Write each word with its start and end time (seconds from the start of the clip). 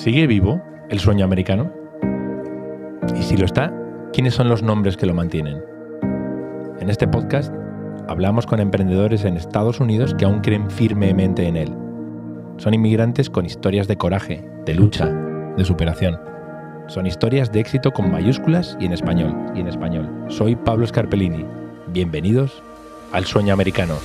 ¿Sigue 0.00 0.26
vivo 0.26 0.62
el 0.88 0.98
sueño 0.98 1.26
americano? 1.26 1.70
Y 3.18 3.22
si 3.22 3.36
lo 3.36 3.44
está, 3.44 3.70
¿quiénes 4.14 4.32
son 4.32 4.48
los 4.48 4.62
nombres 4.62 4.96
que 4.96 5.04
lo 5.04 5.12
mantienen? 5.12 5.62
En 6.80 6.88
este 6.88 7.06
podcast 7.06 7.52
hablamos 8.08 8.46
con 8.46 8.60
emprendedores 8.60 9.26
en 9.26 9.36
Estados 9.36 9.78
Unidos 9.78 10.14
que 10.14 10.24
aún 10.24 10.40
creen 10.40 10.70
firmemente 10.70 11.46
en 11.46 11.58
él. 11.58 11.76
Son 12.56 12.72
inmigrantes 12.72 13.28
con 13.28 13.44
historias 13.44 13.88
de 13.88 13.98
coraje, 13.98 14.42
de 14.64 14.74
lucha, 14.74 15.04
de 15.04 15.66
superación. 15.66 16.18
Son 16.86 17.06
historias 17.06 17.52
de 17.52 17.60
éxito 17.60 17.90
con 17.90 18.10
mayúsculas 18.10 18.78
y 18.80 18.86
en 18.86 18.94
español, 18.94 19.36
y 19.54 19.60
en 19.60 19.68
español. 19.68 20.24
Soy 20.28 20.56
Pablo 20.56 20.86
Scarpellini. 20.86 21.44
Bienvenidos 21.88 22.62
al 23.12 23.26
Sueño 23.26 23.52
Americano. 23.52 23.96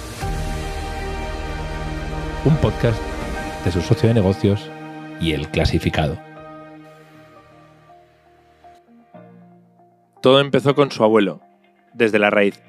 Un 2.44 2.58
podcast 2.58 3.02
de 3.64 3.72
su 3.72 3.80
socio 3.80 4.10
de 4.10 4.16
negocios 4.16 4.70
y 5.20 5.32
el 5.32 5.50
clasificado. 5.50 6.18
Todo 10.22 10.40
empezó 10.40 10.76
con 10.76 10.92
su 10.92 11.04
abuelo, 11.04 11.42
desde 11.94 12.20
la 12.20 12.30
raíz. 12.30 12.62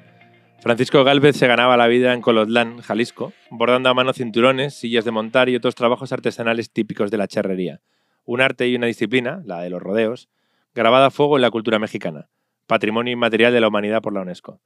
Francisco 0.59 1.03
Gálvez 1.03 1.35
se 1.35 1.47
ganaba 1.47 1.77
la 1.77 1.87
vida 1.87 2.13
en 2.13 2.21
Colotlán, 2.21 2.81
Jalisco, 2.81 3.33
bordando 3.49 3.89
a 3.89 3.93
mano 3.93 4.13
cinturones, 4.13 4.73
sillas 4.73 5.05
de 5.05 5.11
montar 5.11 5.49
y 5.49 5.55
otros 5.55 5.75
trabajos 5.75 6.11
artesanales 6.11 6.71
típicos 6.71 7.09
de 7.11 7.17
la 7.17 7.27
charrería. 7.27 7.81
Un 8.25 8.41
arte 8.41 8.67
y 8.67 8.75
una 8.75 8.87
disciplina, 8.87 9.41
la 9.45 9.61
de 9.61 9.69
los 9.69 9.81
rodeos, 9.81 10.29
grabada 10.75 11.07
a 11.07 11.11
fuego 11.11 11.37
en 11.37 11.41
la 11.41 11.51
cultura 11.51 11.79
mexicana, 11.79 12.29
patrimonio 12.67 13.13
inmaterial 13.13 13.53
de 13.53 13.61
la 13.61 13.69
humanidad 13.69 14.01
por 14.01 14.13
la 14.13 14.21
UNESCO. 14.21 14.59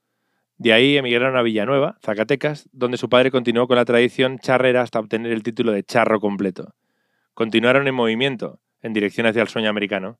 De 0.57 0.73
ahí 0.73 0.97
emigraron 0.97 1.37
a 1.37 1.41
Villanueva, 1.41 1.97
Zacatecas, 2.03 2.69
donde 2.71 2.97
su 2.97 3.09
padre 3.09 3.31
continuó 3.31 3.67
con 3.67 3.77
la 3.77 3.85
tradición 3.85 4.37
charrera 4.39 4.81
hasta 4.81 4.99
obtener 4.99 5.31
el 5.31 5.43
título 5.43 5.71
de 5.71 5.83
charro 5.83 6.19
completo 6.19 6.75
continuaron 7.33 7.87
en 7.87 7.95
movimiento, 7.95 8.59
en 8.81 8.93
dirección 8.93 9.27
hacia 9.27 9.41
el 9.41 9.47
sueño 9.47 9.69
americano. 9.69 10.19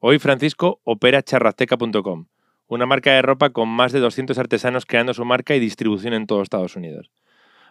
Hoy 0.00 0.18
Francisco 0.18 0.80
opera 0.84 1.22
charrazteca.com, 1.22 2.26
una 2.66 2.86
marca 2.86 3.12
de 3.12 3.22
ropa 3.22 3.50
con 3.50 3.68
más 3.68 3.92
de 3.92 4.00
200 4.00 4.38
artesanos 4.38 4.86
creando 4.86 5.14
su 5.14 5.24
marca 5.24 5.54
y 5.54 5.60
distribución 5.60 6.14
en 6.14 6.26
todo 6.26 6.42
Estados 6.42 6.76
Unidos. 6.76 7.10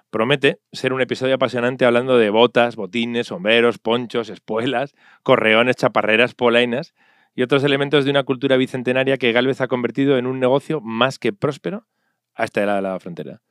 Promete 0.09 0.59
ser 0.71 0.93
un 0.93 1.02
episodio 1.02 1.35
apasionante 1.35 1.85
hablando 1.85 2.17
de 2.17 2.30
botas, 2.30 2.75
botines, 2.75 3.27
sombreros, 3.27 3.80
ponchos, 3.80 4.30
espuelas, 4.30 4.93
correones, 5.23 5.75
chaparreras, 5.75 6.36
polainas 6.36 6.93
y 7.33 7.41
otros 7.41 7.63
elementos 7.63 8.05
de 8.05 8.11
una 8.11 8.23
cultura 8.23 8.58
bicentenaria 8.58 9.17
que 9.17 9.31
Galvez 9.31 9.61
ha 9.61 9.67
convertido 9.67 10.17
en 10.17 10.27
un 10.27 10.39
negocio 10.39 10.81
más 10.81 11.17
que 11.17 11.33
próspero 11.33 11.88
hasta 12.36 12.61
el 12.61 12.67
lado 12.67 12.77
de 12.77 12.81
la 12.83 12.99
frontera. 12.99 13.41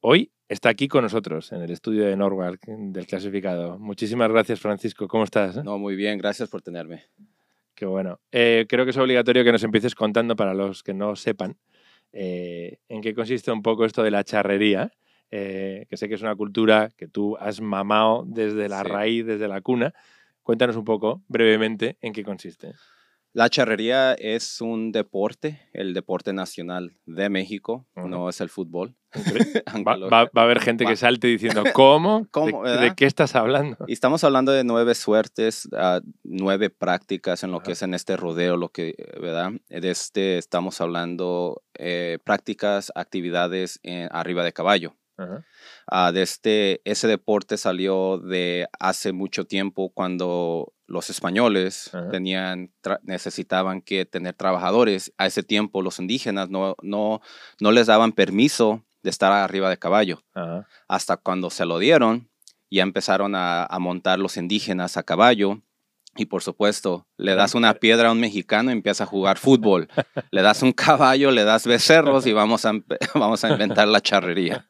Hoy 0.00 0.32
está 0.50 0.68
aquí 0.68 0.88
con 0.88 1.04
nosotros 1.04 1.52
en 1.52 1.62
el 1.62 1.70
estudio 1.70 2.04
de 2.04 2.16
Norwalk 2.16 2.66
del 2.66 3.06
clasificado. 3.06 3.78
Muchísimas 3.78 4.28
gracias, 4.28 4.58
Francisco. 4.58 5.06
¿Cómo 5.06 5.22
estás? 5.22 5.62
No, 5.64 5.78
muy 5.78 5.94
bien, 5.94 6.18
gracias 6.18 6.48
por 6.50 6.60
tenerme. 6.60 7.04
Qué 7.74 7.86
bueno. 7.86 8.18
Eh, 8.32 8.66
creo 8.68 8.84
que 8.84 8.90
es 8.90 8.96
obligatorio 8.96 9.44
que 9.44 9.52
nos 9.52 9.62
empieces 9.62 9.94
contando 9.94 10.34
para 10.34 10.52
los 10.52 10.82
que 10.82 10.92
no 10.92 11.14
sepan 11.14 11.56
eh, 12.12 12.78
en 12.88 13.00
qué 13.00 13.14
consiste 13.14 13.52
un 13.52 13.62
poco 13.62 13.84
esto 13.84 14.02
de 14.02 14.10
la 14.10 14.24
charrería, 14.24 14.90
eh, 15.30 15.86
que 15.88 15.96
sé 15.96 16.08
que 16.08 16.16
es 16.16 16.22
una 16.22 16.34
cultura 16.34 16.90
que 16.96 17.06
tú 17.06 17.36
has 17.36 17.60
mamado 17.60 18.24
desde 18.26 18.68
la 18.68 18.82
raíz, 18.82 19.24
desde 19.24 19.46
la 19.46 19.60
cuna. 19.60 19.94
Cuéntanos 20.42 20.74
un 20.74 20.84
poco, 20.84 21.22
brevemente, 21.28 21.96
en 22.00 22.12
qué 22.12 22.24
consiste. 22.24 22.72
La 23.32 23.48
charrería 23.48 24.14
es 24.14 24.60
un 24.60 24.90
deporte, 24.90 25.68
el 25.72 25.94
deporte 25.94 26.32
nacional 26.32 26.96
de 27.06 27.28
México, 27.28 27.86
no 27.94 28.28
es 28.28 28.40
el 28.40 28.48
fútbol. 28.48 28.96
va, 29.86 30.30
a 30.34 30.42
haber 30.42 30.60
gente 30.60 30.84
que 30.84 30.96
salte 30.96 31.28
diciendo, 31.28 31.62
¿cómo? 31.74 32.26
¿De, 32.64 32.92
qué 32.96 33.06
estás 33.06 33.36
hablando? 33.36 33.76
Y 33.86 33.92
estamos 33.92 34.24
hablando 34.24 34.50
de 34.50 34.64
nueve 34.64 34.96
suertes, 34.96 35.66
uh, 35.66 36.00
nueve 36.24 36.70
prácticas 36.70 37.44
en 37.44 37.52
lo 37.52 37.60
que 37.60 37.72
es 37.72 37.82
en 37.82 37.94
este 37.94 38.16
rodeo, 38.16 38.56
lo 38.56 38.70
que, 38.70 38.94
¿verdad? 39.20 39.52
De 39.68 39.90
este 39.90 40.38
estamos 40.38 40.80
hablando 40.80 41.62
eh, 41.74 42.18
prácticas, 42.24 42.90
actividades 42.96 43.78
en, 43.84 44.08
arriba 44.10 44.42
de 44.42 44.52
caballo. 44.52 44.96
Uh, 45.18 46.12
de 46.12 46.22
este, 46.22 46.80
ese 46.84 47.06
deporte 47.06 47.58
salió 47.58 48.16
de 48.18 48.68
hace 48.78 49.12
mucho 49.12 49.44
tiempo 49.44 49.90
cuando 49.92 50.72
los 50.90 51.08
españoles 51.08 51.92
tenían, 52.10 52.72
necesitaban 53.02 53.80
que 53.80 54.04
tener 54.06 54.34
trabajadores. 54.34 55.12
A 55.18 55.26
ese 55.26 55.44
tiempo 55.44 55.82
los 55.82 56.00
indígenas 56.00 56.50
no, 56.50 56.74
no, 56.82 57.20
no 57.60 57.70
les 57.70 57.86
daban 57.86 58.10
permiso 58.10 58.84
de 59.04 59.10
estar 59.10 59.30
arriba 59.30 59.70
de 59.70 59.78
caballo. 59.78 60.24
Hasta 60.88 61.16
cuando 61.16 61.48
se 61.50 61.64
lo 61.64 61.78
dieron, 61.78 62.28
ya 62.72 62.82
empezaron 62.82 63.34
a, 63.36 63.68
montar 63.78 64.18
los 64.18 64.36
indígenas 64.36 64.96
a 64.96 65.04
caballo. 65.04 65.62
Y 66.16 66.26
por 66.26 66.42
supuesto, 66.42 67.06
le 67.16 67.36
das 67.36 67.54
una 67.54 67.74
piedra 67.74 68.08
a 68.08 68.12
un 68.12 68.18
mexicano 68.18 68.70
y 68.70 68.72
empieza 68.72 69.04
a 69.04 69.06
jugar 69.06 69.38
fútbol. 69.38 69.88
le 70.32 70.42
das 70.42 70.60
un 70.60 70.72
caballo, 70.72 71.30
le 71.30 71.44
das 71.44 71.68
becerros 71.68 72.26
y 72.26 72.32
vamos 72.32 72.64
a, 72.66 72.72
vamos 73.14 73.44
a 73.44 73.50
inventar 73.50 73.86
la 73.86 74.00
charrería. 74.00 74.66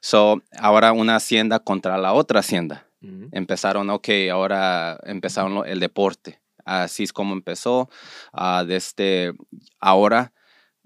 So, 0.00 0.40
ahora 0.56 0.92
una 0.92 1.16
hacienda 1.16 1.58
contra 1.58 1.98
la 1.98 2.12
otra 2.12 2.38
hacienda. 2.38 2.86
Empezaron, 3.32 3.90
ok, 3.90 4.08
ahora 4.30 4.98
empezaron 5.04 5.66
el 5.66 5.80
deporte. 5.80 6.40
Así 6.64 7.02
es 7.02 7.12
como 7.12 7.34
empezó. 7.34 7.88
Uh, 8.32 8.64
desde 8.64 9.34
ahora, 9.80 10.32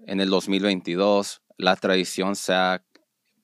en 0.05 0.19
el 0.19 0.29
2022, 0.29 1.41
la 1.57 1.75
tradición 1.75 2.35
se 2.35 2.53
ha 2.53 2.83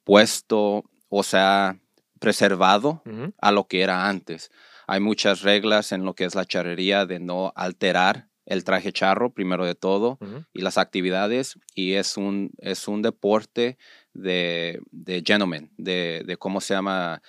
puesto 0.03 0.83
o 1.09 1.23
se 1.23 1.37
ha 1.37 1.79
preservado 2.19 3.03
a 3.39 3.51
lo 3.51 3.67
que 3.67 3.81
era 3.81 4.07
antes. 4.07 4.51
Hay 4.87 4.99
muchas 4.99 5.41
reglas 5.41 5.91
en 5.91 6.05
lo 6.05 6.13
que 6.13 6.25
es 6.25 6.35
la 6.35 6.45
charrería 6.45 7.05
de 7.05 7.19
no 7.19 7.53
alterar 7.55 8.29
el 8.45 8.63
traje 8.63 8.93
charro, 8.93 9.33
primero 9.33 9.65
de 9.65 9.75
todo, 9.75 10.19
y 10.53 10.61
las 10.61 10.77
actividades. 10.77 11.57
Y 11.73 11.93
es 11.93 12.15
un, 12.17 12.51
es 12.59 12.87
un 12.87 13.01
deporte 13.01 13.77
de, 14.13 14.81
de 14.91 15.23
gentlemen, 15.25 15.71
de, 15.77 16.23
de 16.25 16.37
cómo 16.37 16.61
se 16.61 16.75
llama 16.75 17.21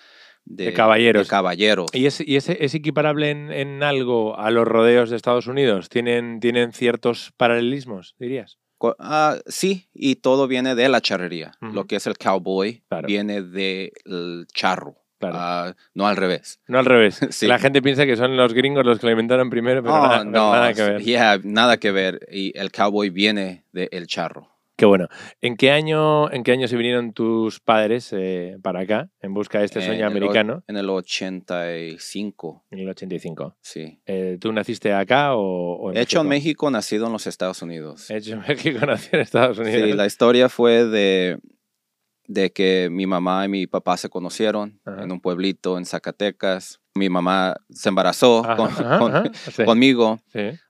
de, 0.47 0.73
caballeros. 0.73 1.29
caballeros. 1.29 1.91
¿Y, 1.93 2.07
es, 2.07 2.21
y 2.21 2.37
es 2.37 2.75
equiparable 2.75 3.31
en, 3.31 3.83
algo 3.83 4.39
a 4.39 4.51
los 4.51 4.67
rodeos 4.67 5.11
de 5.11 5.17
Estados 5.17 5.47
Unidos? 5.47 5.89
¿Tienen, 5.89 6.41
¿Tienen 6.41 6.73
ciertos 6.73 7.33
paralelismos, 7.37 8.15
dirías? 8.19 8.59
Ah, 8.99 9.37
sí, 9.47 9.89
y 9.93 10.17
todo 10.17 10.49
viene 10.49 10.75
de 10.75 10.89
la 10.89 11.01
charrería. 11.01 11.53
Lo 11.61 11.87
que 11.87 11.97
es 11.97 12.07
el 12.07 12.17
cowboy 12.17 12.83
viene 13.05 13.43
del 13.43 14.47
charro. 14.53 14.97
Ah, 15.23 15.75
no 15.95 16.07
al 16.07 16.17
revés. 16.17 16.61
No 16.69 16.79
al 16.79 16.85
revés. 16.85 17.21
La 17.43 17.59
gente 17.59 17.81
piensa 17.81 18.05
que 18.05 18.17
son 18.17 18.37
los 18.37 18.53
gringos 18.53 18.85
los 18.85 18.99
que 18.99 19.07
lo 19.07 19.13
inventaron 19.13 19.51
primero, 19.51 19.83
pero 19.83 19.95
oh, 19.95 20.25
no, 20.25 20.53
nada 20.53 20.75
que 20.75 20.83
ver. 20.83 21.45
nada 21.45 21.79
que 21.79 21.91
ver. 21.91 22.29
Y 22.31 22.57
el 22.57 22.71
cowboy 22.71 23.11
viene 23.11 23.65
del 23.73 24.07
charro. 24.07 24.56
Qué 24.77 24.85
bueno. 24.85 25.09
¿En 25.41 25.57
qué 25.57 25.71
año, 25.71 26.31
en 26.31 26.45
qué 26.45 26.53
año 26.53 26.69
se 26.69 26.77
vinieron 26.77 27.15
tus 27.15 27.61
padres 27.61 28.13
eh, 28.13 28.59
para 28.63 28.81
acá 28.81 29.09
en 29.23 29.33
busca 29.33 29.61
de 29.61 29.65
este 29.65 29.81
sueño 29.81 30.07
americano? 30.07 30.63
en 30.69 30.77
el 30.77 30.91
85. 30.91 32.67
En 32.71 32.79
el 32.81 32.89
85. 32.91 33.57
Sí. 33.63 34.01
Eh, 34.05 34.37
¿Tú 34.39 34.53
naciste 34.53 34.93
acá 34.93 35.35
o, 35.35 35.91
en 35.91 35.97
Hecho 35.97 36.21
en 36.21 36.29
México, 36.29 36.71
nacido 36.71 37.07
en 37.07 37.13
los 37.13 37.27
Estados 37.27 37.63
Unidos. 37.63 38.11
Hecho 38.11 38.35
en 38.35 38.41
México, 38.49 38.85
nacido 38.85 39.15
en 39.15 39.21
Estados 39.21 39.59
Unidos. 39.59 39.83
Sí, 39.83 39.93
la 39.95 40.05
historia 40.05 40.51
fue 40.51 40.85
de, 40.85 41.39
de 42.29 42.53
que 42.53 42.89
mi 42.91 43.07
mamá 43.07 43.45
y 43.45 43.49
mi 43.49 43.67
papá 43.67 43.97
se 43.97 44.09
conocieron 44.09 44.81
en 44.87 45.13
un 45.13 45.21
pueblito 45.21 45.79
en 45.79 45.85
Zacatecas 45.85 46.81
mi 46.97 47.09
mamá 47.09 47.57
se 47.71 47.89
embarazó 47.89 48.43
conmigo 49.65 50.19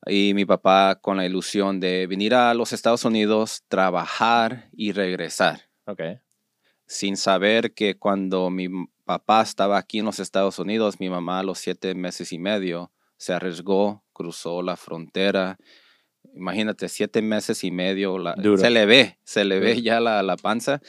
y 0.06 0.32
mi 0.34 0.44
papá 0.44 0.98
con 1.00 1.16
la 1.16 1.24
ilusión 1.24 1.80
de 1.80 2.06
venir 2.06 2.34
a 2.34 2.52
los 2.54 2.72
Estados 2.72 3.04
Unidos, 3.04 3.62
trabajar 3.68 4.68
y 4.72 4.92
regresar. 4.92 5.68
Sin 6.86 7.16
saber 7.16 7.74
que 7.74 7.96
cuando 7.96 8.50
mi 8.50 8.68
papá 9.04 9.42
estaba 9.42 9.78
aquí 9.78 10.00
en 10.00 10.06
los 10.06 10.18
Estados 10.18 10.58
Unidos, 10.58 11.00
mi 11.00 11.08
mamá 11.08 11.40
a 11.40 11.42
los 11.42 11.58
siete 11.58 11.94
meses 11.94 12.32
y 12.32 12.38
medio 12.38 12.92
se 13.16 13.32
arriesgó, 13.32 14.04
cruzó 14.12 14.62
la 14.62 14.76
frontera. 14.76 15.58
Imagínate, 16.34 16.88
siete 16.88 17.22
meses 17.22 17.64
y 17.64 17.70
medio, 17.70 18.16
se 18.56 18.70
le 18.70 18.86
ve, 18.86 19.18
se 19.24 19.44
le 19.44 19.60
ve 19.60 19.82
ya 19.82 20.00
la, 20.00 20.22
la 20.22 20.36
panza 20.36 20.80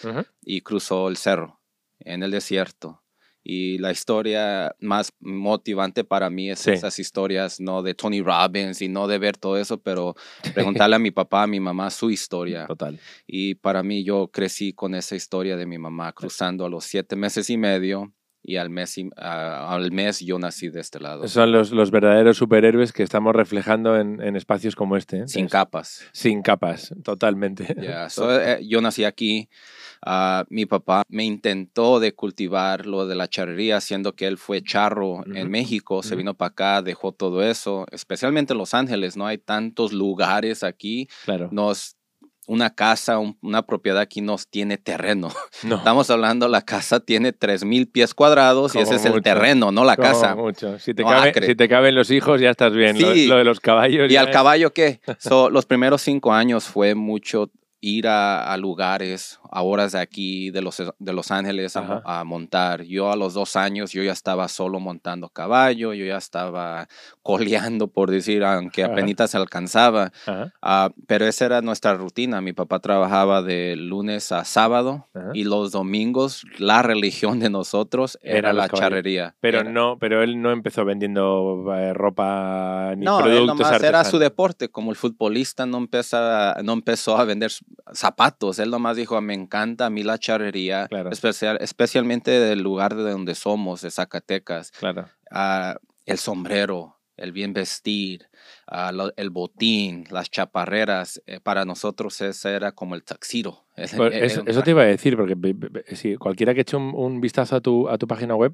y 0.42 0.62
cruzó 0.62 1.08
el 1.08 1.18
cerro 1.18 1.60
en 2.00 2.24
el 2.24 2.32
desierto. 2.32 3.04
Y 3.50 3.78
la 3.78 3.92
historia 3.92 4.76
más 4.82 5.14
motivante 5.22 6.04
para 6.04 6.30
mí 6.30 6.52
es 6.52 6.68
esas 6.68 7.00
historias, 7.00 7.62
no 7.62 7.82
de 7.82 7.94
Tony 7.94 8.22
Robbins 8.22 8.82
y 8.82 8.90
no 8.90 9.08
de 9.08 9.20
ver 9.20 9.38
todo 9.38 9.58
eso, 9.58 9.82
pero 9.82 10.16
preguntarle 10.54 10.98
a 10.98 11.00
mi 11.00 11.12
papá, 11.12 11.44
a 11.44 11.48
mi 11.48 11.62
mamá 11.62 11.90
su 11.90 12.12
historia. 12.12 12.68
Total. 12.68 13.00
Y 13.26 13.56
para 13.56 13.84
mí 13.84 14.04
yo 14.04 14.28
crecí 14.28 14.74
con 14.74 14.96
esa 14.96 15.16
historia 15.16 15.56
de 15.56 15.66
mi 15.66 15.78
mamá 15.78 16.12
cruzando 16.12 16.66
a 16.66 16.70
los 16.70 16.84
siete 16.84 17.16
meses 17.16 17.50
y 17.50 17.56
medio 17.56 18.12
y 18.48 18.56
al 18.56 18.70
mes, 18.70 18.98
y- 18.98 19.10
a- 19.18 19.74
al 19.76 19.92
mes 19.92 20.22
yo 20.22 20.40
nací 20.40 20.70
de 20.70 20.80
este 20.80 21.02
lado. 21.02 21.28
Son 21.28 21.52
los, 21.52 21.72
los 21.72 21.92
verdaderos 21.92 22.38
superhéroes 22.38 22.94
que 22.94 23.04
estamos 23.04 23.36
reflejando 23.36 23.98
en, 24.00 24.22
en 24.22 24.38
espacios 24.38 24.74
como 24.74 24.96
este. 24.96 25.20
¿eh? 25.20 25.28
Sin 25.28 25.50
capas. 25.50 26.06
Sin 26.14 26.42
capas, 26.42 26.94
totalmente. 27.04 27.76
Ya, 27.78 28.10
so, 28.10 28.40
eh, 28.42 28.66
yo 28.66 28.80
nací 28.82 29.04
aquí. 29.04 29.50
ah, 30.02 30.46
mi 30.50 30.66
papá 30.66 31.04
me 31.10 31.26
intentó 31.26 32.00
de 32.00 32.14
cultivar 32.14 32.86
lo 32.86 33.06
de 33.06 33.16
la 33.16 33.28
charrería, 33.28 33.82
siendo 33.82 34.16
que 34.16 34.28
él 34.28 34.38
fue 34.38 34.62
charro 34.64 35.16
Ujú, 35.18 35.24
en 35.36 35.50
México, 35.52 36.02
se 36.02 36.10
ujú. 36.10 36.18
vino 36.20 36.34
para 36.34 36.50
acá, 36.52 36.82
dejó 36.82 37.12
todo 37.12 37.44
eso, 37.44 37.86
especialmente 37.92 38.54
en 38.54 38.60
Los 38.60 38.74
Ángeles, 38.74 39.18
no 39.18 39.28
hay 39.28 39.40
tantos 39.40 39.92
lugares 39.92 40.64
aquí, 40.64 41.10
Claro. 41.26 41.50
nos 41.52 41.97
una 42.48 42.74
casa, 42.74 43.20
un- 43.20 43.38
una 43.42 43.62
propiedad 43.62 44.00
aquí 44.02 44.22
nos 44.22 44.48
tiene 44.48 44.78
terreno. 44.78 45.30
No, 45.64 45.76
Estamos 45.76 46.10
hablando, 46.10 46.48
la 46.48 46.62
casa 46.64 47.00
tiene 47.00 47.34
3.000 47.34 47.92
pies 47.92 48.14
cuadrados 48.14 48.74
y 48.76 48.80
ese 48.80 48.96
es 48.96 49.06
el 49.06 49.22
terreno, 49.22 49.72
no 49.72 49.84
la 49.84 49.96
como 49.96 50.08
casa. 50.08 50.36
mucho. 50.36 50.80
Si 50.80 50.94
te, 50.94 51.04
No 51.04 51.10
cabe- 51.10 51.34
si 51.46 51.56
te 51.56 51.68
caben 51.70 51.94
los 51.94 52.10
hijos, 52.10 52.42
ya 52.42 52.50
estás 52.50 52.74
bien. 52.74 53.00
Lo- 53.00 53.14
Sí. 53.14 53.28
Lo, 53.28 53.36
de 53.38 53.44
los 53.44 53.60
caballos. 53.60 54.12
¿Y 54.12 54.16
al 54.18 54.30
es- 54.30 54.34
caballo 54.34 54.74
qué? 54.74 55.00
So, 55.20 55.50
los 55.50 55.66
primeros 55.66 56.02
cinco 56.02 56.34
años 56.34 56.66
fue 56.66 56.96
mucho 56.96 57.52
ir 57.80 58.08
a, 58.08 58.52
a 58.52 58.58
lugares, 58.58 59.40
a 59.52 59.62
horas 59.64 59.94
de 59.94 60.00
aquí, 60.00 60.52
de 60.52 60.62
Los, 60.62 60.82
de 61.00 61.14
los 61.14 61.32
Ángeles, 61.32 61.76
a, 61.76 62.02
a 62.06 62.24
montar. 62.24 62.84
Yo 62.84 63.12
a 63.12 63.16
los 63.16 63.34
dos 63.34 63.56
años, 63.56 63.92
yo 63.92 64.04
ya 64.04 64.12
estaba 64.12 64.48
solo 64.48 64.80
montando 64.80 65.30
caballo, 65.30 65.94
yo 65.94 66.06
ya 66.06 66.18
estaba 66.18 66.88
coleando, 67.24 67.88
por 67.88 68.12
decir, 68.12 68.44
aunque 68.44 68.84
apenas 68.84 69.08
se 69.32 69.38
alcanzaba. 69.38 70.12
Ah, 70.62 70.90
pero 71.08 71.26
esa 71.26 71.46
era 71.46 71.62
nuestra 71.62 71.94
rutina. 71.96 72.42
Mi 72.42 72.54
papá 72.54 72.80
trabajaba 72.80 73.42
de 73.42 73.76
lunes 73.76 74.32
a 74.32 74.44
sábado 74.46 75.08
ajá. 75.14 75.30
y 75.34 75.44
los 75.44 75.72
domingos 75.72 76.44
la 76.58 76.82
religión 76.82 77.40
de 77.40 77.50
nosotros 77.50 78.18
era, 78.22 78.38
Era 78.38 78.54
la 78.54 78.70
charrería. 78.70 79.36
Pero 79.40 79.62
Era- 79.62 79.70
no, 79.70 79.98
pero 80.00 80.24
él 80.24 80.42
no 80.42 80.52
empezó 80.52 80.86
vendiendo 80.86 81.66
eh, 81.74 81.94
ropa 81.94 82.94
ni 82.96 83.06
No, 83.06 83.20
él 83.20 83.26
productos 83.26 83.58
nomás 83.60 83.84
era 83.84 84.04
su 84.04 84.20
deporte, 84.20 84.70
como 84.70 84.92
el 84.92 84.98
futbolista 84.98 85.66
no, 85.66 85.78
empieza, 85.78 86.56
no 86.64 86.74
empezó 86.74 87.18
a 87.18 87.24
vender 87.26 87.52
zapatos, 87.94 88.60
él 88.60 88.70
nomás 88.70 88.98
dijo, 88.98 89.20
me 89.22 89.34
encanta 89.34 89.86
a 89.86 89.90
mí 89.90 90.04
la 90.04 90.18
charrería, 90.18 90.88
Claro. 90.88 91.10
especial, 91.12 91.58
especialmente 91.62 92.32
del 92.32 92.62
lugar 92.62 92.96
de 92.96 93.12
donde 93.12 93.36
somos, 93.36 93.82
de 93.82 93.92
Zacatecas, 93.92 94.72
Claro. 94.72 95.08
ah, 95.32 95.78
el 96.06 96.18
sombrero, 96.18 96.98
el 97.18 97.32
bien 97.32 97.54
vestir, 97.54 98.28
ah, 98.68 98.92
lo- 98.92 99.12
el 99.18 99.30
botín, 99.30 100.06
las 100.12 100.30
chaparreras, 100.30 101.22
eh, 101.26 101.40
para 101.40 101.66
nosotros 101.66 102.22
ese 102.22 102.54
era 102.54 102.72
como 102.74 102.96
el 102.96 103.04
taxiro. 103.04 103.66
Eso, 103.78 104.44
eso 104.48 104.64
te 104.64 104.72
iba 104.72 104.82
a 104.82 104.86
decir, 104.86 105.16
porque 105.16 105.36
si 105.96 106.16
cualquiera 106.18 106.54
que 106.54 106.62
eche 106.62 106.76
un, 106.76 106.94
un 106.96 107.22
vistazo 107.22 107.56
a 107.56 107.62
tu, 107.62 107.88
a 107.90 107.98
tu 107.98 108.08
página 108.08 108.36
web 108.36 108.54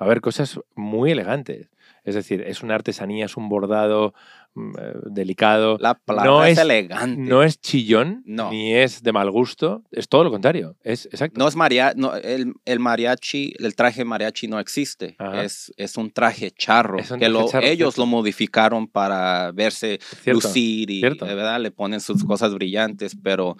va 0.00 0.06
a 0.06 0.08
ver 0.08 0.20
cosas 0.20 0.58
muy 0.74 1.12
elegantes. 1.12 1.68
Es 2.04 2.14
decir, 2.14 2.42
es 2.46 2.62
una 2.62 2.74
artesanía, 2.74 3.24
es 3.24 3.36
un 3.36 3.48
bordado 3.48 4.12
mm, 4.54 4.72
eh, 4.78 4.92
delicado. 5.06 5.78
La 5.80 5.94
palabra 5.94 6.30
no 6.30 6.44
es, 6.44 6.52
es- 6.52 6.58
elegante. 6.64 7.20
No 7.20 7.42
es 7.42 7.60
chillón, 7.60 8.22
No. 8.26 8.50
ni 8.50 8.74
es 8.74 9.02
de 9.02 9.12
mal 9.12 9.30
gusto, 9.30 9.82
es 9.90 10.08
todo 10.08 10.22
lo 10.22 10.30
contrario. 10.30 10.76
Es 10.82 11.06
exacto. 11.06 11.38
No 11.38 11.48
es 11.48 11.56
maria, 11.56 11.92
no, 11.96 12.14
el, 12.14 12.52
el 12.66 12.78
mariachi, 12.78 13.54
el 13.58 13.74
traje 13.74 14.04
mariachi 14.04 14.46
no 14.48 14.60
existe. 14.60 15.16
Es, 15.42 15.72
es 15.76 15.96
un 15.96 16.10
traje 16.10 16.50
charro. 16.50 16.98
Que 17.18 17.28
lo- 17.28 17.40
ellos 17.40 17.50
cierto. 17.94 18.00
lo 18.02 18.06
modificaron 18.06 18.86
para 18.86 19.50
verse 19.52 19.98
Cierto, 20.22 20.46
lucir 20.46 20.90
y 20.90 21.00
cierto. 21.00 21.26
eh, 21.26 21.34
¿verdad? 21.34 21.58
le 21.60 21.70
ponen 21.70 22.00
sus 22.00 22.22
cosas 22.24 22.52
brillantes, 22.54 23.16
pero 23.22 23.56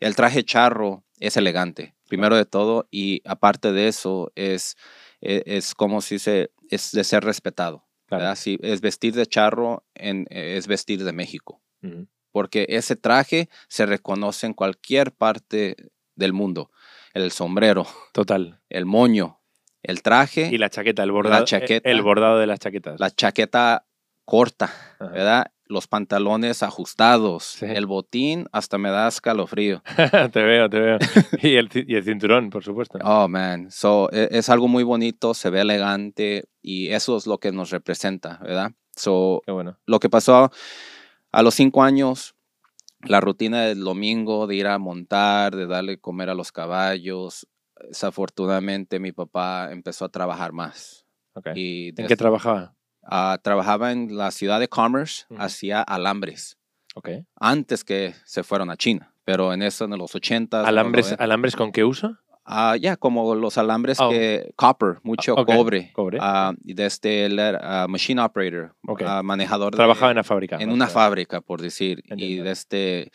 el 0.00 0.14
traje 0.14 0.44
charro 0.44 1.02
es 1.18 1.38
elegante, 1.38 1.94
primero 2.08 2.36
de 2.36 2.44
todo, 2.44 2.86
y 2.90 3.22
aparte 3.24 3.72
de 3.72 3.88
eso, 3.88 4.30
es, 4.34 4.76
e- 5.22 5.42
es, 5.46 5.74
como 5.74 6.02
si 6.02 6.18
se 6.18 6.50
es 6.68 6.92
de 6.92 7.04
ser 7.04 7.24
respetado. 7.24 7.85
Claro. 8.06 8.22
¿verdad? 8.22 8.36
Si 8.36 8.58
es 8.62 8.80
vestir 8.80 9.14
de 9.14 9.26
charro, 9.26 9.84
en, 9.94 10.26
es 10.30 10.66
vestir 10.66 11.04
de 11.04 11.12
México 11.12 11.60
porque 12.32 12.66
ese 12.68 12.96
traje 12.96 13.48
se 13.68 13.86
reconoce 13.86 14.46
en 14.46 14.52
cualquier 14.52 15.10
parte 15.12 15.74
del 16.16 16.34
mundo. 16.34 16.70
El 17.14 17.30
sombrero, 17.30 17.86
Total. 18.12 18.60
el 18.68 18.84
moño, 18.84 19.40
el 19.82 20.02
traje, 20.02 20.50
Y 20.52 20.58
la 20.58 20.68
chaqueta, 20.68 21.02
el 21.02 21.12
bordado. 21.12 21.46
chaqueta. 21.46 21.88
El 21.88 22.02
bordado 22.02 22.38
de 22.38 22.46
las 22.46 22.58
chaquetas. 22.58 23.00
la 23.00 23.10
chaqueta 23.10 23.86
corta, 24.26 24.66
Ajá. 24.98 25.12
¿verdad? 25.12 25.52
Los 25.68 25.88
pantalones 25.88 26.62
ajustados, 26.62 27.44
Sí. 27.44 27.66
el 27.66 27.86
botín, 27.86 28.46
hasta 28.52 28.78
me 28.78 28.90
da 28.90 29.08
escalofrío. 29.08 29.82
te 30.32 30.42
veo, 30.42 30.70
te 30.70 30.78
veo. 30.78 30.98
y, 31.42 31.56
el, 31.56 31.68
y 31.74 31.94
el 31.96 32.04
cinturón, 32.04 32.50
por 32.50 32.62
supuesto. 32.62 32.98
Oh, 33.02 33.26
man. 33.28 33.70
So, 33.70 34.08
e- 34.12 34.28
es, 34.30 34.48
algo 34.48 34.68
muy 34.68 34.84
bonito, 34.84 35.34
se 35.34 35.50
ve 35.50 35.62
elegante 35.62 36.44
y 36.62 36.88
eso 36.92 37.16
es 37.16 37.26
lo 37.26 37.38
que 37.38 37.50
nos 37.50 37.70
representa, 37.70 38.38
¿verdad? 38.42 38.72
So, 38.94 39.42
Qué 39.44 39.50
bueno. 39.52 39.76
lo 39.86 39.98
que 39.98 40.08
pasó 40.08 40.50
a 41.32 41.42
los 41.42 41.54
cinco 41.54 41.82
años, 41.82 42.34
la 43.02 43.20
rutina 43.20 43.62
del 43.62 43.80
domingo 43.80 44.46
de 44.46 44.54
ir 44.54 44.68
a 44.68 44.78
montar, 44.78 45.54
de 45.56 45.66
darle 45.66 45.98
comer 45.98 46.30
a 46.30 46.34
los 46.34 46.52
caballos. 46.52 47.46
Desafortunadamente 47.88 49.00
mi 49.00 49.12
papá 49.12 49.70
empezó 49.72 50.04
a 50.04 50.08
trabajar 50.10 50.52
más. 50.52 51.04
Y 51.54 51.88
¿En 52.00 52.06
qué 52.06 52.16
trabajaba? 52.16 52.75
Ah, 53.06 53.38
trabajaba 53.42 53.92
en 53.92 54.16
la 54.16 54.30
ciudad 54.30 54.60
de 54.60 54.68
Commerce, 54.68 55.24
hacía 55.38 55.80
alambres, 55.82 56.58
antes 57.38 57.84
que 57.84 58.14
se 58.24 58.42
fueron 58.42 58.70
a 58.70 58.76
China. 58.76 59.12
Pero 59.24 59.52
en 59.52 59.62
eso, 59.62 59.84
en 59.86 59.90
los 59.98 60.14
80. 60.14 60.64
¿Alambres, 60.66 61.14
¿Alambres 61.18 61.56
con 61.56 61.72
qué 61.72 61.82
uso? 61.84 62.16
Ah, 62.44 62.76
ya, 62.80 62.96
como 62.96 63.34
los 63.34 63.58
alambres 63.58 63.98
Oh. 64.00 64.08
que, 64.08 64.52
copper, 64.54 64.98
mucho 65.02 65.34
cobre. 65.34 65.90
cobre. 65.92 66.20
Desde 66.62 67.24
era 67.24 67.58
ah, 67.82 67.88
machine 67.88 68.20
operator, 68.22 68.76
Ok. 68.86 69.02
ah, 69.04 69.22
manejador 69.24 69.72
de- 69.72 69.76
Trabajaba 69.78 70.12
en 70.12 70.16
la 70.18 70.22
fábrica. 70.24 70.56
en 70.60 70.68
¿no? 70.68 70.74
una 70.74 70.84
O 70.84 70.88
sea, 70.88 70.94
fábrica, 70.94 71.40
por 71.40 71.60
decir. 71.60 72.02
Y 72.06 72.12
Entiendo. 72.12 72.44
de 72.44 72.50
este 72.52 73.10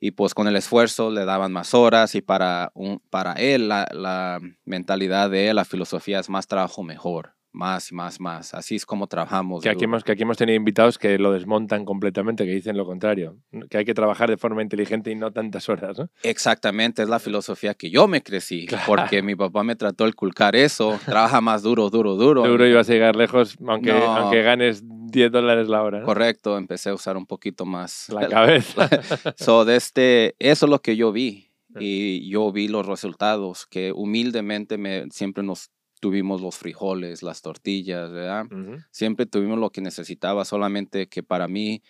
y 0.00 0.10
pues 0.10 0.34
con 0.34 0.48
el 0.48 0.56
esfuerzo 0.56 1.10
le 1.10 1.24
daban 1.24 1.52
más 1.52 1.72
horas 1.74 2.14
y 2.14 2.20
para, 2.22 2.70
un, 2.74 3.00
para 3.10 3.34
él 3.34 3.68
la, 3.68 3.86
la 3.92 4.40
mentalidad 4.64 5.30
de 5.30 5.48
él, 5.48 5.56
la 5.56 5.64
filosofía 5.64 6.20
es 6.20 6.28
más 6.28 6.46
trabajo 6.46 6.82
mejor, 6.82 7.33
más 7.54 7.92
más, 7.92 8.20
más. 8.20 8.52
Así 8.52 8.74
es 8.74 8.84
como 8.84 9.06
trabajamos. 9.06 9.62
Que 9.62 9.68
aquí, 9.70 9.76
duro. 9.80 9.84
hemos, 9.86 10.04
que 10.04 10.12
aquí 10.12 10.22
hemos 10.22 10.36
tenido 10.36 10.56
invitados 10.56 10.98
que 10.98 11.18
lo 11.18 11.32
desmontan 11.32 11.84
completamente, 11.84 12.44
que 12.44 12.50
dicen 12.52 12.76
lo 12.76 12.84
contrario. 12.84 13.38
Que 13.70 13.78
hay 13.78 13.84
que 13.84 13.94
trabajar 13.94 14.28
de 14.28 14.36
forma 14.36 14.60
inteligente 14.62 15.10
y 15.10 15.14
no 15.14 15.32
tantas 15.32 15.68
horas. 15.68 15.98
¿no? 15.98 16.08
Exactamente, 16.22 17.02
es 17.02 17.08
la 17.08 17.18
filosofía 17.20 17.74
que 17.74 17.90
yo 17.90 18.08
me 18.08 18.22
crecí, 18.22 18.66
Claro. 18.74 18.84
porque 18.86 19.22
mi 19.22 19.36
papá 19.36 19.62
me 19.62 19.76
trató 19.76 20.04
de 20.06 20.12
culcar 20.12 20.56
eso, 20.56 20.98
trabaja 21.04 21.40
más 21.40 21.62
duro, 21.62 21.88
duro, 21.90 22.16
duro. 22.16 22.42
Seguro 22.44 22.66
ibas 22.66 22.88
a 22.90 22.92
llegar 22.92 23.16
lejos, 23.16 23.56
aunque, 23.66 23.92
No. 23.92 24.16
aunque 24.16 24.42
ganes 24.42 24.82
10 24.84 25.30
dólares 25.30 25.68
la 25.68 25.82
hora. 25.82 26.00
¿no? 26.00 26.06
Correcto, 26.06 26.58
empecé 26.58 26.90
a 26.90 26.94
usar 26.94 27.16
un 27.16 27.26
poquito 27.26 27.64
más 27.64 28.08
La 28.08 28.28
cabeza. 28.28 28.88
So, 29.36 29.64
de 29.64 29.76
este, 29.76 30.34
eso 30.40 30.66
es 30.66 30.70
lo 30.70 30.80
que 30.82 30.96
yo 30.96 31.12
vi. 31.12 31.50
Mm. 31.68 31.78
Y 31.80 32.28
yo 32.30 32.50
vi 32.52 32.68
los 32.68 32.86
resultados, 32.86 33.66
que 33.66 33.92
humildemente 33.92 34.76
me, 34.78 35.06
siempre 35.10 35.42
nos 35.44 35.70
tuvimos 36.04 36.42
los 36.42 36.58
frijoles, 36.58 37.22
las 37.22 37.40
tortillas, 37.40 38.12
¿verdad? 38.12 38.44
Siempre 38.90 39.24
tuvimos 39.24 39.58
lo 39.58 39.70
que 39.70 39.80
necesitaba, 39.80 40.44
solamente 40.44 41.08
que 41.08 41.22
para 41.22 41.48
mí, 41.48 41.82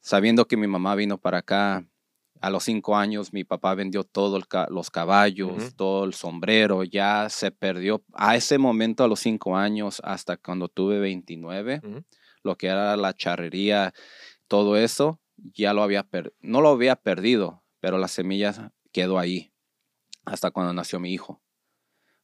sabiendo 0.00 0.46
que 0.46 0.58
mi 0.58 0.66
mamá 0.66 0.94
vino 0.96 1.16
para 1.16 1.38
acá, 1.38 1.86
a 2.42 2.50
los 2.50 2.64
cinco 2.64 2.94
años 2.94 3.32
mi 3.32 3.44
papá 3.44 3.74
vendió 3.74 4.04
todos 4.04 4.44
los 4.68 4.90
caballos, 4.90 5.74
todo 5.76 6.04
el 6.04 6.12
sombrero, 6.12 6.84
ya 6.84 7.30
se 7.30 7.50
perdió. 7.50 8.04
A 8.12 8.36
ese 8.36 8.58
momento, 8.58 9.02
a 9.02 9.08
los 9.08 9.20
cinco 9.20 9.56
años, 9.56 10.02
hasta 10.04 10.36
cuando 10.36 10.68
tuve 10.68 11.00
29, 11.00 11.80
Ujú. 11.82 12.04
lo 12.42 12.54
que 12.58 12.66
era 12.66 12.98
la 12.98 13.14
charrería, 13.14 13.94
todo 14.46 14.76
eso, 14.76 15.20
ya 15.38 15.72
lo 15.72 15.82
había 15.82 16.06
no 16.40 16.60
lo 16.60 16.68
había 16.68 16.96
perdido, 16.96 17.62
pero 17.80 17.96
la 17.96 18.08
semilla 18.08 18.74
quedó 18.92 19.18
ahí 19.18 19.52
hasta 20.26 20.50
cuando 20.50 20.74
nació 20.74 21.00
mi 21.00 21.14
hijo. 21.14 21.40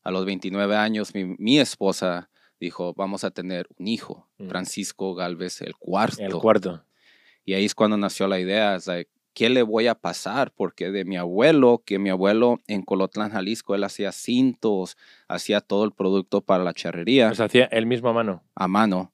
A 0.04 0.11
los 0.11 0.25
29 0.25 0.76
años, 0.76 1.14
mi, 1.14 1.25
mi 1.38 1.58
esposa 1.58 2.30
dijo, 2.61 2.94
vamos 2.94 3.25
a 3.25 3.30
tener 3.30 3.66
un 3.78 3.88
hijo, 3.88 4.28
Mm. 4.38 4.49
Francisco 4.49 5.14
Galvez, 5.14 5.61
el 5.62 5.75
cuarto. 5.76 6.23
El 6.23 6.34
cuarto. 6.34 6.84
Y 7.44 7.54
ahí 7.54 7.64
es 7.64 7.75
cuando 7.75 7.96
nació 7.96 8.26
la 8.28 8.38
idea, 8.40 8.76
es 8.76 8.87
like, 8.87 9.11
¿qué 9.32 9.49
le 9.49 9.62
voy 9.62 9.87
a 9.87 9.94
pasar? 9.94 10.52
Porque 10.52 10.90
de 10.90 11.04
mi 11.04 11.16
abuelo, 11.16 11.82
que 11.84 11.99
mi 11.99 12.11
abuelo 12.11 12.61
en 12.66 12.82
Colotlán, 12.82 13.30
Jalisco, 13.30 13.75
él 13.75 13.84
hacía 13.84 14.12
cintos, 14.12 14.96
hacía 15.28 15.61
todo 15.61 15.84
el 15.84 15.92
producto 15.92 16.40
para 16.42 16.64
la 16.64 16.75
charrería 16.75 17.28
Los 17.30 17.40
hacía 17.40 17.64
él 17.66 17.87
mismo 17.87 18.08
a 18.11 18.12
mano. 18.12 18.42
a 18.54 18.68
mano. 18.68 19.12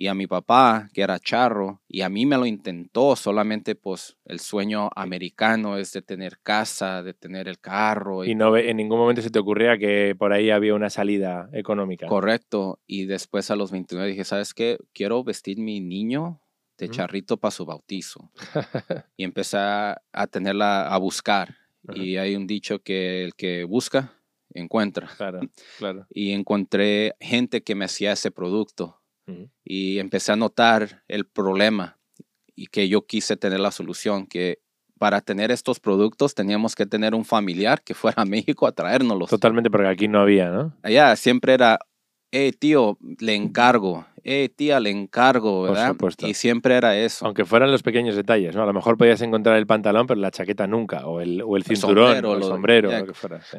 Y 0.00 0.06
a 0.06 0.14
mi 0.14 0.28
papá, 0.28 0.88
que 0.94 1.02
era 1.02 1.18
charro, 1.18 1.82
y 1.88 2.02
a 2.02 2.08
mí 2.08 2.24
me 2.24 2.36
lo 2.36 2.46
intentó, 2.46 3.16
solamente 3.16 3.74
pues 3.74 4.16
el 4.26 4.38
sueño 4.38 4.90
americano 4.94 5.76
es 5.76 5.92
de 5.92 6.02
tener 6.02 6.38
casa, 6.38 7.02
de 7.02 7.14
tener 7.14 7.48
el 7.48 7.58
carro. 7.58 8.24
Y 8.24 8.36
no 8.36 8.56
en 8.56 8.76
ningún 8.76 9.00
momento 9.00 9.22
se 9.22 9.30
te 9.30 9.40
ocurría 9.40 9.76
que 9.76 10.14
por 10.16 10.32
ahí 10.32 10.50
había 10.50 10.76
una 10.76 10.88
salida 10.88 11.50
económica. 11.52 12.06
Correcto. 12.06 12.78
Y 12.86 13.06
después 13.06 13.50
a 13.50 13.56
los 13.56 13.72
29 13.72 14.10
dije, 14.10 14.22
¿sabes 14.22 14.54
qué? 14.54 14.78
Quiero 14.92 15.24
vestir 15.24 15.58
mi 15.58 15.80
niño 15.80 16.40
de 16.78 16.88
charrito 16.90 17.36
para 17.36 17.50
su 17.50 17.66
bautizo. 17.66 18.30
y 19.16 19.24
empecé 19.24 19.58
a, 19.58 20.00
tenerla, 20.30 20.86
a 20.86 20.96
buscar. 20.98 21.56
Y 21.92 22.18
hay 22.18 22.36
un 22.36 22.46
dicho 22.46 22.84
que 22.84 23.24
el 23.24 23.34
que 23.34 23.64
busca 23.64 24.12
encuentra. 24.54 25.08
Claro, 25.16 25.40
claro. 25.76 26.06
Y 26.14 26.30
encontré 26.30 27.16
gente 27.18 27.64
que 27.64 27.74
me 27.74 27.86
hacía 27.86 28.12
ese 28.12 28.30
producto 28.30 28.97
Ujú. 29.28 29.50
y 29.64 29.98
empecé 29.98 30.32
a 30.32 30.36
notar 30.36 31.02
el 31.08 31.26
problema 31.26 31.98
y 32.56 32.66
que 32.68 32.88
yo 32.88 33.06
quise 33.06 33.36
tener 33.36 33.60
la 33.60 33.70
solución, 33.70 34.26
que 34.26 34.58
para 34.98 35.20
tener 35.20 35.50
estos 35.52 35.78
productos 35.78 36.34
teníamos 36.34 36.74
que 36.74 36.86
tener 36.86 37.14
un 37.14 37.24
familiar 37.24 37.82
que 37.82 37.94
fuera 37.94 38.16
a 38.22 38.24
México 38.24 38.66
a 38.66 38.72
traérnoslos. 38.72 39.30
Totalmente, 39.30 39.70
porque 39.70 39.86
aquí 39.88 40.08
no 40.08 40.20
había, 40.20 40.50
¿no? 40.50 40.74
Allá 40.82 41.14
siempre 41.16 41.52
era, 41.54 41.78
hey 42.32 42.52
tío, 42.52 42.98
le 43.20 43.34
encargo, 43.34 44.06
hey 44.24 44.48
tía, 44.48 44.80
le 44.80 44.90
encargo, 44.90 45.60
Por 45.66 45.70
¿verdad? 45.76 45.88
supuesto. 45.92 46.26
Y 46.26 46.34
siempre 46.34 46.74
era 46.74 46.96
eso. 46.98 47.26
Aunque 47.26 47.44
fueran 47.44 47.70
los 47.70 47.82
pequeños 47.82 48.16
detalles, 48.16 48.56
¿no? 48.56 48.62
A 48.62 48.66
lo 48.66 48.72
mejor 48.72 48.96
podías 48.96 49.20
encontrar 49.20 49.56
el 49.56 49.66
pantalón, 49.66 50.06
pero 50.08 50.18
la 50.20 50.30
chaqueta 50.30 50.66
nunca, 50.66 51.06
o 51.06 51.20
el, 51.20 51.42
o 51.42 51.56
el 51.56 51.62
El 51.62 51.76
cinturón, 51.76 52.06
sombrero, 52.06 52.30
o 52.30 52.34
el 52.34 52.40
lo- 52.40 52.46
sombrero, 52.46 52.90
ya. 52.90 53.00
lo 53.00 53.06
que 53.06 53.14
fuera. 53.14 53.40
sí. 53.42 53.58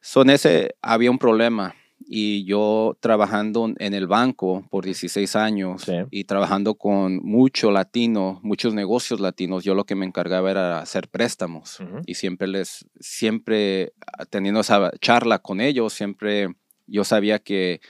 So, 0.00 0.20
en 0.22 0.30
ese 0.30 0.74
había 0.82 1.10
un 1.10 1.18
problema 1.18 1.74
y 2.06 2.44
yo 2.44 2.96
trabajando 3.00 3.72
en 3.78 3.94
el 3.94 4.06
banco 4.06 4.66
por 4.70 4.84
16 4.84 5.36
años 5.36 5.82
Sí. 5.82 5.92
y 6.10 6.24
trabajando 6.24 6.74
con 6.74 7.16
mucho 7.24 7.70
latino, 7.70 8.40
muchos 8.42 8.74
negocios 8.74 9.20
latinos, 9.20 9.64
yo 9.64 9.74
lo 9.74 9.84
que 9.84 9.94
me 9.94 10.04
encargaba 10.06 10.50
era 10.50 10.78
hacer 10.80 11.08
préstamos 11.08 11.78
y 12.06 12.14
siempre 12.14 12.46
les, 12.48 12.86
siempre 13.00 13.92
ah, 14.18 14.24
teniendo 14.26 14.60
esa 14.60 14.90
charla 15.00 15.38
con 15.38 15.60
ellos, 15.60 15.92
siempre 15.92 16.48
yo 16.86 17.04
sabía 17.04 17.38
que 17.38 17.80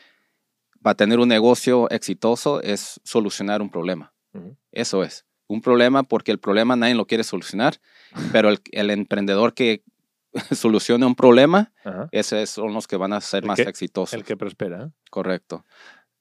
para 0.82 0.94
tener 0.96 1.18
un 1.18 1.28
negocio 1.28 1.88
exitoso 1.90 2.60
es 2.62 3.00
solucionar 3.04 3.62
un 3.62 3.70
problema. 3.70 4.12
Eso 4.70 5.02
es. 5.02 5.24
Un 5.46 5.60
problema 5.60 6.02
porque 6.02 6.30
el 6.32 6.38
problema 6.38 6.76
nadie 6.76 6.94
lo 6.94 7.06
quiere 7.06 7.24
solucionar, 7.24 7.76
pero 8.32 8.48
el, 8.48 8.58
el 8.72 8.90
emprendedor 8.90 9.54
que 9.54 9.82
soluciona 10.52 11.06
un 11.06 11.14
problema, 11.14 11.72
Ajá. 11.84 12.08
esos 12.12 12.50
son 12.50 12.72
los 12.74 12.86
que 12.86 12.96
van 12.96 13.12
a 13.12 13.20
ser 13.20 13.44
El 13.44 13.48
más 13.48 13.56
que- 13.56 13.68
exitosos. 13.68 14.14
El 14.14 14.24
que 14.24 14.36
prospera. 14.36 14.90
Correcto. 15.10 15.64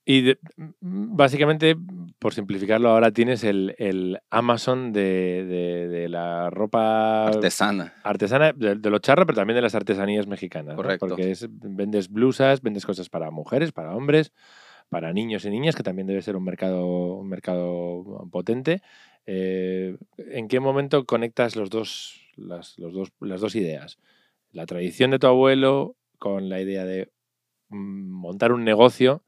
Y 0.05 0.21
de- 0.21 0.39
mm, 0.57 1.15
básicamente, 1.15 1.77
por 2.19 2.33
simplificarlo, 2.33 2.89
ahora 2.89 3.11
tienes 3.11 3.43
el, 3.45 3.73
el 3.77 4.19
Amazon 4.29 4.91
de, 4.91 5.45
de- 5.45 5.87
de 5.87 6.09
la 6.09 6.49
ropa 6.49 7.27
Artesana. 7.27 7.93
artesana, 8.03 8.51
de, 8.51 8.75
los 8.89 8.99
charros, 8.99 9.25
pero 9.25 9.37
también 9.37 9.55
de 9.55 9.61
las 9.61 9.75
artesanías 9.75 10.27
mexicanas. 10.27 10.75
¿no? 10.75 10.75
Correcto. 10.75 11.07
Porque 11.07 11.31
es, 11.31 11.47
vendes 11.49 12.09
blusas, 12.09 12.61
vendes 12.61 12.85
cosas 12.85 13.07
para 13.09 13.31
mujeres, 13.31 13.71
para 13.71 13.95
hombres, 13.95 14.33
para 14.89 15.13
niños 15.13 15.45
y 15.45 15.49
niñas, 15.49 15.73
que 15.75 15.83
también 15.83 16.05
debe 16.05 16.21
ser 16.21 16.35
un 16.35 16.43
mercado, 16.43 16.85
un 17.15 17.29
mercado 17.29 18.27
potente. 18.29 18.81
Eh, 19.25 19.95
¿En 20.17 20.49
qué 20.49 20.59
momento 20.59 21.05
conectas 21.05 21.55
los 21.55 21.69
dos, 21.69 22.19
las, 22.35 22.77
los 22.77 22.93
dos, 22.93 23.11
las 23.19 23.41
dos 23.41 23.55
ideas? 23.55 23.99
La 24.51 24.65
tradición 24.65 25.11
de 25.11 25.19
tu 25.19 25.27
abuelo 25.27 25.95
con 26.19 26.49
la 26.49 26.61
idea 26.61 26.85
de 26.85 27.11
mm, 27.69 28.09
montar 28.09 28.51
un 28.51 28.63
negocio 28.63 29.23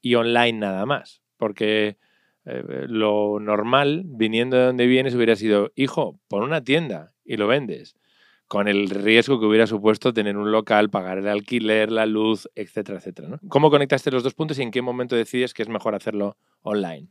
y 0.00 0.16
online 0.16 0.58
nada 0.58 0.86
más. 0.86 1.22
Porque 1.36 1.96
eh, 2.44 2.86
lo 2.88 3.38
normal, 3.40 4.02
viniendo 4.04 4.56
de 4.56 4.66
donde 4.66 4.86
vienes, 4.86 5.14
hubiera 5.14 5.36
sido, 5.36 5.72
hijo, 5.76 6.18
pon 6.28 6.42
una 6.42 6.64
tienda 6.64 7.12
y 7.24 7.36
lo 7.36 7.46
vendes. 7.46 7.94
Con 8.48 8.68
el 8.68 8.90
riesgo 8.90 9.40
que 9.40 9.46
hubiera 9.46 9.66
supuesto 9.66 10.12
tener 10.12 10.36
un 10.36 10.52
local, 10.52 10.90
pagar 10.90 11.18
el 11.18 11.28
alquiler, 11.28 11.90
la 11.90 12.04
luz, 12.04 12.50
etcétera, 12.54 12.98
etcétera. 12.98 13.28
¿no? 13.28 13.40
¿Cómo 13.48 13.70
conectaste 13.70 14.10
los 14.10 14.22
dos 14.22 14.34
puntos 14.34 14.58
y 14.58 14.62
en 14.62 14.70
qué 14.70 14.82
momento 14.82 15.16
decides 15.16 15.54
que 15.54 15.62
es 15.62 15.68
mejor 15.68 15.94
hacerlo 15.94 16.36
online? 16.60 17.08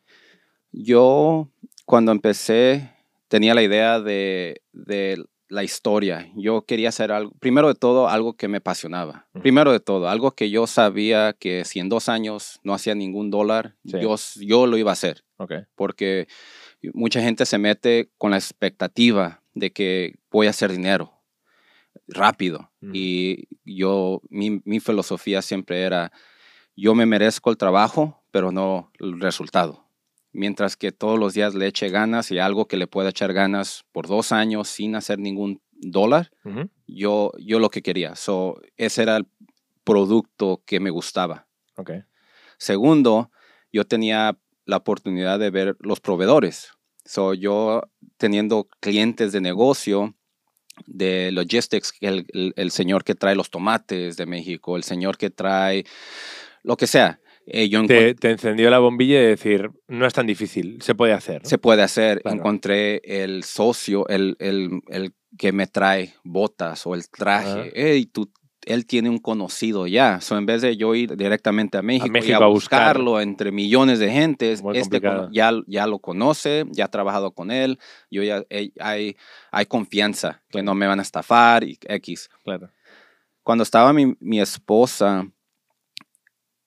Yo, 0.71 1.49
cuando 1.85 2.11
empecé, 2.11 2.91
tenía 3.27 3.55
la 3.55 3.63
idea 3.63 3.99
de, 3.99 4.61
de 4.71 5.25
la 5.51 5.63
historia. 5.63 6.31
Yo 6.35 6.61
quería 6.65 6.89
hacer 6.89 7.11
algo, 7.11 7.33
primero 7.39 7.67
de 7.67 7.75
todo, 7.75 8.07
algo 8.07 8.33
que 8.35 8.47
me 8.47 8.57
apasionaba. 8.57 9.27
Primero 9.41 9.71
de 9.71 9.79
todo, 9.81 10.07
algo 10.07 10.31
que 10.31 10.49
yo 10.49 10.65
sabía 10.65 11.33
que 11.33 11.65
si 11.65 11.79
en 11.79 11.89
dos 11.89 12.07
años 12.09 12.59
no 12.63 12.73
hacía 12.73 12.95
ningún 12.95 13.29
dólar, 13.29 13.75
Sí. 13.85 13.97
yo, 14.01 14.15
yo 14.39 14.65
lo 14.65 14.77
iba 14.77 14.91
a 14.91 14.93
hacer. 14.93 15.23
Porque 15.75 16.27
mucha 16.93 17.21
gente 17.21 17.45
se 17.45 17.57
mete 17.57 18.09
con 18.17 18.31
la 18.31 18.37
expectativa 18.37 19.41
de 19.53 19.71
que 19.71 20.15
voy 20.31 20.47
a 20.47 20.51
hacer 20.51 20.71
dinero 20.71 21.13
rápido. 22.07 22.71
Y 22.93 23.47
yo, 23.65 24.21
mi, 24.29 24.61
mi 24.65 24.79
filosofía 24.79 25.41
siempre 25.41 25.81
era, 25.81 26.11
yo 26.75 26.95
me 26.95 27.05
merezco 27.05 27.49
el 27.49 27.57
trabajo, 27.57 28.23
pero 28.31 28.51
no 28.51 28.91
el 28.99 29.19
resultado. 29.19 29.80
Mientras 30.33 30.77
que 30.77 30.91
todos 30.91 31.19
los 31.19 31.33
días 31.33 31.55
le 31.55 31.67
eche 31.67 31.89
ganas 31.89 32.31
y 32.31 32.39
algo 32.39 32.67
que 32.67 32.77
le 32.77 32.87
pueda 32.87 33.09
echar 33.09 33.33
ganas 33.33 33.83
por 33.91 34.07
dos 34.07 34.31
años 34.31 34.69
sin 34.69 34.95
hacer 34.95 35.19
ningún 35.19 35.61
dólar, 35.71 36.31
yo, 36.87 37.31
yo 37.39 37.59
lo 37.59 37.69
que 37.69 37.81
quería. 37.81 38.15
So, 38.15 38.61
ese 38.77 39.03
era 39.03 39.17
el 39.17 39.27
producto 39.83 40.61
que 40.65 40.79
me 40.79 40.89
gustaba. 40.89 41.47
Ok. 41.75 41.91
Segundo, 42.57 43.31
yo 43.73 43.85
tenía 43.85 44.37
la 44.65 44.77
oportunidad 44.77 45.39
de 45.39 45.49
ver 45.49 45.75
los 45.79 45.99
proveedores. 45.99 46.71
So, 47.03 47.33
yo 47.33 47.81
teniendo 48.17 48.67
clientes 48.79 49.31
de 49.31 49.41
negocio, 49.41 50.15
de 50.85 51.31
logistics, 51.31 51.93
el- 52.01 52.53
el 52.55 52.71
señor 52.71 53.03
que 53.03 53.15
trae 53.15 53.35
los 53.35 53.49
tomates 53.49 54.17
de 54.17 54.25
México, 54.25 54.77
el 54.77 54.83
señor 54.83 55.17
que 55.17 55.29
trae 55.29 55.85
lo 56.63 56.77
que 56.77 56.87
sea. 56.87 57.19
Eh, 57.47 57.69
yo 57.69 57.85
Te, 57.85 58.13
te 58.15 58.31
encendió 58.31 58.69
la 58.69 58.79
bombilla 58.79 59.19
de 59.19 59.27
decir, 59.27 59.69
no 59.87 60.05
es 60.05 60.13
tan 60.13 60.27
difícil, 60.27 60.81
se 60.81 60.95
puede 60.95 61.13
hacer. 61.13 61.41
¿no? 61.43 61.49
se 61.49 61.57
puede 61.57 61.81
hacer. 61.81 62.21
Claro. 62.21 62.37
Encontré 62.37 63.01
el 63.03 63.43
socio, 63.43 64.07
el, 64.07 64.35
el- 64.39 64.81
el 64.87 65.13
que 65.37 65.51
me 65.51 65.65
trae 65.67 66.13
botas 66.23 66.85
o 66.85 66.93
el 66.95 67.09
traje. 67.09 67.49
Ajá. 67.49 67.63
Ey, 67.73 68.05
tú, 68.05 68.29
él 68.65 68.85
tiene 68.85 69.09
un 69.09 69.17
conocido 69.17 69.87
ya. 69.87 70.19
So, 70.21 70.37
en 70.37 70.45
vez 70.45 70.61
de 70.61 70.75
yo 70.77 70.93
ir 70.93 71.15
directamente 71.17 71.77
a 71.77 71.81
México, 71.81 72.05
y 72.07 72.09
México 72.11 72.43
a 72.43 72.45
a 72.45 72.47
buscar. 72.49 72.79
buscarlo 72.97 73.19
entre 73.21 73.51
millones 73.51 73.97
de 73.99 74.11
gentes, 74.11 74.61
Muy 74.61 74.77
este 74.77 75.01
ya, 75.31 75.51
ya 75.67 75.87
lo 75.87 75.99
conoce, 75.99 76.65
ya 76.71 76.85
ha 76.85 76.91
trabajado 76.91 77.31
con 77.31 77.49
él. 77.49 77.79
Yo 78.11 78.21
ya 78.23 78.43
eh, 78.49 78.71
hay, 78.79 79.15
hay 79.51 79.65
confianza 79.65 80.43
que 80.49 80.61
no 80.61 80.75
me 80.75 80.85
van 80.85 80.99
a 80.99 81.01
estafar 81.01 81.63
y 81.63 81.79
X. 81.87 82.29
Claro. 82.43 82.69
Cuando 83.41 83.63
estaba 83.63 83.93
mi, 83.93 84.15
mi 84.19 84.39
esposa 84.39 85.27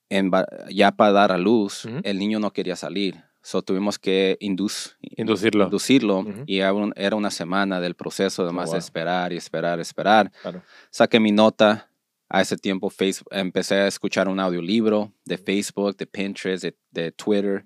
en 0.09 0.31
ya 0.69 0.91
para 0.91 1.11
dar 1.11 1.31
a 1.31 1.37
luz, 1.37 1.85
el 2.03 2.17
niño 2.19 2.39
no 2.39 2.51
quería 2.51 2.75
salir. 2.75 3.23
So 3.41 3.61
tuvimos 3.61 3.99
que 3.99 4.37
induc- 4.41 4.95
Inducirlo. 5.01 5.65
inducirlo 5.65 6.25
y 6.47 6.59
era, 6.59 6.73
un- 6.73 6.93
era 6.95 7.15
una 7.15 7.29
semana 7.29 7.79
del 7.79 7.93
proceso 7.95 8.43
de 8.43 8.49
Oh, 8.49 8.53
wow. 8.53 8.75
esperar 8.75 9.33
y 9.33 9.37
esperar, 9.37 9.79
esperar. 9.79 10.31
Claro. 10.41 10.63
Saqué 10.89 11.19
mi 11.19 11.31
nota. 11.31 11.89
A 12.27 12.41
ese 12.41 12.57
tiempo 12.57 12.89
face- 12.89 13.23
empecé 13.29 13.75
a 13.75 13.87
escuchar 13.87 14.27
un 14.27 14.39
audiolibro 14.39 15.13
de 15.25 15.37
Facebook, 15.37 15.95
de 15.95 16.07
Pinterest, 16.07 16.63
de, 16.63 16.75
de 16.89 17.11
Twitter 17.11 17.63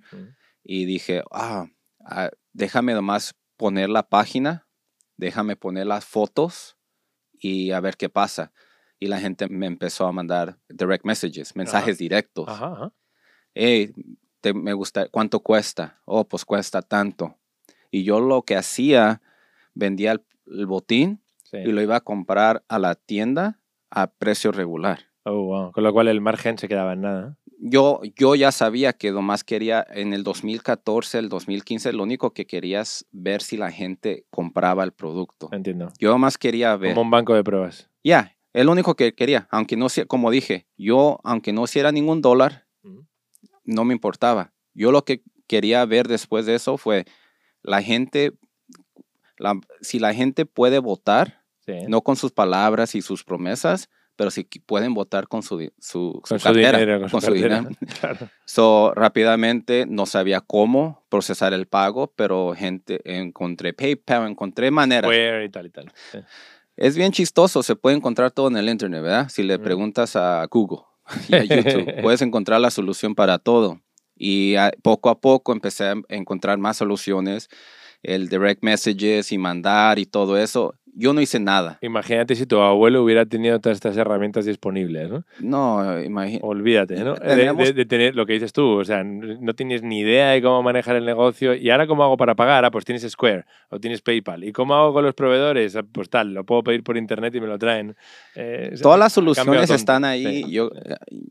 y 0.65 0.83
dije, 0.83 1.23
ah, 1.31 1.65
ah, 2.05 2.29
déjame 2.51 2.93
nomás 2.93 3.33
poner 3.55 3.89
la 3.89 4.03
página, 4.03 4.67
déjame 5.15 5.55
poner 5.55 5.87
las 5.87 6.03
fotos 6.03 6.75
y 7.39 7.71
a 7.71 7.79
ver 7.79 7.95
qué 7.95 8.09
pasa. 8.09 8.51
Y 8.99 9.07
la 9.07 9.19
gente 9.19 9.47
me 9.47 9.65
empezó 9.65 10.05
a 10.07 10.11
mandar 10.11 10.57
direct 10.69 11.05
messages, 11.05 11.55
mensajes 11.55 11.97
directos. 11.97 12.47
Ajá, 12.49 12.73
ajá. 12.73 12.93
Hey, 13.53 13.93
te- 14.41 14.53
me 14.53 14.73
gusta, 14.73 15.07
¿cuánto 15.09 15.39
cuesta? 15.39 15.99
Oh, 16.05 16.27
pues 16.27 16.45
cuesta 16.45 16.81
tanto. 16.81 17.35
Y 17.91 18.03
yo 18.03 18.19
lo 18.19 18.41
que 18.43 18.55
hacía, 18.55 19.21
vendía 19.73 20.11
el, 20.13 20.23
el 20.47 20.65
botín 20.65 21.21
Sí. 21.43 21.57
y 21.57 21.71
lo 21.71 21.81
iba 21.81 21.95
a 21.95 22.01
comprar 22.01 22.63
a 22.67 22.77
la 22.77 22.93
tienda 22.93 23.59
a 23.89 24.05
precio 24.11 24.51
regular. 24.51 25.07
Oh, 25.23 25.45
wow. 25.45 25.71
Con 25.71 25.83
lo 25.83 25.91
cual 25.91 26.07
el 26.07 26.21
margen 26.21 26.59
se 26.59 26.67
quedaba 26.67 26.93
en 26.93 27.01
nada. 27.01 27.37
Yo, 27.59 28.01
yo 28.15 28.35
ya 28.35 28.51
sabía 28.51 28.93
que 28.93 29.11
nomás 29.11 29.43
quería, 29.43 29.83
en 29.89 30.13
el 30.13 30.23
2014, 30.23 31.17
el 31.17 31.27
2015, 31.27 31.91
lo 31.93 32.03
único 32.03 32.33
que 32.33 32.45
quería 32.45 32.81
es 32.81 33.07
ver 33.11 33.41
si 33.41 33.57
la 33.57 33.71
gente 33.71 34.25
compraba 34.29 34.83
el 34.83 34.91
producto. 34.91 35.49
Entiendo. 35.51 35.91
Yo 35.97 36.17
más 36.19 36.37
quería 36.37 36.75
ver. 36.77 36.91
Como 36.93 37.01
un 37.01 37.11
banco 37.11 37.33
de 37.33 37.43
pruebas. 37.43 37.89
Ya, 38.03 38.35
es 38.53 38.65
lo 38.65 38.71
único 38.71 38.95
que 38.95 39.13
quería. 39.13 39.47
Aunque 39.51 39.77
no 39.77 39.89
sea, 39.89 40.05
como 40.05 40.31
dije, 40.31 40.67
yo, 40.77 41.19
aunque 41.23 41.53
no 41.53 41.63
hiciera 41.65 41.91
ningún 41.91 42.21
dólar, 42.21 42.65
no 43.63 43.85
me 43.85 43.93
importaba. 43.93 44.53
Yo 44.73 44.91
lo 44.91 45.03
que 45.05 45.21
quería 45.47 45.85
ver 45.85 46.07
después 46.07 46.45
de 46.45 46.55
eso 46.55 46.77
fue 46.77 47.05
la 47.61 47.81
gente, 47.81 48.31
la- 49.37 49.59
si 49.81 49.99
la 49.99 50.13
gente 50.13 50.45
puede 50.45 50.79
votar, 50.79 51.43
Sí. 51.65 51.73
no 51.87 52.01
con 52.01 52.15
sus 52.15 52.31
palabras 52.31 52.95
y 52.95 53.01
sus 53.01 53.23
promesas, 53.23 53.89
pero 54.15 54.31
si 54.31 54.43
pueden 54.43 54.93
votar 54.93 55.27
con 55.27 55.43
su, 55.43 55.59
su, 55.59 55.69
su 55.79 56.21
Con 56.27 56.39
su 56.39 56.43
cartera, 56.43 56.77
dinero, 56.79 56.99
con 57.01 57.21
su 57.21 57.27
cartera. 57.27 57.59
dinero. 57.59 57.75
Claro. 58.01 58.29
So, 58.45 58.91
rápidamente 58.95 59.85
no 59.87 60.05
sabía 60.05 60.41
cómo 60.41 61.05
procesar 61.09 61.53
el 61.53 61.67
pago, 61.67 62.11
pero 62.15 62.53
gente, 62.55 62.99
encontré 63.05 63.73
PayPal, 63.73 64.27
encontré 64.27 64.71
maneras. 64.71 65.11
Y 65.45 65.49
tal 65.49 65.67
y 65.67 65.69
tal. 65.69 65.91
Sí. 66.11 66.17
Es 66.81 66.95
bien 66.95 67.11
chistoso, 67.11 67.61
se 67.61 67.75
puede 67.75 67.97
encontrar 67.97 68.31
todo 68.31 68.47
en 68.47 68.55
el 68.55 68.69
internet, 68.69 69.03
¿verdad? 69.03 69.27
Si 69.27 69.43
le 69.43 69.59
preguntas 69.59 70.15
a 70.15 70.47
Google 70.49 70.79
y 71.27 71.35
a 71.35 71.43
YouTube, 71.43 71.85
puedes 72.01 72.21
encontrar 72.21 72.61
la 72.61 72.71
solución 72.71 73.15
para 73.15 73.37
todo. 73.37 73.81
Y 74.15 74.55
ah, 74.55 74.71
poco 74.81 75.09
a 75.09 75.19
poco 75.19 75.51
empecé 75.51 75.89
a 75.89 75.95
encontrar 76.07 76.57
más 76.57 76.77
soluciones, 76.77 77.49
el 78.01 78.29
direct 78.29 78.63
messages 78.63 79.33
y 79.33 79.37
mandar 79.37 79.99
y 79.99 80.05
todo 80.05 80.37
eso. 80.37 80.73
Yo 80.93 81.13
no 81.13 81.21
hice 81.21 81.39
nada. 81.39 81.77
Imagínate 81.81 82.35
si 82.35 82.45
tu 82.45 82.59
abuelo 82.59 83.03
hubiera 83.03 83.25
tenido 83.25 83.59
todas 83.59 83.77
estas 83.77 83.95
herramientas 83.97 84.45
disponibles, 84.45 85.09
¿no? 85.09 85.23
No, 85.39 85.99
imagínate. 86.01 86.45
Olvídate, 86.45 86.95
¿no? 87.03 87.15
De, 87.15 87.19
Teníamos- 87.35 87.63
de- 87.67 87.73
de 87.73 87.85
tener 87.85 88.15
lo 88.15 88.25
que 88.25 88.33
dices 88.33 88.51
tú, 88.53 88.79
o 88.79 88.83
sea, 88.85 89.03
no 89.03 89.53
tienes 89.53 89.83
ni 89.83 89.99
idea 89.99 90.31
de 90.31 90.41
cómo 90.41 90.61
manejar 90.63 90.95
el 90.95 91.05
negocio. 91.05 91.53
¿Y 91.55 91.69
ahora 91.69 91.87
cómo 91.87 92.03
hago 92.03 92.17
para 92.17 92.35
pagar? 92.35 92.65
Ah, 92.65 92.71
pues 92.71 92.85
tienes 92.85 93.03
Square 93.09 93.45
o 93.69 93.79
tienes 93.79 94.01
PayPal. 94.01 94.43
¿Y 94.43 94.51
cómo 94.51 94.75
hago 94.75 94.93
con 94.93 95.03
los 95.05 95.13
proveedores? 95.13 95.75
Ah, 95.75 95.83
Pues 95.91 96.09
tal, 96.09 96.33
lo 96.33 96.43
puedo 96.43 96.63
pedir 96.63 96.83
por 96.83 96.97
internet 96.97 97.33
y 97.35 97.41
me 97.41 97.47
lo 97.47 97.57
traen. 97.57 97.95
Eh, 98.35 98.73
Todas 98.81 98.99
las 98.99 99.13
soluciones 99.13 99.69
están 99.69 100.05
ahí. 100.05 100.43
Sí. 100.43 100.51
Yo, 100.51 100.69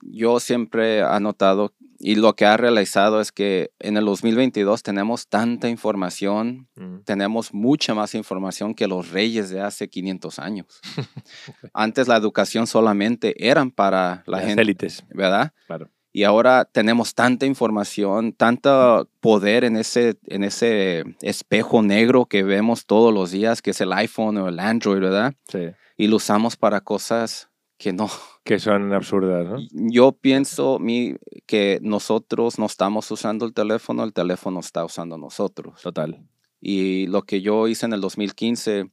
yo 0.02 0.40
siempre 0.40 1.00
he 1.00 1.20
notado 1.20 1.72
y 2.00 2.14
lo 2.14 2.34
que 2.34 2.46
ha 2.46 2.56
realizado 2.56 3.20
es 3.20 3.32
que 3.32 3.70
en 3.80 3.96
el 3.96 4.04
2022 4.04 4.82
tenemos 4.84 5.26
tanta 5.28 5.68
información, 5.68 6.68
Mm. 6.76 6.98
tenemos 7.04 7.52
mucha 7.52 7.92
más 7.94 8.14
información 8.14 8.74
que 8.74 8.86
los 8.86 9.10
reyes 9.10 9.47
de 9.50 9.60
hace 9.60 9.88
500 9.88 10.38
años. 10.38 10.66
Antes 11.72 12.08
la 12.08 12.16
educación 12.16 12.66
solamente 12.66 13.48
eran 13.48 13.70
para 13.70 14.22
la 14.26 14.38
Las 14.38 14.46
gente, 14.46 14.62
élites, 14.62 15.04
¿verdad? 15.10 15.52
claro. 15.66 15.90
Y 16.10 16.24
ahora 16.24 16.64
tenemos 16.64 17.14
tanta 17.14 17.46
información, 17.46 18.32
tanto 18.32 19.08
poder 19.20 19.62
en 19.64 19.76
ese, 19.76 20.16
en 20.26 20.42
ese 20.42 21.04
espejo 21.20 21.82
negro 21.82 22.24
que 22.24 22.42
vemos 22.42 22.86
todos 22.86 23.12
los 23.12 23.30
días, 23.30 23.60
que 23.60 23.70
es 23.70 23.80
el 23.80 23.92
iPhone 23.92 24.38
o 24.38 24.48
el 24.48 24.58
Android, 24.58 25.00
¿verdad? 25.00 25.34
Sí. 25.46 25.68
Y 25.96 26.06
lo 26.08 26.16
usamos 26.16 26.56
para 26.56 26.80
cosas 26.80 27.50
que 27.76 27.92
no. 27.92 28.10
Que 28.42 28.58
son 28.58 28.92
absurdas, 28.92 29.46
¿no? 29.46 29.58
Yo 29.72 30.12
pienso 30.12 30.78
mi, 30.78 31.16
que 31.46 31.78
nosotros 31.82 32.58
no 32.58 32.66
estamos 32.66 33.10
usando 33.10 33.44
el 33.44 33.52
teléfono, 33.52 34.02
el 34.02 34.12
teléfono 34.12 34.60
está 34.60 34.84
usando 34.84 35.18
nosotros. 35.18 35.82
Total. 35.82 36.26
Y 36.60 37.06
lo 37.06 37.22
que 37.22 37.40
yo 37.40 37.68
hice 37.68 37.86
en 37.86 37.92
el 37.92 38.00
2015, 38.00 38.90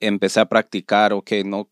empecé 0.00 0.40
a 0.40 0.46
practicar, 0.46 1.12
ok, 1.12 1.30
no, 1.44 1.68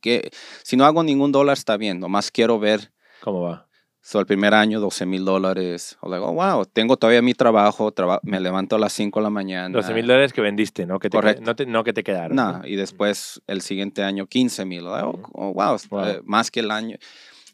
que 0.00 0.30
si 0.62 0.76
no 0.76 0.84
hago 0.84 1.02
ningún 1.02 1.32
dólar 1.32 1.56
está 1.56 1.76
bien, 1.76 2.00
nomás 2.00 2.30
quiero 2.30 2.58
ver 2.58 2.92
¿Cómo 3.20 3.42
va? 3.42 3.68
So, 4.04 4.18
el 4.18 4.26
primer 4.26 4.52
año, 4.52 4.80
12 4.80 5.06
mil 5.06 5.24
dólares. 5.24 5.96
O 6.00 6.10
oh, 6.10 6.32
wow, 6.32 6.64
tengo 6.66 6.96
todavía 6.96 7.22
mi 7.22 7.34
trabajo, 7.34 7.92
traba- 7.92 8.18
me 8.24 8.40
levanto 8.40 8.74
a 8.74 8.78
las 8.80 8.92
5 8.92 9.20
de 9.20 9.22
la 9.22 9.30
mañana. 9.30 9.68
12 9.68 9.94
mil 9.94 10.08
dólares 10.08 10.32
que 10.32 10.40
vendiste, 10.40 10.86
¿no? 10.86 10.98
Que 10.98 11.08
te, 11.08 11.16
Correcto. 11.16 11.42
No, 11.44 11.54
te, 11.54 11.66
no 11.66 11.84
que 11.84 11.92
te 11.92 12.02
quedaron. 12.02 12.34
No, 12.36 12.62
y 12.64 12.74
después 12.74 13.40
el 13.46 13.60
siguiente 13.60 14.02
año 14.02 14.26
15 14.26 14.64
mil. 14.64 14.88
Oh, 14.88 15.22
oh, 15.34 15.52
wow, 15.54 15.78
Wow. 15.88 16.04
eh, 16.04 16.20
más 16.24 16.50
que 16.50 16.60
el 16.60 16.72
año. 16.72 16.96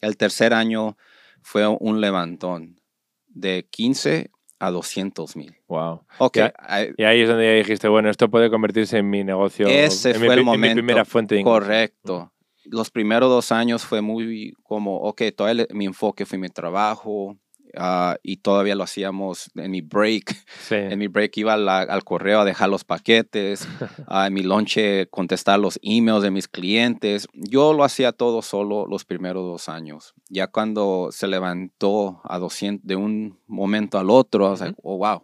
El 0.01 0.17
tercer 0.17 0.55
año 0.55 0.97
fue 1.43 1.67
un 1.67 2.01
levantón 2.01 2.81
de 3.27 3.69
15 3.71 4.31
a 4.61 4.71
200 4.71 5.37
mil. 5.37 5.55
Wow. 5.69 6.03
Ok, 6.19 6.37
Ya- 6.37 6.53
I- 6.83 6.95
Y 6.97 7.05
ahí 7.05 7.21
es 7.23 7.29
donde 7.29 7.45
ya 7.47 7.53
dijiste, 7.53 7.89
bueno, 7.89 8.11
esto 8.11 8.29
puede 8.29 8.51
convertirse 8.51 8.99
en 8.99 9.09
mi 9.11 9.23
negocio. 9.25 9.69
Ese 9.69 10.11
en 10.11 10.21
mi 10.21 10.27
fue 10.27 10.35
el 10.35 10.41
pri- 10.41 10.41
en 10.41 10.47
mi 10.47 10.57
momento. 10.59 10.75
primera 10.75 11.05
fuente 11.05 11.35
de 11.37 11.43
correcto. 11.45 12.33
Los 12.65 12.91
primeros 12.91 13.31
dos 13.31 13.51
años 13.53 13.85
fue 13.85 14.01
muy 14.03 14.53
como, 14.63 14.97
ok, 14.99 15.23
todo 15.37 15.49
el- 15.49 15.67
mi 15.73 15.87
enfoque 15.87 16.27
fue 16.27 16.39
mi 16.39 16.49
trabajo 16.49 17.37
ah, 17.77 18.17
y 18.23 18.39
todavía 18.39 18.75
lo 18.75 18.85
hacíamos 18.85 19.51
en 19.57 19.71
mi 19.71 19.81
break. 19.81 20.35
Sí. 20.61 20.75
En 20.77 20.99
mi 20.99 21.07
break 21.09 21.37
iba 21.39 21.57
la- 21.57 21.81
al 21.83 22.05
correo 22.05 22.41
a 22.41 22.45
dejar 22.45 22.69
los 22.69 22.85
paquetes, 22.85 23.67
ah, 24.09 24.27
en 24.27 24.35
mi 24.35 24.43
lonche 24.43 25.07
contestar 25.11 25.59
los 25.61 25.79
emails 25.83 26.23
de 26.23 26.31
mis 26.31 26.49
clientes. 26.49 27.27
Yo 27.33 27.73
lo 27.73 27.85
hacía 27.85 28.13
todo 28.13 28.43
solo 28.43 28.87
los 28.87 29.05
primeros 29.05 29.45
dos 29.45 29.69
años. 29.69 30.15
Ya 30.29 30.47
cuando 30.49 31.09
se 31.13 31.27
levantó 31.29 32.21
a 32.25 32.39
200 32.39 32.87
de 32.87 32.97
un 32.97 33.39
momento 33.47 33.99
al 33.99 34.11
otro, 34.11 34.47
I 34.47 34.51
was 34.51 34.61
like, 34.61 34.75
oh, 34.83 34.97
wow. 34.99 35.23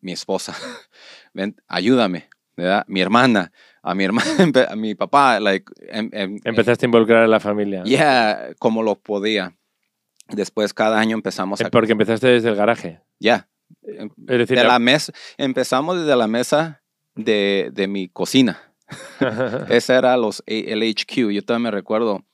Mi 0.00 0.12
esposa, 0.12 0.54
ven, 1.34 1.56
ayúdame, 1.66 2.28
¿verdad? 2.56 2.84
Mi 2.86 3.00
hermana, 3.00 3.50
a 3.82 3.94
mi 3.94 4.04
hermana, 4.04 4.28
a 4.70 4.76
mi 4.76 4.94
papá, 4.94 5.40
like, 5.40 5.64
em- 5.88 6.10
em- 6.12 6.38
Empezaste 6.44 6.84
a 6.84 6.88
involucrar 6.88 7.22
a 7.24 7.26
la 7.26 7.40
familia. 7.40 7.82
yeah, 7.84 8.50
como 8.58 8.82
lo 8.82 8.94
podía. 8.96 9.56
Después 10.28 10.74
cada 10.74 10.98
año 10.98 11.14
empezamos 11.16 11.60
Eh, 11.60 11.64
a... 11.66 11.70
Porque 11.70 11.92
empezaste 11.92 12.26
desde 12.28 12.48
el 12.48 12.56
garaje. 12.56 13.00
Ya, 13.20 13.48
Es 13.82 14.08
decir, 14.26 14.56
de 14.56 14.62
la- 14.64 14.74
la 14.74 14.78
mesa, 14.78 15.12
empezamos 15.38 15.98
desde 16.00 16.16
la 16.16 16.26
mesa 16.26 16.82
de, 17.14 17.70
de 17.72 17.88
mi 17.88 18.08
cocina. 18.08 18.60
Ese 19.68 19.94
era 19.94 20.16
los, 20.16 20.42
el 20.46 20.82
HQ. 20.82 21.30
Yo 21.32 21.42
todavía 21.42 21.64
me 21.64 21.70
recuerdo. 21.70 22.24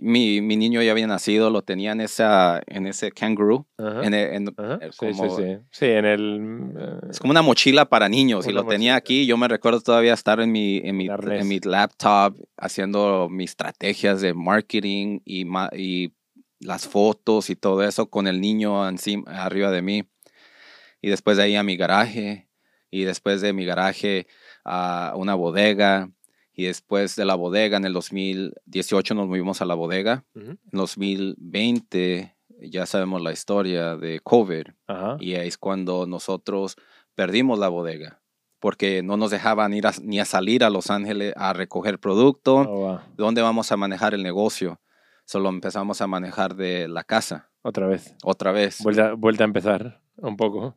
mi, 0.00 0.40
mi 0.40 0.56
niño 0.56 0.80
ya 0.82 0.90
había 0.92 1.06
nacido, 1.06 1.50
lo 1.50 1.60
tenía 1.62 1.92
en, 1.92 2.00
esa, 2.00 2.62
en 2.66 2.86
ese 2.86 3.12
kangaroo. 3.12 3.66
Ajá, 3.78 4.04
En 4.06 4.14
en- 4.14 4.54
ajá. 4.56 4.78
eh, 4.80 4.88
Sí, 4.90 5.06
sí, 5.12 5.20
como- 5.20 5.36
sí. 5.36 5.58
Sí, 5.70 5.84
en 5.86 6.04
el... 6.06 6.72
eh, 6.78 7.06
Es 7.10 7.18
como 7.20 7.30
una 7.32 7.42
mochila 7.42 7.84
para 7.84 8.08
niños 8.08 8.46
y 8.48 8.52
lo 8.52 8.64
tenía 8.66 8.96
aquí. 8.96 9.26
Yo 9.26 9.36
me 9.36 9.48
recuerdo 9.48 9.80
todavía 9.80 10.14
estar 10.14 10.40
en 10.40 10.50
mi, 10.50 10.78
en 10.78 10.96
mi, 10.96 11.06
en 11.08 11.46
mi 11.48 11.60
laptop 11.60 12.34
haciendo 12.56 13.28
mis 13.30 13.50
estrategias 13.50 14.20
de 14.22 14.32
marketing 14.34 15.20
y, 15.24 15.44
y 15.76 16.12
las 16.60 16.86
fotos 16.88 17.50
y 17.50 17.56
todo 17.56 17.82
eso 17.82 18.08
con 18.10 18.26
el 18.26 18.40
niño 18.40 18.88
encima, 18.88 19.30
arriba 19.44 19.70
de 19.70 19.82
mí. 19.82 20.04
Y 21.02 21.10
después 21.10 21.36
de 21.36 21.44
ahí 21.44 21.56
a 21.56 21.62
mi 21.62 21.76
garaje 21.76 22.48
y 22.90 23.04
después 23.04 23.40
de 23.40 23.52
mi 23.52 23.64
garaje 23.64 24.26
a 24.64 25.12
una 25.16 25.34
bodega. 25.34 26.10
Y 26.58 26.64
después 26.64 27.16
de 27.16 27.26
la 27.26 27.34
bodega, 27.34 27.76
en 27.76 27.84
el 27.84 27.92
2018 27.92 29.14
nos 29.14 29.28
movimos 29.28 29.60
a 29.60 29.66
la 29.66 29.74
bodega. 29.74 30.24
ujú, 30.34 30.52
En 30.52 30.58
2020 30.72 32.34
ya 32.62 32.86
sabemos 32.86 33.20
la 33.22 33.32
historia 33.32 33.96
de 33.96 34.20
COVID. 34.20 34.66
Ajá. 34.86 35.16
Y 35.20 35.34
es 35.34 35.58
cuando 35.58 36.06
nosotros 36.06 36.76
perdimos 37.14 37.58
la 37.58 37.68
bodega, 37.68 38.22
porque 38.58 39.02
no 39.02 39.16
nos 39.18 39.30
dejaban 39.30 39.74
ir 39.74 39.86
a- 39.86 39.92
ni 40.02 40.18
a 40.18 40.24
salir 40.24 40.64
a 40.64 40.70
Los 40.70 40.90
Ángeles 40.90 41.34
a 41.36 41.52
recoger 41.52 41.98
producto. 41.98 42.56
Oh, 42.56 42.64
wow. 42.66 42.98
¿Dónde 43.16 43.42
vamos 43.42 43.70
a 43.72 43.76
manejar 43.76 44.14
el 44.14 44.22
negocio? 44.22 44.80
Solo 45.26 45.48
empezamos 45.48 46.00
a 46.00 46.06
manejar 46.06 46.54
de 46.54 46.86
la 46.88 47.02
casa, 47.04 47.50
Otra 47.62 47.86
vez. 47.88 48.14
otra 48.22 48.52
vez. 48.52 48.78
Vuelta, 48.82 49.12
vuelta 49.14 49.44
a 49.44 49.46
empezar 49.46 50.00
un 50.16 50.36
poco. 50.36 50.76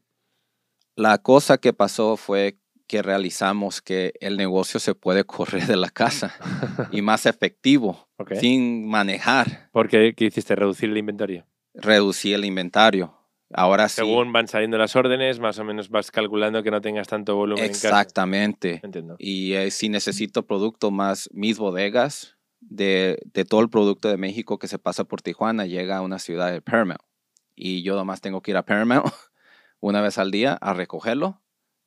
La 0.95 1.19
cosa 1.19 1.59
que 1.59 1.71
pasó 1.71 2.17
fue 2.17 2.57
que 2.87 3.03
realizamos 3.03 3.81
que 3.83 4.13
el 4.19 4.35
negocio 4.37 4.79
se 4.79 4.95
puede 4.95 5.23
correr 5.23 5.67
de 5.67 5.75
la 5.75 5.89
casa 5.91 6.33
y 6.91 7.03
más 7.03 7.27
efectivo, 7.27 8.09
Ok. 8.17 8.33
sin 8.39 8.87
manejar. 8.89 9.69
Porque 9.71 10.13
¿qué 10.17 10.25
hiciste? 10.25 10.55
Reducir 10.55 10.89
el 10.89 10.97
inventario. 10.97 11.45
Reducir 11.75 12.33
el 12.33 12.43
inventario. 12.45 13.13
Ahora 13.53 13.87
sí. 13.87 13.97
Según 13.97 14.33
van 14.33 14.47
saliendo 14.47 14.77
las 14.79 14.95
órdenes, 14.95 15.39
más 15.39 15.59
o 15.59 15.63
menos 15.63 15.89
vas 15.89 16.09
calculando 16.09 16.63
que 16.63 16.71
no 16.71 16.81
tengas 16.81 17.07
tanto 17.07 17.35
volumen 17.35 17.63
en 17.63 17.69
casa. 17.71 17.87
Exactamente. 17.89 18.79
Entiendo. 18.83 19.15
Y 19.19 19.53
eh, 19.53 19.69
si 19.69 19.89
necesito 19.89 20.45
producto 20.47 20.89
más, 20.89 21.29
mis 21.31 21.59
bodegas 21.59 22.35
de, 22.61 23.19
de 23.33 23.45
todo 23.45 23.61
el 23.61 23.69
producto 23.69 24.09
de 24.09 24.17
México 24.17 24.59
que 24.59 24.67
se 24.67 24.79
pasa 24.79 25.03
por 25.03 25.21
Tijuana 25.21 25.65
llega 25.65 25.97
a 25.97 26.01
una 26.01 26.19
ciudad 26.19 26.51
de 26.51 26.61
Paramount. 26.61 27.01
Y 27.55 27.83
yo 27.83 27.95
nomás 27.95 28.21
tengo 28.21 28.41
que 28.41 28.51
ir 28.51 28.57
a 28.57 28.63
Paramount 28.65 29.05
una 29.79 30.01
vez 30.01 30.17
al 30.17 30.31
día 30.31 30.53
a 30.61 30.73
recogerlo. 30.73 31.41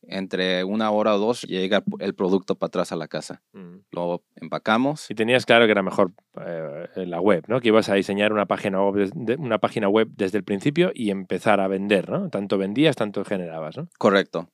Entre 0.05 0.65
una 0.65 0.91
hora 0.91 1.15
o 1.15 1.19
dos 1.19 1.43
llega 1.43 1.85
el 2.01 2.13
producto 2.17 2.57
para 2.57 2.67
atrás 2.67 2.91
a 2.91 2.97
la 2.97 3.07
casa. 3.07 3.41
Mm. 3.53 3.77
Lo 3.93 4.25
empacamos. 4.35 5.09
Y 5.09 5.15
tenías 5.15 5.47
claro 5.47 5.65
que 5.67 5.71
era 5.71 5.85
mejor 5.85 6.13
eh, 6.45 6.89
la 7.07 7.21
web, 7.21 7.45
¿no? 7.47 7.61
Que 7.61 7.69
ibas 7.69 7.89
a 7.89 7.95
diseñar 7.95 8.33
una 8.33 8.47
página 8.47 8.83
web, 8.83 8.97
des- 8.97 9.13
de- 9.15 9.37
una 9.37 9.59
página 9.59 9.89
web 9.89 10.09
desde 10.17 10.39
el 10.39 10.45
principio 10.45 10.91
y 10.93 11.11
empezar 11.11 11.61
a 11.61 11.69
vender, 11.69 12.11
¿no? 12.11 12.31
Tanto 12.31 12.59
vendías, 12.59 12.97
tanto 12.97 13.25
generabas, 13.25 13.77
¿no? 13.77 13.89
Correcto. 13.97 14.49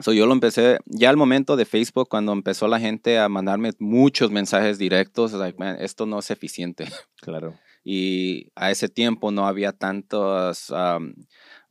So, 0.00 0.12
yo 0.12 0.26
lo 0.26 0.32
empecé 0.32 0.78
ya 0.86 1.10
al 1.10 1.16
momento 1.16 1.56
de 1.56 1.64
Facebook, 1.64 2.08
cuando 2.08 2.32
empezó 2.32 2.66
la 2.68 2.80
gente 2.80 3.18
a 3.18 3.28
mandarme 3.28 3.72
muchos 3.78 4.30
mensajes 4.30 4.78
directos, 4.78 5.32
like, 5.32 5.58
man, 5.58 5.76
esto 5.80 6.06
no 6.06 6.18
es 6.18 6.30
eficiente. 6.30 6.86
Claro. 7.20 7.54
y 7.84 8.50
a 8.56 8.70
ese 8.70 8.88
tiempo 8.88 9.30
no 9.30 9.46
había 9.46 9.72
tantos 9.72 10.70
um, 10.70 11.14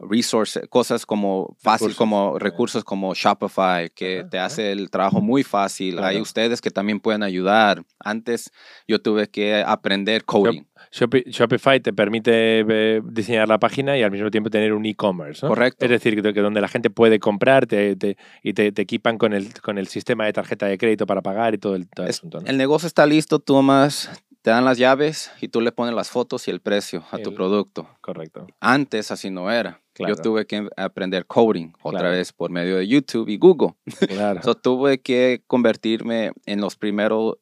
resources, 0.10 0.68
cosas 0.70 1.06
como 1.06 1.56
fácil, 1.60 1.88
Recursos. 1.90 1.98
como 1.98 2.40
recursos 2.40 2.84
como 2.84 3.14
Shopify, 3.14 3.90
que 3.90 4.26
te 4.30 4.40
hace 4.40 4.72
el 4.72 4.90
trabajo 4.90 5.22
muy 5.22 5.44
fácil. 5.44 6.00
Hay 6.00 6.20
ustedes 6.20 6.60
que 6.62 6.72
también 6.72 7.00
pueden 7.00 7.24
ayudar. 7.24 7.84
Antes 8.00 8.52
yo 8.88 9.00
tuve 9.02 9.28
que 9.30 9.64
aprender 9.66 10.24
coding. 10.26 10.64
Shopi- 10.92 11.24
Shopify 11.28 11.80
te 11.80 11.94
permite 11.94 12.66
eh, 12.68 13.02
diseñar 13.06 13.48
la 13.48 13.60
página 13.60 13.98
y 13.98 14.04
al 14.04 14.12
mismo 14.12 14.30
tiempo 14.30 14.50
tener 14.50 14.74
un 14.74 14.86
e-commerce, 14.86 15.46
¿no? 15.46 15.50
Correcto. 15.50 15.86
Es 15.86 15.92
decir, 15.92 16.22
que, 16.22 16.34
donde 16.42 16.60
la 16.62 16.68
gente 16.68 16.90
puede 16.90 17.20
comprar 17.20 17.66
te- 17.68 17.96
te- 17.96 18.18
y 18.44 18.54
te, 18.54 18.72
te 18.72 18.82
equipan 18.82 19.18
con 19.18 19.32
el, 19.34 19.54
con 19.62 19.78
el 19.78 19.88
sistema 19.88 20.26
de 20.26 20.34
tarjeta 20.34 20.66
de 20.66 20.78
crédito 20.78 21.06
para 21.06 21.22
pagar 21.22 21.54
y 21.54 21.58
todo 21.60 21.76
el, 21.76 21.88
todo 21.88 22.06
el 22.06 22.10
Es- 22.10 22.18
asunto, 22.18 22.42
¿no? 22.42 22.48
El 22.48 22.58
negocio 22.58 22.88
está 22.88 23.06
listo, 23.06 23.40
tú 23.40 23.62
más 23.62 24.10
te 24.42 24.50
dan 24.50 24.66
las 24.66 24.80
llaves 24.80 25.32
y 25.40 25.50
tú 25.50 25.62
le 25.62 25.72
pones 25.72 25.94
las 25.94 26.10
fotos 26.10 26.48
y 26.48 26.52
el 26.52 26.62
precio 26.62 27.04
a 27.12 27.20
tu 27.20 27.34
producto. 27.36 27.88
Correcto. 28.02 28.48
Antes 28.60 29.12
así 29.12 29.30
no 29.30 29.52
era. 29.52 29.80
Claro. 29.94 30.16
Yo 30.16 30.22
tuve 30.22 30.46
que 30.48 30.68
aprender 30.78 31.26
coding 31.26 31.74
otra 31.84 32.00
Claro. 32.02 32.16
vez 32.16 32.32
por 32.32 32.50
medio 32.50 32.78
de 32.78 32.88
YouTube 32.88 33.28
y 33.30 33.38
Google. 33.38 33.76
Claro. 34.08 34.42
So, 34.44 34.56
tuve 34.56 35.02
que 35.02 35.44
convertirme 35.48 36.32
en 36.46 36.62
los 36.62 36.76
primeros 36.78 37.36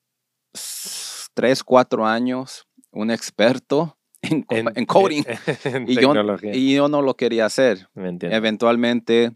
tres, 1.33 1.63
cuatro 1.63 2.05
años 2.05 2.67
un 2.91 3.11
experto 3.11 3.97
en, 4.21 4.41
co- 4.43 4.55
en 4.55 4.85
coding. 4.85 5.23
en 5.63 5.89
y, 5.89 5.95
yo, 5.95 6.13
y 6.53 6.73
yo 6.75 6.87
no 6.89 7.01
lo 7.01 7.15
quería 7.15 7.45
hacer. 7.45 7.87
Eventualmente 7.95 9.31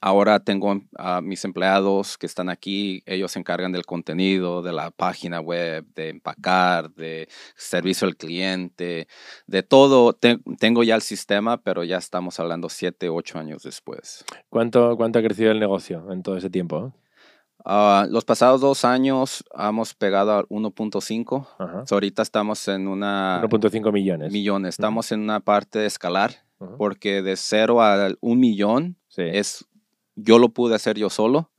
Ahora 0.00 0.40
tengo 0.40 0.80
a 0.96 1.20
mis 1.20 1.44
empleados 1.44 2.18
que 2.18 2.26
están 2.26 2.48
aquí, 2.48 3.02
ellos 3.06 3.32
se 3.32 3.38
encargan 3.38 3.72
del 3.72 3.86
contenido, 3.86 4.62
de 4.62 4.72
la 4.72 4.90
página 4.90 5.40
web, 5.40 5.86
de 5.94 6.10
empacar, 6.10 6.90
de 6.90 7.28
servicio 7.56 8.06
al 8.06 8.16
cliente, 8.16 9.08
de 9.46 9.62
todo. 9.62 10.12
tengo 10.12 10.82
ya 10.82 10.94
el 10.94 11.02
sistema, 11.02 11.62
pero 11.62 11.84
ya 11.84 11.98
estamos 11.98 12.38
hablando 12.40 12.68
siete, 12.68 13.08
ocho 13.08 13.38
años 13.38 13.62
después. 13.62 14.24
¿Cuánto, 14.48 14.96
cuánto 14.96 15.18
ha 15.18 15.22
crecido 15.22 15.50
el 15.50 15.60
negocio 15.60 16.10
en 16.10 16.22
todo 16.22 16.36
ese 16.36 16.50
tiempo? 16.50 16.92
Ah, 17.64 18.06
los 18.10 18.24
pasados 18.24 18.60
dos 18.60 18.84
años 18.84 19.42
hemos 19.58 19.94
pegado 19.94 20.36
al 20.36 20.44
1.5. 20.48 21.86
ahorita 21.90 22.22
estamos 22.22 22.68
en 22.68 22.88
una... 22.88 23.40
1.5 23.42 23.90
millones. 23.90 24.32
Millones. 24.32 24.74
Estamos 24.74 25.10
en 25.12 25.20
una 25.20 25.40
parte 25.40 25.78
de 25.78 25.86
escalar, 25.86 26.32
porque 26.76 27.22
de 27.22 27.36
cero 27.36 27.82
al 27.82 28.18
un 28.20 28.38
millón 28.38 28.96
es 29.16 29.64
yo 30.16 30.38
lo 30.38 30.50
pude 30.50 30.74
hacer 30.74 30.96
yo 30.98 31.10
solo. 31.10 31.50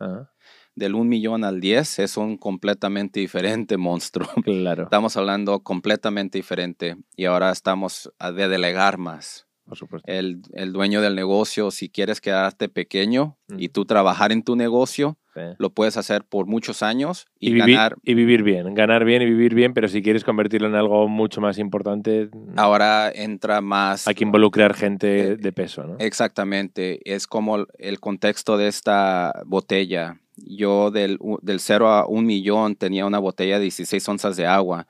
Del 0.75 0.95
1 0.95 1.05
millón 1.05 1.43
al 1.45 1.61
10 1.61 1.99
es 1.99 2.17
un 2.17 2.37
completamente 2.37 3.19
diferente 3.19 3.77
monstruo. 3.77 4.27
Claro. 4.43 4.83
Estamos 4.83 5.15
hablando 5.17 5.61
completamente 5.61 6.37
diferente 6.37 6.97
y 7.15 7.25
ahora 7.25 7.51
estamos 7.51 8.11
a 8.19 8.31
de 8.31 8.47
delegar 8.47 8.97
más. 8.97 9.47
Por 9.65 9.77
supuesto. 9.77 10.11
El, 10.11 10.41
el 10.53 10.73
dueño 10.73 11.01
del 11.01 11.15
negocio, 11.15 11.71
si 11.71 11.89
quieres 11.89 12.21
quedarte 12.21 12.69
pequeño 12.69 13.37
y 13.57 13.69
tú 13.69 13.85
trabajar 13.85 14.31
en 14.31 14.43
tu 14.43 14.55
negocio, 14.55 15.17
lo 15.57 15.69
puedes 15.69 15.97
hacer 15.97 16.23
por 16.23 16.45
muchos 16.45 16.83
años 16.83 17.27
y, 17.39 17.57
ganar. 17.57 17.95
y 18.03 18.13
vivir 18.13 18.43
bien, 18.43 18.73
ganar 18.73 19.05
bien 19.05 19.21
y 19.21 19.25
vivir 19.25 19.53
bien, 19.53 19.73
pero 19.73 19.87
si 19.87 20.01
quieres 20.01 20.23
convertirlo 20.23 20.67
en 20.67 20.75
algo 20.75 21.07
mucho 21.07 21.41
más 21.41 21.57
importante. 21.57 22.29
Mm, 22.31 22.57
Ahora 22.57 23.11
entra 23.13 23.61
más. 23.61 24.07
Hay 24.07 24.15
que 24.15 24.23
involucrar 24.23 24.73
gente 24.73 25.19
eh, 25.19 25.35
de 25.37 25.51
peso, 25.51 25.85
¿no? 25.85 25.97
Exactamente. 25.99 26.99
Es 27.11 27.27
como 27.27 27.65
el 27.77 27.99
contexto 27.99 28.57
de 28.57 28.67
esta 28.67 29.43
botella. 29.45 30.19
Yo 30.37 30.91
del, 30.91 31.17
del 31.41 31.59
0 31.59 31.87
a 31.87 32.07
un 32.07 32.25
millón 32.25 32.75
tenía 32.75 33.05
una 33.05 33.19
botella 33.19 33.55
de 33.55 33.63
16 33.63 34.07
onzas 34.09 34.35
de 34.35 34.45
agua 34.45 34.87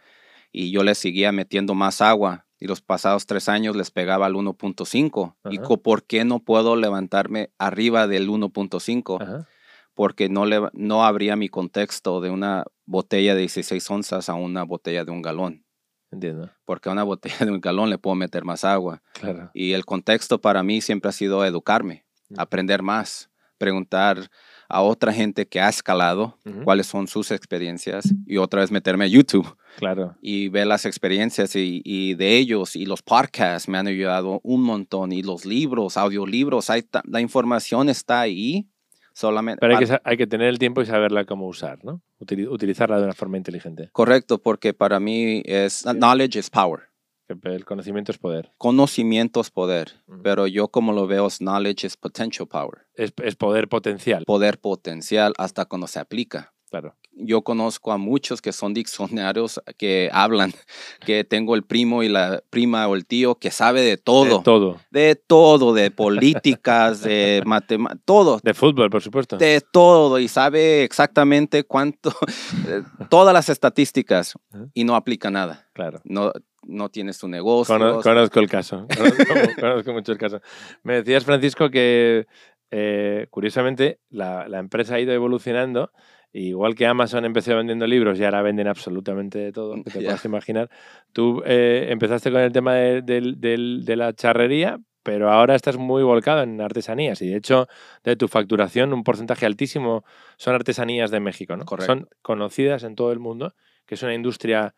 y 0.52 0.72
yo 0.72 0.84
le 0.84 0.96
seguía 0.96 1.32
metiendo 1.32 1.76
más 1.76 2.02
agua 2.02 2.46
y 2.60 2.68
los 2.68 2.82
pasados 2.82 3.26
tres 3.26 3.50
años 3.50 3.76
les 3.76 3.92
pegaba 3.92 4.26
al 4.26 4.34
1.5. 4.34 5.36
¿Y 5.52 5.60
por 5.60 6.04
qué 6.04 6.26
no 6.26 6.40
puedo 6.40 6.76
levantarme 6.76 7.52
arriba 7.58 8.08
del 8.08 8.30
1.5? 8.30 9.46
Porque 9.96 10.30
no, 10.30 10.46
le, 10.46 10.62
no 10.74 11.06
habría 11.06 11.36
mi 11.36 11.50
contexto 11.50 12.22
de 12.22 12.30
una 12.30 12.66
botella 12.86 13.34
de 13.34 13.42
16 13.42 13.90
onzas 13.90 14.30
a 14.30 14.36
una 14.36 14.64
botella 14.64 15.06
de 15.06 15.12
un 15.12 15.22
galón. 15.22 15.66
Entiendo. 16.12 16.52
Porque 16.66 16.90
a 16.90 16.92
una 16.92 17.04
botella 17.04 17.38
de 17.40 17.52
un 17.52 17.62
galón 17.62 17.90
le 17.90 17.98
puedo 17.98 18.16
meter 18.16 18.44
más 18.44 18.64
agua. 18.64 19.02
Claro. 19.14 19.50
Y 19.54 19.72
el 19.72 19.86
contexto 19.86 20.40
para 20.40 20.62
mí 20.62 20.82
siempre 20.82 21.10
ha 21.10 21.14
sido 21.14 21.44
educarme, 21.46 22.06
aprender 22.38 22.84
más, 22.84 23.30
preguntar 23.58 24.30
a 24.68 24.82
otra 24.82 25.14
gente 25.14 25.48
que 25.48 25.62
ha 25.62 25.70
escalado 25.70 26.38
cuáles 26.64 26.88
son 26.88 27.08
sus 27.08 27.32
experiencias 27.32 28.14
y 28.26 28.38
otra 28.38 28.62
vez 28.62 28.72
meterme 28.72 29.06
a 29.06 29.08
YouTube. 29.08 29.56
Claro. 29.78 30.16
Y 30.22 30.50
ver 30.50 30.68
las 30.68 30.86
experiencias 30.86 31.56
y, 31.56 31.82
y 31.86 32.16
de 32.16 32.38
ellos 32.38 32.76
y 32.76 32.86
los 32.86 33.02
podcasts 33.02 33.70
me 33.70 33.78
han 33.78 33.88
ayudado 33.88 34.42
un 34.44 34.64
montón 34.64 35.12
y 35.12 35.22
los 35.22 35.46
libros, 35.46 35.98
audiolibros, 35.98 36.70
hay 36.70 36.84
la 37.06 37.22
información 37.22 37.90
está 37.90 38.22
ahí 38.22 38.68
Solamente, 39.16 39.60
Pero 39.62 39.78
hay 39.78 39.86
que, 39.86 39.98
hay 40.04 40.18
que, 40.18 40.28
tener 40.28 40.50
el 40.50 40.60
tiempo 40.60 40.82
y 40.82 40.86
saberla 40.86 41.24
cómo 41.24 41.48
usar, 41.48 41.80
¿no? 41.86 42.02
Utilizarla 42.20 42.98
de 42.98 43.06
una 43.06 43.14
forma 43.14 43.38
inteligente. 43.38 43.90
Correcto, 43.94 44.40
porque 44.40 44.74
para 44.74 45.00
mí 45.00 45.42
es 45.46 45.86
knowledge 45.86 46.38
is 46.38 46.50
power. 46.50 46.90
El 47.44 47.64
conocimiento 47.64 48.12
es 48.12 48.18
poder. 48.18 48.52
Conocimiento 48.58 49.40
es 49.40 49.50
poder, 49.50 49.94
pero 50.22 50.48
yo 50.48 50.68
como 50.68 50.92
lo 50.92 51.08
veo 51.08 51.28
es 51.28 51.40
knowledge 51.40 51.88
is 51.88 51.96
potential 51.96 52.48
power. 52.48 52.88
Es, 52.94 53.14
es 53.24 53.38
poder 53.38 53.70
potencial. 53.70 54.26
Poder 54.26 54.60
potencial 54.60 55.34
hasta 55.38 55.64
cuando 55.64 55.88
se 55.88 56.00
aplica. 56.00 56.54
Claro 56.70 56.96
yo 57.16 57.42
conozco 57.42 57.92
a 57.92 57.98
muchos 57.98 58.42
que 58.42 58.52
son 58.52 58.74
diccionarios 58.74 59.62
que 59.78 60.10
hablan, 60.12 60.54
que 61.06 61.24
tengo 61.24 61.56
el 61.56 61.64
primo 61.64 62.04
y 62.04 62.10
la 62.10 62.44
prima 62.50 62.88
o 62.88 62.96
el 62.96 63.06
tío 63.06 63.36
que 63.36 63.52
sabe 63.52 63.82
de 63.82 63.98
todo. 63.98 64.40
De 64.40 64.44
todo. 64.44 64.80
De 64.92 65.16
todo, 65.16 65.74
de 65.74 65.92
políticas, 65.92 67.02
de 67.02 67.42
matemáticas, 67.46 68.04
todo. 68.06 68.40
De 68.44 68.54
fútbol, 68.54 68.90
por 68.90 69.02
supuesto. 69.02 69.38
De 69.38 69.62
todo 69.62 70.20
y 70.20 70.28
sabe 70.28 70.84
exactamente 70.84 71.64
cuánto, 71.64 72.12
todas 73.10 73.34
las 73.34 73.50
estadísticas 73.50 74.34
y 74.74 74.84
no 74.84 74.96
aplica 74.96 75.32
nada. 75.32 75.68
Claro. 75.74 76.02
No, 76.04 76.32
no 76.64 76.90
tienes 76.90 77.18
tu 77.18 77.28
negocio. 77.28 77.78
Conozco, 77.78 78.40
el 78.40 78.50
caso, 78.50 78.88
conozco, 79.60 79.94
mucho 79.94 80.12
el 80.12 80.18
caso. 80.18 80.42
Me 80.84 80.96
decías, 80.96 81.24
Francisco, 81.24 81.70
que 81.70 82.28
eh, 82.72 83.28
curiosamente 83.30 84.00
la, 84.10 84.48
la 84.48 84.60
empresa 84.60 84.96
ha 84.96 85.00
ido 85.00 85.14
evolucionando 85.14 85.92
Igual 86.34 86.76
que 86.76 86.86
Amazon 86.86 87.26
empezó 87.26 87.56
vendiendo 87.56 87.88
libros 87.88 88.20
y 88.20 88.26
ahora 88.26 88.42
venden 88.42 88.68
absolutamente 88.68 89.40
de 89.40 89.52
todo, 89.52 89.76
que 89.84 89.92
te 89.92 90.00
puedas 90.02 90.26
imaginar. 90.26 90.70
Tú 91.14 91.42
eh, 91.46 91.88
empezaste 91.90 92.32
con 92.32 92.42
el 92.42 92.52
tema 92.52 92.74
de, 92.74 93.86
la 93.96 94.14
charrería, 94.14 94.80
pero 95.04 95.32
ahora 95.32 95.56
estás 95.56 95.78
muy 95.78 96.04
volcado 96.04 96.44
en 96.44 96.60
artesanías 96.62 97.22
y 97.22 97.30
de 97.30 97.38
hecho 97.38 97.68
de 98.04 98.16
tu 98.16 98.28
facturación 98.28 98.92
un 98.92 99.04
porcentaje 99.04 99.46
altísimo 99.46 100.04
son 100.38 100.56
artesanías 100.56 101.12
de 101.12 101.20
México, 101.20 101.56
¿no? 101.56 101.66
Son 101.80 102.10
conocidas 102.22 102.84
en 102.84 102.96
todo 102.96 103.12
el 103.12 103.20
mundo, 103.20 103.54
que 103.86 103.96
es 103.96 104.04
una 104.04 104.14
industria 104.14 104.76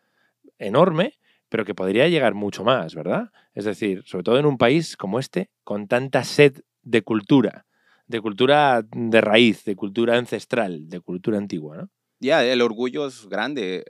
enorme, 0.58 1.14
pero 1.48 1.64
que 1.64 1.74
podría 1.74 2.08
llegar 2.08 2.34
mucho 2.34 2.62
más, 2.62 2.94
¿verdad? 2.94 3.30
Es 3.54 3.64
decir, 3.64 4.02
sobre 4.04 4.22
todo 4.22 4.38
en 4.38 4.46
un 4.46 4.58
país 4.58 4.96
como 4.96 5.18
este, 5.18 5.50
con 5.64 5.88
tanta 5.88 6.24
sed 6.24 6.60
de 6.82 7.02
cultura 7.02 7.64
de 8.08 8.20
cultura 8.20 8.82
de 8.90 9.20
raíz, 9.20 9.64
de 9.64 9.76
cultura 9.76 10.16
ancestral, 10.16 10.88
de 10.88 11.00
cultura 11.00 11.38
antigua, 11.38 11.76
¿no? 11.76 11.90
Ya, 12.20 12.44
el 12.44 12.62
orgullo 12.62 13.06
es 13.06 13.28
grande. 13.28 13.84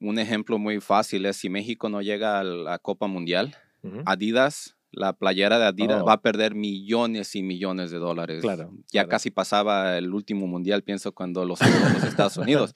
un 0.00 0.18
ejemplo 0.18 0.58
muy 0.58 0.80
fácil 0.80 1.26
es 1.26 1.36
si 1.36 1.48
México 1.48 1.88
no 1.88 2.00
llega 2.00 2.38
a 2.38 2.44
la 2.44 2.78
Copa 2.78 3.08
Mundial, 3.08 3.56
Adidas, 4.04 4.76
la 4.90 5.12
playera 5.14 5.58
de 5.58 5.66
Adidas 5.66 6.02
oh. 6.02 6.04
va 6.04 6.14
a 6.14 6.22
perder 6.22 6.54
millones 6.54 7.34
y 7.34 7.42
millones 7.42 7.90
de 7.90 7.98
dólares. 7.98 8.42
Claro. 8.42 8.72
Ya 8.92 9.06
casi 9.08 9.30
pasaba 9.30 9.98
el 9.98 10.12
último 10.14 10.46
mundial, 10.46 10.82
pienso, 10.82 11.12
cuando 11.12 11.44
los, 11.44 11.60
los 11.94 12.04
Estados 12.04 12.36
Unidos. 12.36 12.74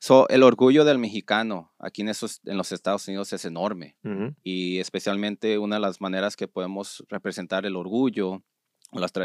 So, 0.00 0.28
el 0.28 0.42
orgullo 0.42 0.84
del 0.84 0.98
mexicano 0.98 1.72
aquí 1.78 2.02
en, 2.02 2.08
esos, 2.08 2.40
en 2.44 2.56
los 2.56 2.72
Estados 2.72 3.06
Unidos 3.08 3.32
es 3.32 3.44
enorme. 3.44 3.96
Y 4.42 4.78
especialmente 4.78 5.58
una 5.58 5.76
de 5.76 5.80
las 5.80 6.00
maneras 6.00 6.36
que 6.36 6.48
podemos 6.48 7.04
representar 7.08 7.66
el 7.66 7.76
orgullo 7.76 8.42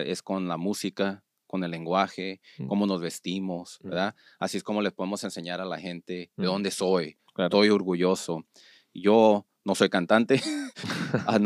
es 0.05 0.21
con 0.21 0.47
la 0.47 0.57
música, 0.57 1.23
con 1.51 1.63
el 1.63 1.71
lenguaje, 1.71 2.41
mm. 2.57 2.67
cómo 2.67 2.87
nos 2.87 3.01
vestimos, 3.01 3.79
mm. 3.83 3.89
¿verdad? 3.89 4.15
Así 4.39 4.57
es 4.57 4.63
como 4.63 4.81
les 4.81 4.93
podemos 4.93 5.23
enseñar 5.23 5.61
a 5.61 5.65
la 5.65 5.77
gente 5.77 6.31
de 6.35 6.43
mm. 6.43 6.49
dónde 6.49 6.71
soy. 6.71 7.17
Estoy 7.37 7.69
orgulloso. 7.69 8.45
Yo 8.93 9.45
no 9.63 9.75
soy 9.75 9.89
cantante, 9.89 10.41
ah, 11.27 11.39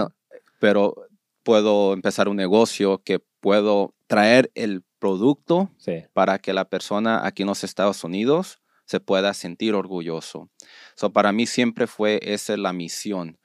pero 0.60 0.96
puedo 1.44 1.94
empezar 1.94 2.30
un 2.30 2.38
negocio 2.38 3.02
que 3.04 3.20
puedo 3.40 3.94
traer 4.08 4.52
el 4.56 4.84
producto 5.00 5.72
para 6.14 6.40
que 6.40 6.54
la 6.54 6.66
persona 6.66 7.26
aquí 7.26 7.44
en 7.44 7.50
los 7.50 7.64
Estados 7.64 8.04
Unidos 8.04 8.60
se 8.86 9.00
pueda 9.00 9.34
sentir 9.34 9.74
orgulloso. 9.74 10.50
So, 10.96 11.12
para 11.12 11.32
mí 11.32 11.46
siempre 11.46 11.88
fue 11.88 12.20
esa 12.22 12.56
la 12.58 12.74
misión. 12.74 13.40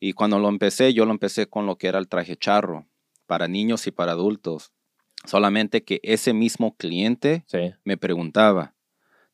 Y 0.00 0.12
cuando 0.12 0.38
lo 0.38 0.48
empecé, 0.48 0.92
yo 0.92 1.06
lo 1.06 1.12
empecé 1.12 1.46
con 1.46 1.64
lo 1.66 1.76
que 1.76 1.88
era 1.88 1.98
el 1.98 2.08
traje 2.08 2.36
charro 2.36 2.86
para 3.26 3.48
niños 3.48 3.86
y 3.86 3.90
para 3.90 4.12
adultos. 4.12 4.72
Solamente 5.24 5.84
que 5.84 6.00
ese 6.02 6.32
mismo 6.32 6.76
cliente 6.76 7.44
me 7.84 7.96
preguntaba, 7.96 8.74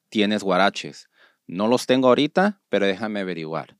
¿tienes 0.09 0.43
guaraches? 0.43 1.09
No 1.47 1.69
los 1.69 1.87
tengo 1.87 2.09
ahorita, 2.09 2.63
pero 2.69 2.87
déjame 2.87 3.21
averiguar. 3.21 3.77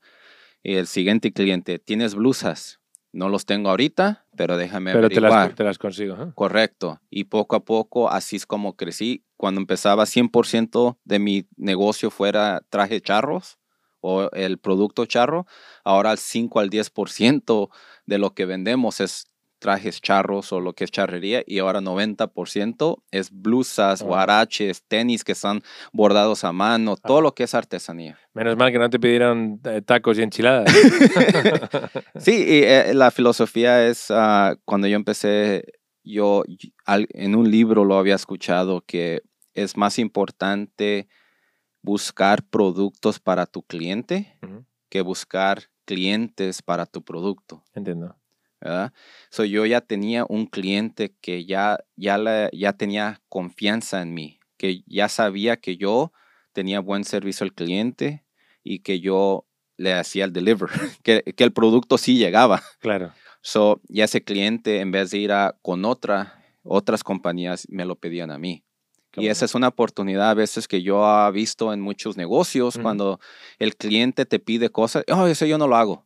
Y 0.61 0.75
el 0.75 0.87
siguiente 0.87 1.33
cliente, 1.33 1.79
¿tienes 1.79 2.15
blusas? 2.15 2.79
No 3.11 3.29
los 3.29 3.45
tengo 3.45 3.69
ahorita, 3.69 4.25
pero 4.35 4.57
déjame 4.57 4.91
averiguar. 4.91 5.11
Pero 5.11 5.49
te, 5.49 5.55
te 5.55 5.63
las, 5.63 5.77
consigo. 5.77 6.33
Correcto. 6.33 6.99
Y 7.09 7.25
poco 7.25 7.55
a 7.55 7.63
poco, 7.63 8.09
así 8.09 8.37
es 8.37 8.45
como 8.45 8.75
crecí. 8.75 9.23
Cuando 9.37 9.61
empezaba 9.61 10.05
100% 10.05 10.97
de 11.03 11.19
mi 11.19 11.47
negocio 11.55 12.09
fuera 12.09 12.63
traje 12.69 13.01
charros 13.01 13.59
o 14.01 14.29
el 14.31 14.57
producto 14.57 15.05
charro, 15.05 15.45
ahora 15.83 16.11
el 16.11 16.17
5 16.17 16.59
al 16.59 16.69
10% 16.69 17.69
de 18.05 18.17
lo 18.17 18.33
que 18.33 18.45
vendemos 18.45 18.99
es 18.99 19.32
trajes 19.63 20.01
charros 20.01 20.51
o 20.51 20.59
lo 20.59 20.73
que 20.73 20.83
es 20.83 20.91
charrería 20.91 21.41
y 21.47 21.59
ahora 21.59 21.79
90% 21.79 23.01
es 23.11 23.31
blusas, 23.31 24.01
oh. 24.01 24.07
guaraches, 24.07 24.83
tenis 24.89 25.23
que 25.23 25.31
están 25.31 25.63
bordados 25.93 26.43
a 26.43 26.51
mano, 26.51 26.97
todo 26.97 27.21
lo 27.21 27.33
que 27.33 27.43
es 27.43 27.53
artesanía. 27.53 28.19
Menos 28.33 28.57
mal 28.57 28.73
que 28.73 28.77
no 28.77 28.89
te 28.89 28.99
pidieron 28.99 29.61
eh, 29.63 29.81
tacos 29.81 30.19
y 30.19 30.23
enchiladas. 30.23 30.69
sí, 32.17 32.43
y, 32.45 32.63
eh, 32.65 32.91
la 32.93 33.09
filosofía 33.09 33.87
es 33.87 34.07
ah, 34.11 34.57
cuando 34.65 34.87
yo 34.87 34.97
empecé, 34.97 35.63
yo 36.03 36.43
en 36.85 37.33
un 37.33 37.49
libro 37.49 37.85
lo 37.85 37.97
había 37.97 38.15
escuchado 38.15 38.81
que 38.81 39.21
es 39.53 39.77
más 39.77 39.97
importante 39.97 41.07
buscar 41.81 42.43
productos 42.43 43.21
para 43.21 43.45
tu 43.45 43.63
cliente 43.63 44.37
que 44.89 45.01
buscar 45.01 45.69
clientes 45.85 46.61
para 46.61 46.85
tu 46.85 47.01
producto. 47.01 47.63
Entiendo. 47.73 48.17
¿Verdad? 48.63 48.93
So, 49.29 49.43
yo 49.45 49.65
ya 49.65 49.81
tenía 49.81 50.25
un 50.27 50.45
cliente 50.45 51.13
que 51.21 51.45
ya, 51.45 51.79
ya, 51.95 52.17
la- 52.17 52.49
ya 52.53 52.73
tenía 52.73 53.21
confianza 53.29 54.01
en 54.01 54.13
mí, 54.13 54.39
que 54.57 54.83
ya 54.87 55.09
sabía 55.09 55.57
que 55.57 55.77
yo 55.77 56.11
tenía 56.53 56.79
buen 56.79 57.03
servicio 57.03 57.43
al 57.43 57.53
cliente 57.53 58.23
y 58.63 58.79
que 58.79 58.99
yo 58.99 59.45
le 59.77 59.93
hacía 59.93 60.25
el 60.25 60.33
deliver, 60.33 60.69
que, 61.03 61.23
que 61.35 61.43
el 61.43 61.51
producto 61.51 61.97
sí 61.97 62.17
llegaba. 62.17 62.61
Claro. 62.79 63.11
So, 63.41 63.81
ya 63.89 64.05
ese 64.05 64.23
cliente, 64.23 64.79
en 64.79 64.91
vez 64.91 65.11
de 65.11 65.17
ir 65.17 65.31
a, 65.33 65.57
con 65.61 65.83
otra, 65.83 66.41
otras 66.63 67.03
compañías, 67.03 67.67
me 67.69 67.83
lo 67.85 67.95
pedían 67.95 68.31
a 68.31 68.37
mí. 68.37 68.63
Qué 69.11 69.19
y 69.21 69.23
bueno. 69.25 69.31
esa 69.33 69.45
es 69.45 69.53
una 69.53 69.67
oportunidad 69.67 70.29
a 70.29 70.33
veces 70.33 70.67
que 70.67 70.81
yo 70.81 71.03
he 71.27 71.31
visto 71.31 71.73
en 71.73 71.81
muchos 71.81 72.15
negocios, 72.17 72.75
Ujú. 72.75 72.83
cuando 72.83 73.19
el 73.59 73.75
cliente 73.75 74.25
te 74.25 74.39
pide 74.39 74.69
cosas, 74.69 75.03
oh, 75.11 75.27
eso 75.27 75.45
yo 75.45 75.57
no 75.57 75.67
lo 75.67 75.75
hago. 75.75 76.05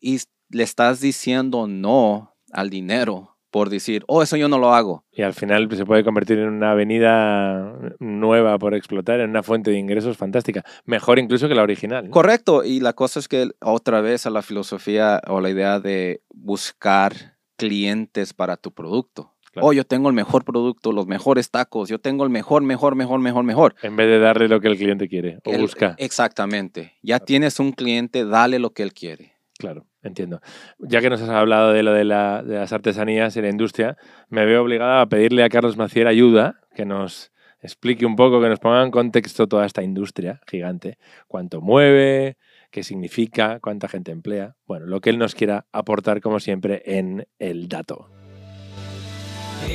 Y 0.00 0.20
le 0.50 0.62
estás 0.62 1.00
diciendo 1.00 1.66
no 1.66 2.34
al 2.52 2.70
dinero 2.70 3.36
por 3.50 3.70
decir, 3.70 4.04
oh, 4.06 4.22
eso 4.22 4.36
yo 4.36 4.48
no 4.48 4.58
lo 4.58 4.74
hago. 4.74 5.04
Y 5.12 5.22
al 5.22 5.32
final 5.32 5.66
se 5.74 5.86
puede 5.86 6.04
convertir 6.04 6.38
en 6.38 6.48
una 6.48 6.72
avenida 6.72 7.74
nueva 8.00 8.58
por 8.58 8.74
explotar, 8.74 9.20
en 9.20 9.30
una 9.30 9.42
fuente 9.42 9.70
de 9.70 9.78
ingresos 9.78 10.18
fantástica. 10.18 10.62
Mejor 10.84 11.18
incluso 11.18 11.48
que 11.48 11.54
la 11.54 11.62
original. 11.62 12.04
¿no? 12.04 12.10
Correcto. 12.10 12.64
Y 12.64 12.80
la 12.80 12.92
cosa 12.92 13.18
es 13.18 13.28
que 13.28 13.48
otra 13.62 14.02
vez 14.02 14.26
a 14.26 14.30
la 14.30 14.42
filosofía 14.42 15.22
o 15.26 15.40
la 15.40 15.48
idea 15.48 15.80
de 15.80 16.20
buscar 16.34 17.38
clientes 17.56 18.34
para 18.34 18.58
tu 18.58 18.72
producto. 18.72 19.32
Claro. 19.52 19.68
Oh, 19.68 19.72
yo 19.72 19.84
tengo 19.86 20.10
el 20.10 20.14
mejor 20.14 20.44
producto, 20.44 20.92
los 20.92 21.06
mejores 21.06 21.50
tacos, 21.50 21.88
yo 21.88 21.98
tengo 21.98 22.24
el 22.24 22.30
mejor, 22.30 22.62
mejor, 22.62 22.94
mejor, 22.94 23.20
mejor, 23.20 23.42
mejor. 23.42 23.74
En 23.80 23.96
vez 23.96 24.06
de 24.06 24.18
darle 24.18 24.48
lo 24.48 24.60
que 24.60 24.68
el 24.68 24.76
cliente 24.76 25.08
quiere 25.08 25.38
o 25.46 25.50
El- 25.50 25.62
busca. 25.62 25.94
Exactamente. 25.96 26.92
Ya 27.02 27.20
tienes 27.20 27.58
un 27.58 27.72
cliente, 27.72 28.26
dale 28.26 28.58
lo 28.58 28.74
que 28.74 28.82
él 28.82 28.92
quiere. 28.92 29.32
Claro, 29.58 29.86
entiendo. 30.06 30.40
Ya 30.78 31.00
que 31.00 31.10
nos 31.10 31.20
has 31.20 31.28
hablado 31.30 31.72
de 31.72 31.82
lo 31.82 31.92
de, 31.92 32.04
la- 32.04 32.42
de 32.42 32.56
las 32.56 32.72
artesanías 32.72 33.36
y 33.36 33.42
la 33.42 33.48
industria, 33.48 33.96
me 34.28 34.44
veo 34.46 34.62
obligado 34.62 35.00
a 35.00 35.06
pedirle 35.06 35.44
a 35.44 35.48
Carlos 35.48 35.76
Maciel 35.76 36.06
ayuda, 36.06 36.60
que 36.74 36.84
nos 36.84 37.32
explique 37.60 38.06
un 38.06 38.16
poco, 38.16 38.40
que 38.40 38.48
nos 38.48 38.60
ponga 38.60 38.82
en 38.84 38.90
contexto 38.90 39.46
toda 39.48 39.66
esta 39.66 39.82
industria 39.82 40.40
gigante. 40.46 40.98
Cuánto 41.26 41.60
mueve, 41.60 42.36
qué 42.70 42.82
significa, 42.84 43.58
cuánta 43.60 43.88
gente 43.88 44.12
emplea. 44.12 44.54
Bueno, 44.66 44.86
lo 44.86 45.00
que 45.00 45.10
él 45.10 45.18
nos 45.18 45.34
quiera 45.34 45.66
aportar, 45.72 46.20
como 46.20 46.38
siempre, 46.40 46.82
en 46.84 47.26
el 47.38 47.68
dato. 47.68 48.08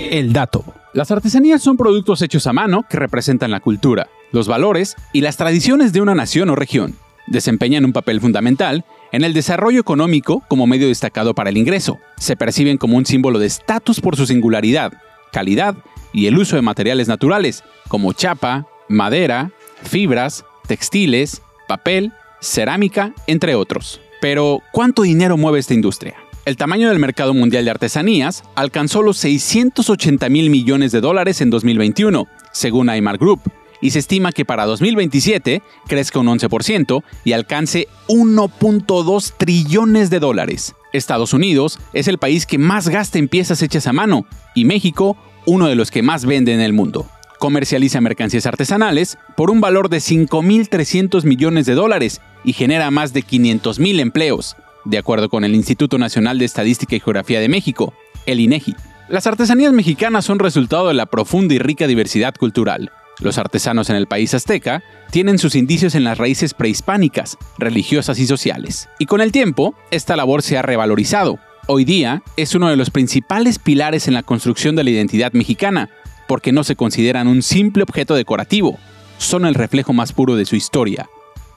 El 0.09 0.31
dato. 0.31 0.63
Las 0.93 1.11
artesanías 1.11 1.61
son 1.61 1.75
productos 1.77 2.21
hechos 2.21 2.47
a 2.47 2.53
mano 2.53 2.85
que 2.89 2.97
representan 2.97 3.51
la 3.51 3.59
cultura, 3.59 4.07
los 4.31 4.47
valores 4.47 4.95
y 5.11 5.21
las 5.21 5.37
tradiciones 5.37 5.91
de 5.93 6.01
una 6.01 6.15
nación 6.15 6.49
o 6.49 6.55
región. 6.55 6.95
Desempeñan 7.27 7.85
un 7.85 7.93
papel 7.93 8.21
fundamental 8.21 8.85
en 9.11 9.23
el 9.23 9.33
desarrollo 9.33 9.79
económico 9.79 10.43
como 10.47 10.67
medio 10.67 10.87
destacado 10.87 11.33
para 11.33 11.49
el 11.49 11.57
ingreso. 11.57 11.99
Se 12.17 12.35
perciben 12.35 12.77
como 12.77 12.97
un 12.97 13.05
símbolo 13.05 13.39
de 13.39 13.47
estatus 13.47 14.01
por 14.01 14.15
su 14.15 14.25
singularidad, 14.25 14.93
calidad 15.31 15.75
y 16.13 16.27
el 16.27 16.37
uso 16.37 16.55
de 16.55 16.61
materiales 16.61 17.07
naturales, 17.07 17.63
como 17.87 18.13
chapa, 18.13 18.67
madera, 18.89 19.51
fibras, 19.83 20.45
textiles, 20.67 21.41
papel, 21.67 22.11
cerámica, 22.41 23.13
entre 23.27 23.55
otros. 23.55 24.01
Pero, 24.19 24.61
¿cuánto 24.71 25.03
dinero 25.03 25.37
mueve 25.37 25.59
esta 25.59 25.73
industria? 25.73 26.15
El 26.43 26.57
tamaño 26.57 26.89
del 26.89 26.99
mercado 26.99 27.33
mundial 27.33 27.65
de 27.65 27.71
artesanías 27.71 28.43
alcanzó 28.55 29.03
los 29.03 29.17
680 29.17 30.27
mil 30.29 30.49
millones 30.49 30.91
de 30.91 31.01
dólares 31.01 31.39
en 31.41 31.51
2021, 31.51 32.27
según 32.51 32.89
Aymar 32.89 33.17
Group, 33.17 33.41
y 33.81 33.91
se 33.91 33.99
estima 33.99 34.31
que 34.31 34.45
para 34.45 34.65
2027 34.65 35.61
crezca 35.87 36.19
un 36.19 36.27
11% 36.27 37.03
y 37.25 37.33
alcance 37.33 37.87
1.2 38.07 39.33
trillones 39.37 40.09
de 40.09 40.19
dólares. 40.19 40.75
Estados 40.93 41.33
Unidos 41.33 41.79
es 41.93 42.07
el 42.07 42.17
país 42.17 42.45
que 42.45 42.57
más 42.57 42.89
gasta 42.89 43.17
en 43.17 43.27
piezas 43.27 43.61
hechas 43.61 43.87
a 43.87 43.93
mano 43.93 44.25
y 44.53 44.65
México 44.65 45.17
uno 45.45 45.67
de 45.67 45.75
los 45.75 45.91
que 45.91 46.03
más 46.03 46.25
vende 46.25 46.53
en 46.53 46.61
el 46.61 46.73
mundo. 46.73 47.09
Comercializa 47.39 48.01
mercancías 48.01 48.45
artesanales 48.45 49.17
por 49.35 49.49
un 49.49 49.61
valor 49.61 49.89
de 49.89 49.97
5.300 49.97 51.23
millones 51.23 51.65
de 51.65 51.73
dólares 51.73 52.21
y 52.43 52.53
genera 52.53 52.91
más 52.91 53.13
de 53.13 53.23
500.000 53.23 53.99
empleos, 53.99 54.55
de 54.85 54.99
acuerdo 54.99 55.29
con 55.29 55.43
el 55.43 55.55
Instituto 55.55 55.97
Nacional 55.97 56.37
de 56.37 56.45
Estadística 56.45 56.95
y 56.95 56.99
Geografía 56.99 57.39
de 57.39 57.49
México, 57.49 57.93
el 58.27 58.39
INEGI. 58.39 58.75
Las 59.09 59.27
artesanías 59.27 59.73
mexicanas 59.73 60.25
son 60.25 60.39
resultado 60.39 60.87
de 60.87 60.93
la 60.93 61.07
profunda 61.07 61.53
y 61.55 61.59
rica 61.59 61.87
diversidad 61.87 62.35
cultural. 62.35 62.91
Los 63.21 63.37
artesanos 63.37 63.89
en 63.89 63.95
el 63.95 64.07
país 64.07 64.33
azteca 64.33 64.83
tienen 65.11 65.37
sus 65.37 65.55
indicios 65.55 65.93
en 65.93 66.03
las 66.03 66.17
raíces 66.17 66.53
prehispánicas, 66.55 67.37
religiosas 67.59 68.19
y 68.19 68.25
sociales. 68.25 68.89
Y 68.97 69.05
con 69.05 69.21
el 69.21 69.31
tiempo, 69.31 69.75
esta 69.91 70.15
labor 70.15 70.41
se 70.41 70.57
ha 70.57 70.63
revalorizado. 70.63 71.37
Hoy 71.67 71.85
día 71.85 72.23
es 72.35 72.55
uno 72.55 72.69
de 72.69 72.75
los 72.75 72.89
principales 72.89 73.59
pilares 73.59 74.07
en 74.07 74.15
la 74.15 74.23
construcción 74.23 74.75
de 74.75 74.83
la 74.83 74.89
identidad 74.89 75.33
mexicana, 75.33 75.89
porque 76.27 76.51
no 76.51 76.63
se 76.63 76.75
consideran 76.75 77.27
un 77.27 77.43
simple 77.43 77.83
objeto 77.83 78.15
decorativo, 78.15 78.79
son 79.19 79.45
el 79.45 79.53
reflejo 79.53 79.93
más 79.93 80.13
puro 80.13 80.35
de 80.35 80.45
su 80.45 80.55
historia, 80.55 81.07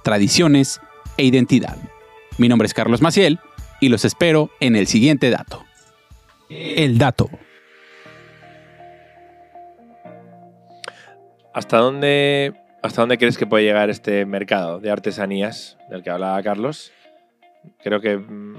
tradiciones 0.02 0.80
e 1.16 1.24
identidad. 1.24 1.78
Mi 2.36 2.48
nombre 2.48 2.66
es 2.66 2.74
Carlos 2.74 3.00
Maciel 3.00 3.40
y 3.80 3.88
los 3.88 4.04
espero 4.04 4.50
en 4.60 4.76
el 4.76 4.86
siguiente 4.86 5.30
dato. 5.30 5.64
El 6.50 6.98
dato. 6.98 7.30
¿Hasta 11.54 11.78
dónde, 11.78 12.52
¿Hasta 12.82 13.02
dónde 13.02 13.16
crees 13.16 13.38
que 13.38 13.46
puede 13.46 13.62
llegar 13.62 13.88
este 13.88 14.26
mercado 14.26 14.80
de 14.80 14.90
artesanías 14.90 15.78
del 15.88 16.02
que 16.02 16.10
hablaba 16.10 16.42
Carlos? 16.42 16.92
Creo 17.82 18.00
que 18.00 18.18
mm, 18.18 18.56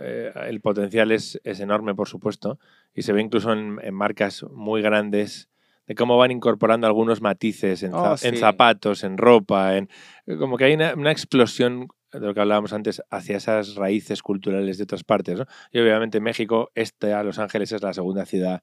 eh, 0.00 0.32
el 0.46 0.60
potencial 0.60 1.10
es, 1.10 1.40
es 1.42 1.58
enorme, 1.58 1.96
por 1.96 2.08
supuesto, 2.08 2.60
y 2.94 3.02
se 3.02 3.12
ve 3.12 3.20
incluso 3.20 3.52
en, 3.52 3.80
en 3.82 3.94
marcas 3.94 4.44
muy 4.52 4.80
grandes 4.80 5.48
de 5.88 5.96
cómo 5.96 6.16
van 6.16 6.30
incorporando 6.30 6.86
algunos 6.86 7.20
matices 7.20 7.82
en, 7.82 7.92
Oh, 7.92 8.14
en 8.22 8.36
zapatos, 8.36 9.02
en 9.02 9.18
ropa, 9.18 9.76
en 9.76 9.88
como 10.38 10.56
que 10.56 10.66
hay 10.66 10.74
una, 10.74 10.94
una 10.94 11.10
explosión 11.10 11.88
de 12.12 12.20
lo 12.20 12.32
que 12.32 12.40
hablábamos 12.40 12.72
antes 12.72 13.02
hacia 13.10 13.38
esas 13.38 13.74
raíces 13.74 14.22
culturales 14.22 14.78
de 14.78 14.84
otras 14.84 15.02
partes. 15.02 15.36
¿no? 15.36 15.46
Y 15.72 15.80
obviamente 15.80 16.20
México, 16.20 16.70
esta, 16.76 17.24
Los 17.24 17.40
Ángeles 17.40 17.72
es 17.72 17.82
la 17.82 17.92
segunda 17.92 18.24
ciudad 18.24 18.62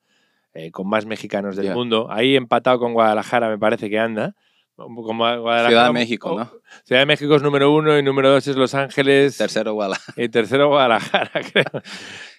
eh, 0.53 0.71
con 0.71 0.87
más 0.87 1.05
mexicanos 1.05 1.55
del 1.55 1.67
Ya. 1.67 1.73
mundo. 1.73 2.07
Ahí 2.11 2.35
empatado 2.35 2.79
con 2.79 2.93
Guadalajara 2.93 3.49
me 3.49 3.57
parece 3.57 3.89
que 3.89 3.99
anda. 3.99 4.35
Como 4.75 5.03
Guadalajara- 5.03 5.67
Ciudad 5.67 5.87
de 5.87 5.93
México, 5.93 6.35
¿no? 6.39 6.51
Ciudad 6.85 7.01
de 7.01 7.05
México 7.05 7.35
es 7.35 7.43
número 7.43 7.71
uno 7.71 7.99
y 7.99 8.01
número 8.01 8.31
dos 8.31 8.47
es 8.47 8.55
Los 8.55 8.73
Ángeles. 8.73 9.37
Tercero, 9.37 9.73
Guadalajara. 9.73 10.23
Y 10.23 10.29
tercero 10.29 10.69
Guadalajara, 10.69 11.29
creo. 11.53 11.81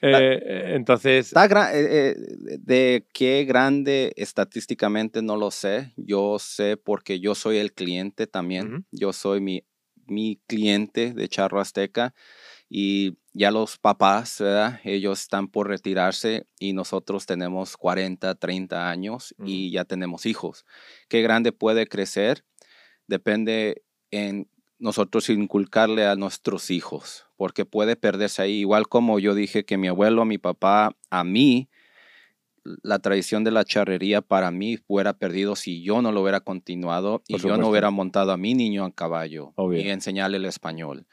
Eh, 0.00 0.40
eh, 0.42 0.72
entonces, 0.74 1.26
Está 1.26 1.48
gra- 1.48 1.70
eh, 1.72 2.10
eh, 2.10 2.14
de 2.58 3.06
qué 3.12 3.44
grande 3.44 4.12
estadísticamente 4.16 5.22
no 5.22 5.36
lo 5.36 5.52
sé. 5.52 5.92
Yo 5.96 6.38
sé 6.40 6.76
porque 6.76 7.20
yo 7.20 7.36
soy 7.36 7.58
el 7.58 7.72
cliente 7.72 8.26
también. 8.26 8.66
Ujú. 8.74 8.84
Yo 8.90 9.12
soy 9.12 9.40
mi, 9.40 9.62
mi 10.06 10.40
cliente 10.48 11.12
de 11.14 11.28
Charro 11.28 11.60
Azteca 11.60 12.12
y 12.74 13.18
ya 13.34 13.50
los 13.50 13.76
papás, 13.76 14.38
¿verdad? 14.40 14.80
Ellos 14.82 15.20
están 15.20 15.48
por 15.48 15.68
retirarse 15.68 16.46
y 16.58 16.72
nosotros 16.72 17.26
tenemos 17.26 17.76
40, 17.76 18.34
30 18.36 18.88
años 18.88 19.34
y 19.44 19.70
ya 19.72 19.84
tenemos 19.84 20.24
hijos. 20.24 20.64
¿Qué 21.10 21.20
grande 21.20 21.52
puede 21.52 21.86
crecer? 21.86 22.46
Depende 23.06 23.82
en 24.10 24.48
nosotros 24.78 25.28
inculcarle 25.28 26.06
a 26.06 26.16
nuestros 26.16 26.70
hijos, 26.70 27.26
porque 27.36 27.66
puede 27.66 27.94
perderse 27.94 28.40
ahí, 28.40 28.60
igual 28.60 28.88
como 28.88 29.18
yo 29.18 29.34
dije 29.34 29.66
que 29.66 29.76
mi 29.76 29.88
abuelo, 29.88 30.24
mi 30.24 30.38
papá, 30.38 30.96
a 31.10 31.24
mí, 31.24 31.68
la 32.64 32.98
tradición 32.98 33.44
de 33.44 33.50
la 33.50 33.64
charrería 33.64 34.22
para 34.22 34.50
mí 34.50 34.76
fuera 34.76 35.14
perdido 35.14 35.56
si 35.56 35.82
yo 35.82 36.02
no 36.02 36.12
lo 36.12 36.22
hubiera 36.22 36.40
continuado 36.40 37.22
y 37.26 37.38
yo 37.38 37.56
no 37.56 37.68
hubiera 37.68 37.90
montado 37.90 38.32
a 38.32 38.36
mi 38.36 38.54
niño 38.54 38.84
a 38.84 38.92
caballo 38.92 39.52
Obvio. 39.56 39.80
y 39.80 39.88
enseñarle 39.88 40.36
el 40.36 40.44
español. 40.44 41.06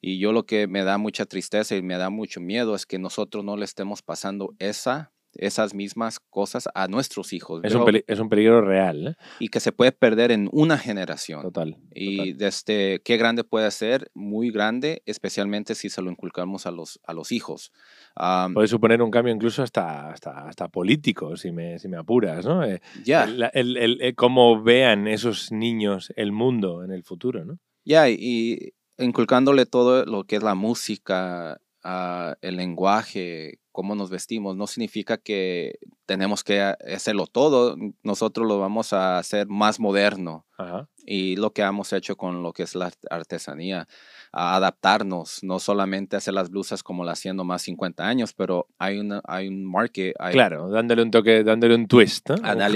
Y 0.00 0.18
yo 0.18 0.32
lo 0.32 0.44
que 0.46 0.66
me 0.66 0.84
da 0.84 0.98
mucha 0.98 1.26
tristeza 1.26 1.76
y 1.76 1.82
me 1.82 1.96
da 1.96 2.10
mucho 2.10 2.40
miedo 2.40 2.74
es 2.74 2.86
que 2.86 2.98
nosotros 2.98 3.44
no 3.44 3.56
le 3.56 3.64
estemos 3.64 4.02
pasando 4.02 4.54
esa, 4.58 5.12
esas 5.34 5.74
mismas 5.74 6.18
cosas 6.20 6.68
a 6.74 6.88
nuestros 6.88 7.32
hijos. 7.32 7.60
es, 7.64 7.74
un 7.74 7.84
peli- 7.84 8.04
es 8.06 8.18
un 8.18 8.28
peligro 8.28 8.60
real, 8.60 9.08
¿eh? 9.08 9.14
y 9.38 9.48
que 9.48 9.60
se 9.60 9.72
puede 9.72 9.92
perder 9.92 10.30
en 10.32 10.48
una 10.52 10.78
generación. 10.78 11.42
total. 11.42 11.76
Y 11.94 12.16
total. 12.32 12.38
desde 12.38 13.00
qué 13.04 13.16
grande 13.16 13.44
puede 13.44 13.70
ser, 13.70 14.10
muy 14.14 14.50
grande, 14.50 15.02
especialmente 15.06 15.74
si 15.74 15.90
se 15.90 16.02
lo 16.02 16.10
inculcamos 16.10 16.66
a 16.66 16.70
los, 16.70 16.98
a 17.06 17.12
los 17.12 17.30
hijos. 17.32 17.72
Am, 18.16 18.54
Puede 18.54 18.68
suponer 18.68 19.02
un 19.02 19.10
cambio 19.10 19.32
incluso 19.34 19.62
hasta, 19.62 20.10
hasta, 20.10 20.48
hasta 20.48 20.68
político, 20.68 21.36
si 21.36 21.52
me, 21.52 21.78
si 21.78 21.88
me 21.88 21.96
apuras, 21.98 22.44
¿no? 22.46 22.64
Eh, 22.64 22.80
ya, 23.04 23.24
el- 23.24 23.76
el- 23.76 24.00
el 24.02 24.14
cómo 24.14 24.62
vean 24.62 25.06
esos 25.08 25.52
niños 25.52 26.12
el 26.16 26.32
mundo 26.32 26.84
en 26.84 26.90
el 26.92 27.04
futuro, 27.04 27.44
¿no? 27.44 27.58
ya, 27.84 28.08
y 28.10 28.74
inculcándole 28.98 29.64
todo 29.64 30.04
lo 30.04 30.24
que 30.24 30.36
es 30.36 30.42
la 30.42 30.54
música, 30.54 31.58
ah, 31.84 32.36
el 32.42 32.56
lenguaje, 32.56 33.60
cómo 33.78 33.94
nos 33.94 34.10
vestimos, 34.10 34.56
no 34.56 34.66
significa 34.66 35.18
que 35.18 35.78
tenemos 36.04 36.42
que 36.42 36.60
hacerlo 36.60 37.28
todo, 37.28 37.76
nosotros 38.02 38.44
lo 38.48 38.58
vamos 38.58 38.92
a 38.92 39.18
hacer 39.18 39.46
más 39.46 39.78
moderno. 39.78 40.46
Ajá. 40.56 40.88
Y 41.06 41.36
lo 41.36 41.52
que 41.52 41.62
hemos 41.62 41.92
hecho 41.92 42.16
con 42.16 42.42
lo 42.42 42.52
que 42.52 42.64
es 42.64 42.74
la 42.74 42.90
artesanía, 43.08 43.86
a 44.32 44.56
adaptarnos, 44.56 45.42
no 45.42 45.58
solamente 45.58 46.16
hacer 46.16 46.34
las 46.34 46.50
blusas 46.50 46.82
como 46.82 47.04
las 47.04 47.18
haciendo 47.18 47.44
más 47.44 47.62
50 47.62 48.06
años, 48.06 48.32
pero 48.32 48.66
hay, 48.78 48.98
una, 48.98 49.20
hay 49.24 49.48
un 49.48 49.64
market. 49.64 50.14
Hay, 50.18 50.32
claro, 50.32 50.68
dándole 50.70 51.02
un 51.02 51.10
toque, 51.10 51.42
dándole 51.44 51.74
un 51.74 51.86
twist, 51.88 52.28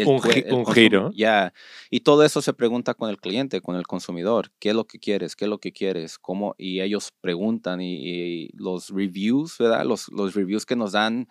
un, 0.07 0.21
gi- 0.23 0.45
giro. 0.75 1.11
Ya, 1.15 1.53
y 1.91 2.01
todo 2.01 2.25
eso 2.25 2.43
se 2.43 2.53
pregunta 2.53 2.95
con 2.95 3.09
el 3.11 3.19
cliente, 3.19 3.61
con 3.61 3.77
el 3.77 3.87
consumidor. 3.87 4.51
¿Qué 4.59 4.71
es 4.71 4.75
lo 4.75 4.85
que 4.87 4.99
quieres? 4.99 5.37
¿Qué 5.37 5.45
es 5.45 5.49
lo 5.49 5.59
que 5.59 5.73
quieres? 5.73 6.19
¿Cómo? 6.19 6.55
Y 6.59 6.81
ellos 6.81 7.11
preguntan 7.21 7.81
y, 7.81 7.95
y 7.95 8.49
los 8.55 8.89
reviews, 8.91 9.59
¿verdad? 9.59 9.85
Los, 9.85 10.09
los 10.11 10.35
reviews 10.35 10.67
que 10.67 10.77
nos 10.77 10.93
dan 10.93 11.29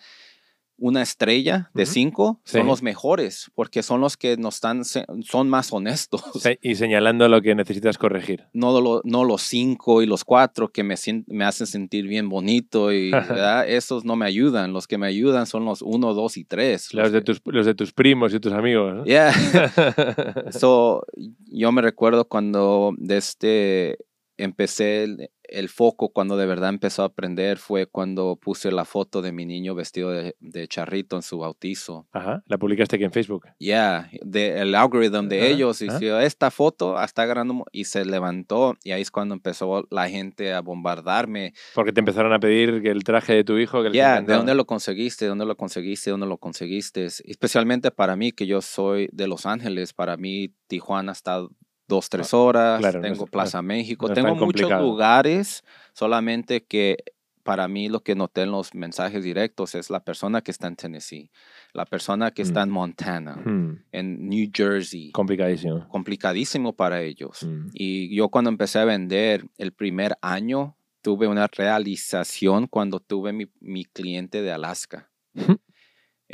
una 0.77 1.01
estrella 1.03 1.69
de 1.75 1.85
cinco 1.85 2.41
son 2.43 2.65
los 2.65 2.81
mejores 2.81 3.51
porque 3.53 3.83
son 3.83 4.01
los 4.01 4.17
que 4.17 4.35
nos 4.37 4.55
están, 4.55 4.83
son 4.83 5.47
más 5.49 5.71
honestos. 5.71 6.23
Y 6.61 6.73
señalando 6.75 7.27
lo 7.29 7.41
que 7.41 7.53
necesitas 7.53 7.97
corregir. 7.99 8.45
No, 8.53 8.79
lo- 8.81 9.01
no 9.03 9.23
los 9.23 9.43
cinco 9.43 10.01
y 10.01 10.07
los 10.07 10.23
cuatro 10.23 10.69
que 10.71 10.83
me, 10.83 10.95
me 11.27 11.45
hacen 11.45 11.67
sentir 11.67 12.07
bien 12.07 12.29
bonito 12.29 12.91
y 12.91 13.11
¿verdad? 13.11 13.69
esos 13.69 14.05
no 14.05 14.15
me 14.15 14.25
ayudan. 14.25 14.73
Los 14.73 14.87
que 14.87 14.97
me 14.97 15.05
ayudan 15.07 15.45
son 15.45 15.65
los 15.65 15.81
uno, 15.83 16.13
dos 16.15 16.35
y 16.37 16.45
tres. 16.45 16.93
Los 16.93 17.11
de 17.11 17.19
que- 17.19 17.25
tus, 17.25 17.41
los 17.45 17.65
de 17.67 17.75
tus 17.75 17.93
primos 17.93 18.33
y 18.33 18.39
tus 18.39 18.53
amigos. 18.53 18.95
¿no? 18.95 19.05
Yeah. 19.05 19.31
So, 20.51 21.03
yo 21.45 21.71
me 21.71 21.81
recuerdo 21.81 22.25
cuando 22.27 22.93
desde 22.97 23.97
empecé 24.37 25.29
el, 25.51 25.69
foco, 25.69 26.09
cuando 26.09 26.37
de 26.37 26.45
verdad 26.45 26.69
empezó 26.69 27.03
a 27.03 27.07
aprender, 27.07 27.57
fue 27.57 27.85
cuando 27.85 28.37
puse 28.41 28.71
la 28.71 28.85
foto 28.85 29.21
de 29.21 29.31
mi 29.31 29.45
niño 29.45 29.75
vestido 29.75 30.11
de, 30.11 30.35
de 30.39 30.67
charrito 30.67 31.15
en 31.15 31.21
su 31.21 31.37
bautizo. 31.37 32.07
Ajá, 32.11 32.43
la 32.47 32.57
publicaste 32.57 32.95
aquí 32.95 33.05
en 33.05 33.11
Facebook. 33.11 33.47
Yeah, 33.59 34.09
de, 34.21 34.61
el 34.61 34.75
algoritmo 34.75 35.23
de 35.23 35.39
Ajá, 35.39 35.47
ellos 35.47 35.81
hizo 35.81 36.19
esta 36.19 36.51
foto, 36.51 36.97
hasta 36.97 37.25
ganando 37.25 37.53
mo-", 37.53 37.65
y 37.71 37.85
se 37.85 38.05
levantó 38.05 38.77
y 38.83 38.91
ahí 38.91 39.01
es 39.01 39.11
cuando 39.11 39.33
empezó 39.33 39.87
la 39.89 40.09
gente 40.09 40.53
a 40.53 40.61
bombardarme. 40.61 41.53
Porque 41.73 41.93
te 41.93 41.99
empezaron 41.99 42.33
a 42.33 42.39
pedir 42.39 42.81
que 42.81 42.89
el 42.89 43.03
traje 43.03 43.33
de 43.33 43.43
tu 43.43 43.57
hijo. 43.57 43.83
Ya, 43.83 43.89
¿de 43.89 44.11
encantaba. 44.13 44.37
dónde 44.37 44.55
lo 44.55 44.65
conseguiste? 44.65 45.25
¿De 45.25 45.29
dónde 45.29 45.45
lo 45.45 45.55
conseguiste? 45.57 46.09
¿De 46.09 46.11
dónde 46.11 46.27
lo 46.27 46.37
conseguiste? 46.37 47.05
Especialmente 47.05 47.91
para 47.91 48.15
mí, 48.15 48.31
que 48.31 48.47
yo 48.47 48.61
soy 48.61 49.09
de 49.11 49.27
Los 49.27 49.45
Ángeles, 49.45 49.93
para 49.93 50.17
mí 50.17 50.53
Tijuana 50.67 51.11
está 51.11 51.45
dos, 51.91 52.09
tres 52.09 52.33
horas, 52.33 52.79
claro, 52.79 52.99
no 52.99 53.07
tengo 53.07 53.23
es- 53.25 53.29
Plaza 53.29 53.61
México, 53.61 54.07
no 54.07 54.13
tengo 54.13 54.29
muchos 54.29 54.45
complicado. 54.45 54.81
lugares, 54.83 55.63
solamente 55.93 56.63
que 56.65 56.97
para 57.43 57.67
mí 57.67 57.89
lo 57.89 58.01
que 58.01 58.13
noté 58.15 58.41
en 58.43 58.51
los 58.51 58.73
mensajes 58.75 59.23
directos 59.23 59.73
es 59.75 59.89
la 59.89 59.99
persona 60.03 60.41
que 60.41 60.51
está 60.51 60.67
en 60.67 60.75
Tennessee, 60.75 61.31
la 61.73 61.85
persona 61.85 62.29
que 62.31 62.43
está 62.43 62.59
Mm. 62.61 62.67
en 62.67 62.69
Montana, 62.69 63.35
Hmm, 63.35 63.83
en 63.91 64.29
New 64.29 64.49
Jersey, 64.53 65.11
complicadísimo. 65.11 65.87
complicadísimo 65.89 66.73
para 66.73 67.01
ellos. 67.01 67.41
Mm. 67.43 67.67
Y 67.73 68.15
yo 68.15 68.29
cuando 68.29 68.49
empecé 68.51 68.77
a 68.79 68.85
vender 68.85 69.45
el 69.57 69.71
primer 69.73 70.15
año, 70.21 70.77
tuve 71.01 71.27
una 71.27 71.47
realización 71.47 72.67
cuando 72.67 72.99
tuve 72.99 73.33
mi, 73.33 73.47
mi 73.59 73.85
cliente 73.85 74.41
de 74.43 74.51
Alaska. 74.51 75.09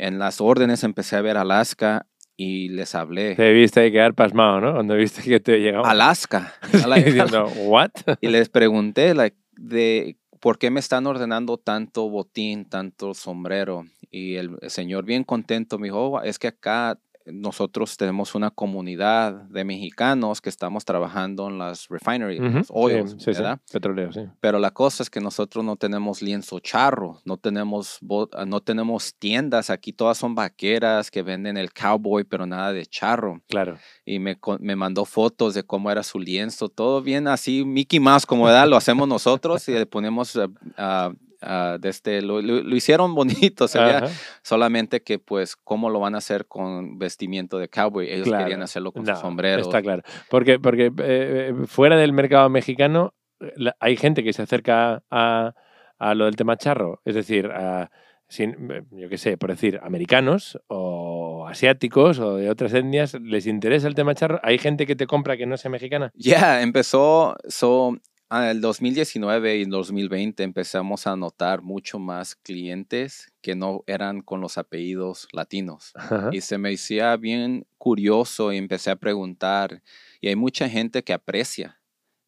En 0.00 0.18
las 0.20 0.40
órdenes 0.40 0.84
empecé 0.84 1.16
a 1.16 1.22
ver 1.22 1.36
Alaska 1.36 2.06
y 2.38 2.68
les 2.68 2.94
hablé. 2.94 3.34
Te 3.34 3.52
viste 3.52 3.80
ahí 3.80 3.92
quedar 3.92 4.14
pasmado, 4.14 4.60
¿no? 4.60 4.72
Cuando 4.74 4.94
viste 4.94 5.22
que 5.22 5.40
te 5.40 5.58
llegaba. 5.58 5.90
Alaska. 5.90 6.54
Diciendo, 7.04 7.48
¿what? 7.66 7.90
y 8.20 8.28
les 8.28 8.48
pregunté 8.48 9.12
like, 9.12 9.36
de 9.56 10.16
por 10.40 10.56
qué 10.56 10.70
me 10.70 10.78
están 10.78 11.08
ordenando 11.08 11.58
tanto 11.58 12.08
botín, 12.08 12.64
tanto 12.64 13.12
sombrero. 13.12 13.84
Y 14.10 14.36
el, 14.36 14.56
el 14.62 14.70
señor 14.70 15.04
bien 15.04 15.24
contento 15.24 15.78
me 15.78 15.88
dijo, 15.88 16.12
"Oh, 16.12 16.22
es 16.22 16.38
que 16.38 16.46
acá 16.46 16.98
nosotros 17.32 17.96
tenemos 17.96 18.34
una 18.34 18.50
comunidad 18.50 19.32
de 19.32 19.64
mexicanos 19.64 20.40
que 20.40 20.48
estamos 20.48 20.84
trabajando 20.84 21.48
en 21.48 21.58
las 21.58 21.88
refineries, 21.88 22.40
Ujú, 22.40 22.58
los 22.58 22.66
oils, 22.70 23.10
sí, 23.12 23.16
sí, 23.18 23.34
sí, 23.34 23.42
¿verdad? 23.42 23.60
petróleo, 23.72 24.12
sí. 24.12 24.20
Pero 24.40 24.58
la 24.58 24.70
cosa 24.70 25.02
es 25.02 25.10
que 25.10 25.20
nosotros 25.20 25.64
no 25.64 25.76
tenemos 25.76 26.22
lienzo 26.22 26.58
charro, 26.60 27.20
no 27.24 27.36
tenemos, 27.36 27.98
ah, 28.32 28.44
no 28.44 28.60
tenemos 28.60 29.14
tiendas, 29.18 29.70
aquí 29.70 29.92
todas 29.92 30.18
son 30.18 30.34
vaqueras 30.34 31.10
que 31.10 31.22
venden 31.22 31.56
el 31.56 31.72
cowboy, 31.72 32.24
pero 32.24 32.46
nada 32.46 32.72
de 32.72 32.86
charro. 32.86 33.40
Claro. 33.48 33.78
Y 34.04 34.18
me, 34.18 34.38
me 34.60 34.76
mandó 34.76 35.04
fotos 35.04 35.54
de 35.54 35.62
cómo 35.62 35.90
era 35.90 36.02
su 36.02 36.18
lienzo, 36.18 36.68
todo 36.68 37.02
bien 37.02 37.28
así, 37.28 37.64
Mickey 37.64 38.00
Mouse, 38.00 38.26
como 38.26 38.48
edad, 38.48 38.68
lo 38.68 38.76
hacemos 38.76 39.08
nosotros 39.08 39.68
y 39.68 39.72
le 39.72 39.86
ponemos, 39.86 40.36
ah, 40.36 40.48
ah, 40.76 41.12
de 41.40 41.88
este, 41.88 42.20
lo, 42.22 42.40
lo- 42.42 42.62
lo 42.62 42.76
hicieron 42.76 43.14
bonito, 43.54 43.68
se 43.68 43.78
veía, 43.78 43.98
Ajá. 43.98 44.08
solamente 44.42 45.02
que 45.02 45.18
pues, 45.18 45.56
¿cómo 45.56 45.90
lo 45.90 46.00
van 46.00 46.14
a 46.14 46.18
hacer 46.18 46.46
con 46.46 46.98
vestimiento 46.98 47.58
de 47.58 47.68
cowboy? 47.68 48.10
Ellos 48.10 48.28
querían 48.30 48.62
hacerlo 48.62 48.92
con 48.92 49.04
No, 49.04 49.12
sus 49.14 49.20
sombreros. 49.20 49.66
Está 49.66 49.82
claro. 49.82 50.02
Porque, 50.28 50.58
porque 50.58 50.92
eh, 50.98 51.54
fuera 51.66 51.96
del 51.96 52.12
mercado 52.12 52.48
mexicano 52.48 53.14
eh, 53.40 53.52
la- 53.56 53.76
hay 53.80 53.96
gente 53.96 54.24
que 54.24 54.32
se 54.32 54.42
acerca 54.42 55.02
a, 55.10 55.54
a 55.98 56.14
lo 56.14 56.24
del 56.24 56.36
tema 56.36 56.56
charro. 56.56 57.00
Es 57.04 57.14
decir, 57.14 57.46
a, 57.46 57.90
sin- 58.28 58.70
eh, 58.72 58.82
yo 58.90 59.08
qué 59.08 59.16
sé, 59.18 59.36
por 59.38 59.50
decir, 59.50 59.78
americanos 59.82 60.58
o 60.66 61.46
asiáticos 61.48 62.18
o 62.18 62.36
de 62.36 62.50
otras 62.50 62.74
etnias, 62.74 63.14
¿les 63.22 63.46
interesa 63.46 63.86
el 63.88 63.94
tema 63.94 64.14
charro? 64.14 64.40
¿Hay 64.42 64.58
gente 64.58 64.86
que 64.86 64.96
te 64.96 65.06
compra 65.06 65.36
que 65.36 65.46
no 65.46 65.56
sea 65.56 65.70
mexicana? 65.70 66.10
Ya, 66.14 66.60
empezó, 66.62 67.36
so, 67.48 67.96
el 68.30 68.60
2019 68.60 69.56
y 69.56 69.64
2020 69.64 70.42
empezamos 70.42 71.06
a 71.06 71.16
notar 71.16 71.62
mucho 71.62 71.98
más 71.98 72.34
clientes 72.36 73.32
que 73.40 73.54
no 73.54 73.82
eran 73.86 74.20
con 74.20 74.40
los 74.40 74.58
apellidos 74.58 75.28
latinos. 75.32 75.92
Ajá. 75.94 76.30
Y 76.32 76.40
se 76.42 76.58
me 76.58 76.72
hacía 76.74 77.16
bien 77.16 77.66
curioso 77.78 78.52
y 78.52 78.56
empecé 78.58 78.90
a 78.90 78.96
preguntar. 78.96 79.82
Y 80.20 80.28
hay 80.28 80.36
mucha 80.36 80.68
gente 80.68 81.02
que 81.04 81.12
aprecia, 81.14 81.80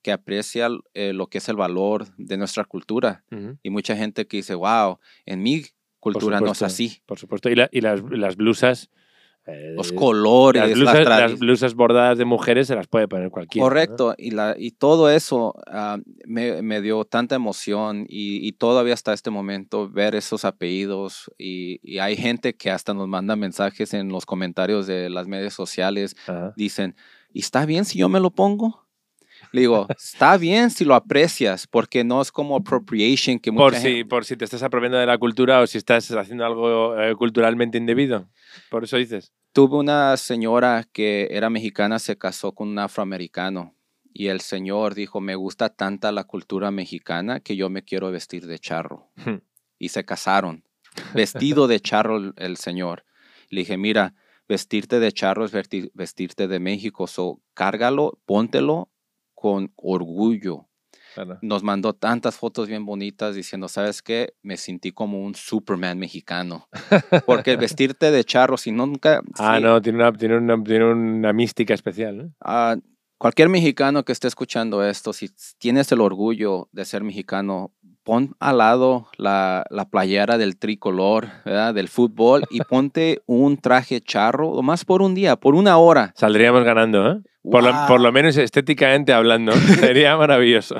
que 0.02 0.12
aprecia 0.12 0.68
eh, 0.94 1.12
lo 1.12 1.26
que 1.26 1.38
es 1.38 1.48
el 1.48 1.56
valor 1.56 2.06
de 2.16 2.36
nuestra 2.38 2.64
cultura. 2.64 3.24
Ujú. 3.30 3.58
Y 3.62 3.70
mucha 3.70 3.94
gente 3.96 4.26
que 4.26 4.38
dice, 4.38 4.54
wow, 4.54 4.98
en 5.26 5.42
mi 5.42 5.64
cultura 5.98 6.40
no 6.40 6.46
es 6.52 6.58
supuesto. 6.58 6.64
así. 6.64 7.02
Por 7.04 7.18
supuesto. 7.18 7.50
Y, 7.50 7.56
la- 7.56 7.68
y 7.72 7.82
las, 7.82 8.00
las 8.10 8.36
blusas. 8.36 8.88
Eh, 9.46 9.74
Los 9.76 9.92
colores, 9.92 10.60
las 10.62 10.70
las 10.70 10.78
blusas, 10.78 10.98
tradi- 11.06 11.20
las 11.20 11.38
blusas 11.38 11.74
bordadas 11.74 12.18
de 12.18 12.24
mujeres 12.24 12.66
se 12.66 12.74
las 12.76 12.86
puede 12.86 13.08
poner 13.08 13.30
cualquiera. 13.30 13.64
¿no? 13.64 13.68
Correcto, 13.68 14.14
y, 14.18 14.30
la, 14.32 14.54
y 14.58 14.72
todo 14.72 15.10
eso 15.10 15.54
ah, 15.66 15.98
me, 16.26 16.62
me 16.62 16.80
dio 16.82 17.04
tanta 17.04 17.34
emoción 17.36 18.04
y, 18.08 18.46
y 18.46 18.52
todavía 18.52 18.94
hasta 18.94 19.12
este 19.12 19.30
momento 19.30 19.88
ver 19.88 20.14
esos 20.14 20.44
apellidos 20.44 21.30
y, 21.38 21.80
y 21.82 21.98
hay 21.98 22.16
gente 22.16 22.54
que 22.54 22.70
hasta 22.70 22.94
nos 22.94 23.08
manda 23.08 23.34
mensajes 23.36 23.94
en 23.94 24.08
los 24.10 24.26
comentarios 24.26 24.86
de 24.86 25.08
las 25.10 25.26
medias 25.26 25.54
sociales, 25.54 26.14
Ajá. 26.26 26.52
dicen, 26.56 26.94
¿y 27.32 27.40
está 27.40 27.64
bien 27.66 27.84
si 27.84 27.98
yo 27.98 28.08
me 28.08 28.20
lo 28.20 28.30
pongo? 28.30 28.86
Le 29.52 29.62
digo, 29.62 29.86
está 29.96 30.36
bien 30.36 30.70
si 30.70 30.84
lo 30.84 30.94
aprecias, 30.94 31.66
porque 31.66 32.04
no 32.04 32.20
es 32.20 32.30
como 32.30 32.56
appropriation 32.56 33.38
que 33.38 33.50
mucha 33.50 33.62
Por 33.64 33.72
gente- 33.74 33.88
si, 33.96 34.04
por 34.04 34.24
si 34.26 34.36
te 34.36 34.44
estás 34.44 34.62
apropiando 34.62 34.98
de 34.98 35.06
la 35.06 35.16
cultura 35.16 35.60
o 35.60 35.66
si 35.66 35.78
estás 35.78 36.10
haciendo 36.12 36.44
algo 36.44 37.00
eh, 37.00 37.14
culturalmente 37.16 37.78
indebido. 37.78 38.28
Por 38.70 38.84
eso 38.84 38.96
dices. 38.96 39.32
Tuve 39.52 39.76
una 39.76 40.16
señora 40.16 40.86
que 40.92 41.28
era 41.30 41.50
mexicana, 41.50 41.98
se 41.98 42.16
casó 42.16 42.52
con 42.52 42.68
un 42.68 42.78
afroamericano 42.78 43.74
y 44.12 44.28
el 44.28 44.40
señor 44.40 44.94
dijo, 44.94 45.20
me 45.20 45.34
gusta 45.34 45.68
tanta 45.68 46.12
la 46.12 46.24
cultura 46.24 46.70
mexicana 46.70 47.40
que 47.40 47.56
yo 47.56 47.70
me 47.70 47.82
quiero 47.82 48.10
vestir 48.10 48.46
de 48.46 48.58
charro. 48.58 49.10
Y 49.78 49.90
se 49.90 50.04
casaron. 50.04 50.64
Vestido 51.14 51.68
de 51.68 51.80
charro 51.80 52.16
el, 52.16 52.34
el 52.36 52.56
señor. 52.56 53.04
Le 53.48 53.60
dije, 53.60 53.76
mira, 53.76 54.14
vestirte 54.48 54.98
de 54.98 55.12
charro 55.12 55.44
es 55.44 55.52
vestirte 55.52 56.48
de 56.48 56.60
México, 56.60 57.06
so 57.06 57.40
cárgalo, 57.54 58.18
póntelo 58.26 58.90
con 59.34 59.72
orgullo. 59.76 60.68
Claro. 61.14 61.38
Nos 61.42 61.62
mandó 61.62 61.92
tantas 61.92 62.36
fotos 62.36 62.68
bien 62.68 62.84
bonitas 62.84 63.34
diciendo, 63.34 63.68
¿sabes 63.68 64.02
qué? 64.02 64.34
Me 64.42 64.56
sentí 64.56 64.92
como 64.92 65.22
un 65.22 65.34
Superman 65.34 65.98
mexicano. 65.98 66.68
Porque 67.26 67.52
el 67.52 67.56
vestirte 67.58 68.10
de 68.10 68.24
charro, 68.24 68.56
si 68.56 68.72
nunca... 68.72 69.22
Ah, 69.38 69.60
no, 69.60 69.80
tiene 69.82 69.98
una, 69.98 70.12
tiene 70.12 70.36
una, 70.38 70.62
tiene 70.62 70.84
una 70.92 71.32
mística 71.32 71.74
especial. 71.74 72.16
¿no? 72.16 72.34
Ah, 72.40 72.76
cualquier 73.20 73.50
mexicano 73.50 74.02
que 74.02 74.12
esté 74.12 74.28
escuchando 74.28 74.82
esto, 74.82 75.12
si 75.12 75.30
tienes 75.58 75.92
el 75.92 76.00
orgullo 76.00 76.68
de 76.72 76.86
ser 76.86 77.04
mexicano, 77.04 77.70
pon 78.10 78.34
al 78.40 78.58
lado 78.58 79.06
la, 79.18 79.64
la 79.70 79.84
playera 79.84 80.36
del 80.36 80.56
tricolor, 80.58 81.28
¿verdad? 81.44 81.72
del 81.72 81.86
fútbol, 81.86 82.42
y 82.50 82.58
ponte 82.58 83.22
un 83.26 83.56
traje 83.56 84.00
charro, 84.00 84.60
más 84.62 84.84
por 84.84 85.00
un 85.00 85.14
día, 85.14 85.36
por 85.36 85.54
una 85.54 85.78
hora. 85.78 86.12
Saldríamos 86.16 86.64
ganando, 86.64 87.08
¿eh? 87.08 87.20
Por, 87.48 87.62
lo, 87.62 87.72
¡Wow! 87.72 87.86
por 87.86 88.00
lo 88.00 88.10
menos 88.10 88.36
estéticamente 88.36 89.12
hablando. 89.12 89.52
Sería 89.78 90.16
maravilloso. 90.16 90.74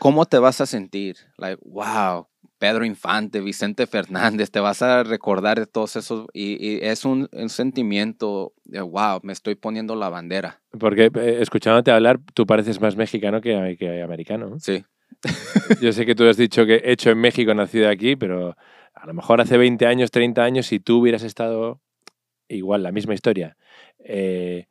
¿Cómo 0.00 0.24
te 0.26 0.40
vas 0.40 0.60
a 0.60 0.66
sentir? 0.66 1.14
Like, 1.36 1.62
wow, 1.64 2.26
Pedro 2.58 2.84
Infante, 2.84 3.40
Vicente 3.40 3.86
Fernández, 3.86 4.50
te 4.50 4.58
vas 4.58 4.82
a 4.82 5.04
recordar 5.04 5.60
de 5.60 5.66
todos 5.66 5.94
esos, 5.94 6.26
y, 6.32 6.54
y 6.60 6.80
es 6.82 7.04
un, 7.04 7.28
un 7.30 7.50
sentimiento 7.50 8.52
de, 8.64 8.80
wow, 8.80 9.20
me 9.22 9.32
estoy 9.32 9.54
poniendo 9.54 9.94
la 9.94 10.08
bandera. 10.08 10.60
Porque 10.76 11.08
eh, 11.14 11.38
escuchándote 11.40 11.92
hablar, 11.92 12.18
tú 12.34 12.46
pareces 12.46 12.80
más 12.80 12.96
mexicano 12.96 13.40
que, 13.40 13.76
que 13.78 14.02
americano. 14.02 14.48
¿no? 14.48 14.58
Sí, 14.58 14.84
Yo 15.80 15.92
sé 15.92 16.06
que 16.06 16.14
tú 16.14 16.24
has 16.28 16.36
dicho 16.36 16.64
que 16.66 16.80
hecho 16.84 17.10
en 17.10 17.18
México, 17.18 17.54
nacido 17.54 17.88
aquí, 17.88 18.16
pero 18.16 18.56
a 18.94 19.06
lo 19.06 19.14
mejor 19.14 19.40
hace 19.40 19.56
20 19.58 19.86
años, 19.86 20.10
30 20.10 20.42
años, 20.42 20.66
si 20.66 20.80
tú 20.80 21.00
hubieras 21.00 21.22
estado 21.22 21.80
igual, 22.48 22.82
la 22.82 22.92
misma 22.92 23.14
historia, 23.14 23.56
eh, 24.04 24.66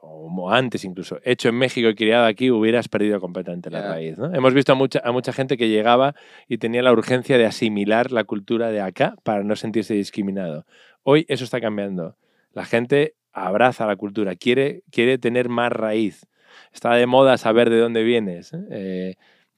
o 0.00 0.50
antes 0.50 0.84
incluso, 0.84 1.18
hecho 1.24 1.48
en 1.48 1.56
México 1.56 1.88
y 1.88 1.94
criado 1.94 2.26
aquí, 2.26 2.50
hubieras 2.50 2.88
perdido 2.88 3.20
completamente 3.20 3.70
la 3.70 3.80
Ya. 3.80 3.88
raíz. 3.88 4.18
¿no? 4.18 4.32
Hemos 4.32 4.54
visto 4.54 4.72
a 4.72 4.74
mucha, 4.76 5.00
a 5.02 5.10
mucha 5.12 5.32
gente 5.32 5.56
que 5.56 5.68
llegaba 5.68 6.14
y 6.46 6.58
tenía 6.58 6.82
la 6.82 6.92
urgencia 6.92 7.36
de 7.38 7.46
asimilar 7.46 8.12
la 8.12 8.24
cultura 8.24 8.70
de 8.70 8.80
acá 8.80 9.16
para 9.24 9.42
no 9.42 9.56
sentirse 9.56 9.94
discriminado. 9.94 10.64
Hoy 11.02 11.24
eso 11.28 11.42
está 11.44 11.60
cambiando. 11.60 12.16
La 12.52 12.64
gente 12.64 13.14
abraza 13.32 13.86
la 13.86 13.96
cultura, 13.96 14.36
quiere, 14.36 14.82
quiere 14.92 15.18
tener 15.18 15.48
más 15.48 15.72
raíz. 15.72 16.26
Está 16.72 16.94
de 16.94 17.06
moda 17.06 17.36
saber 17.36 17.68
de 17.68 17.78
dónde 17.78 18.02
vienes. 18.04 18.52
¿eh? 18.54 18.58
Eh, 18.70 19.14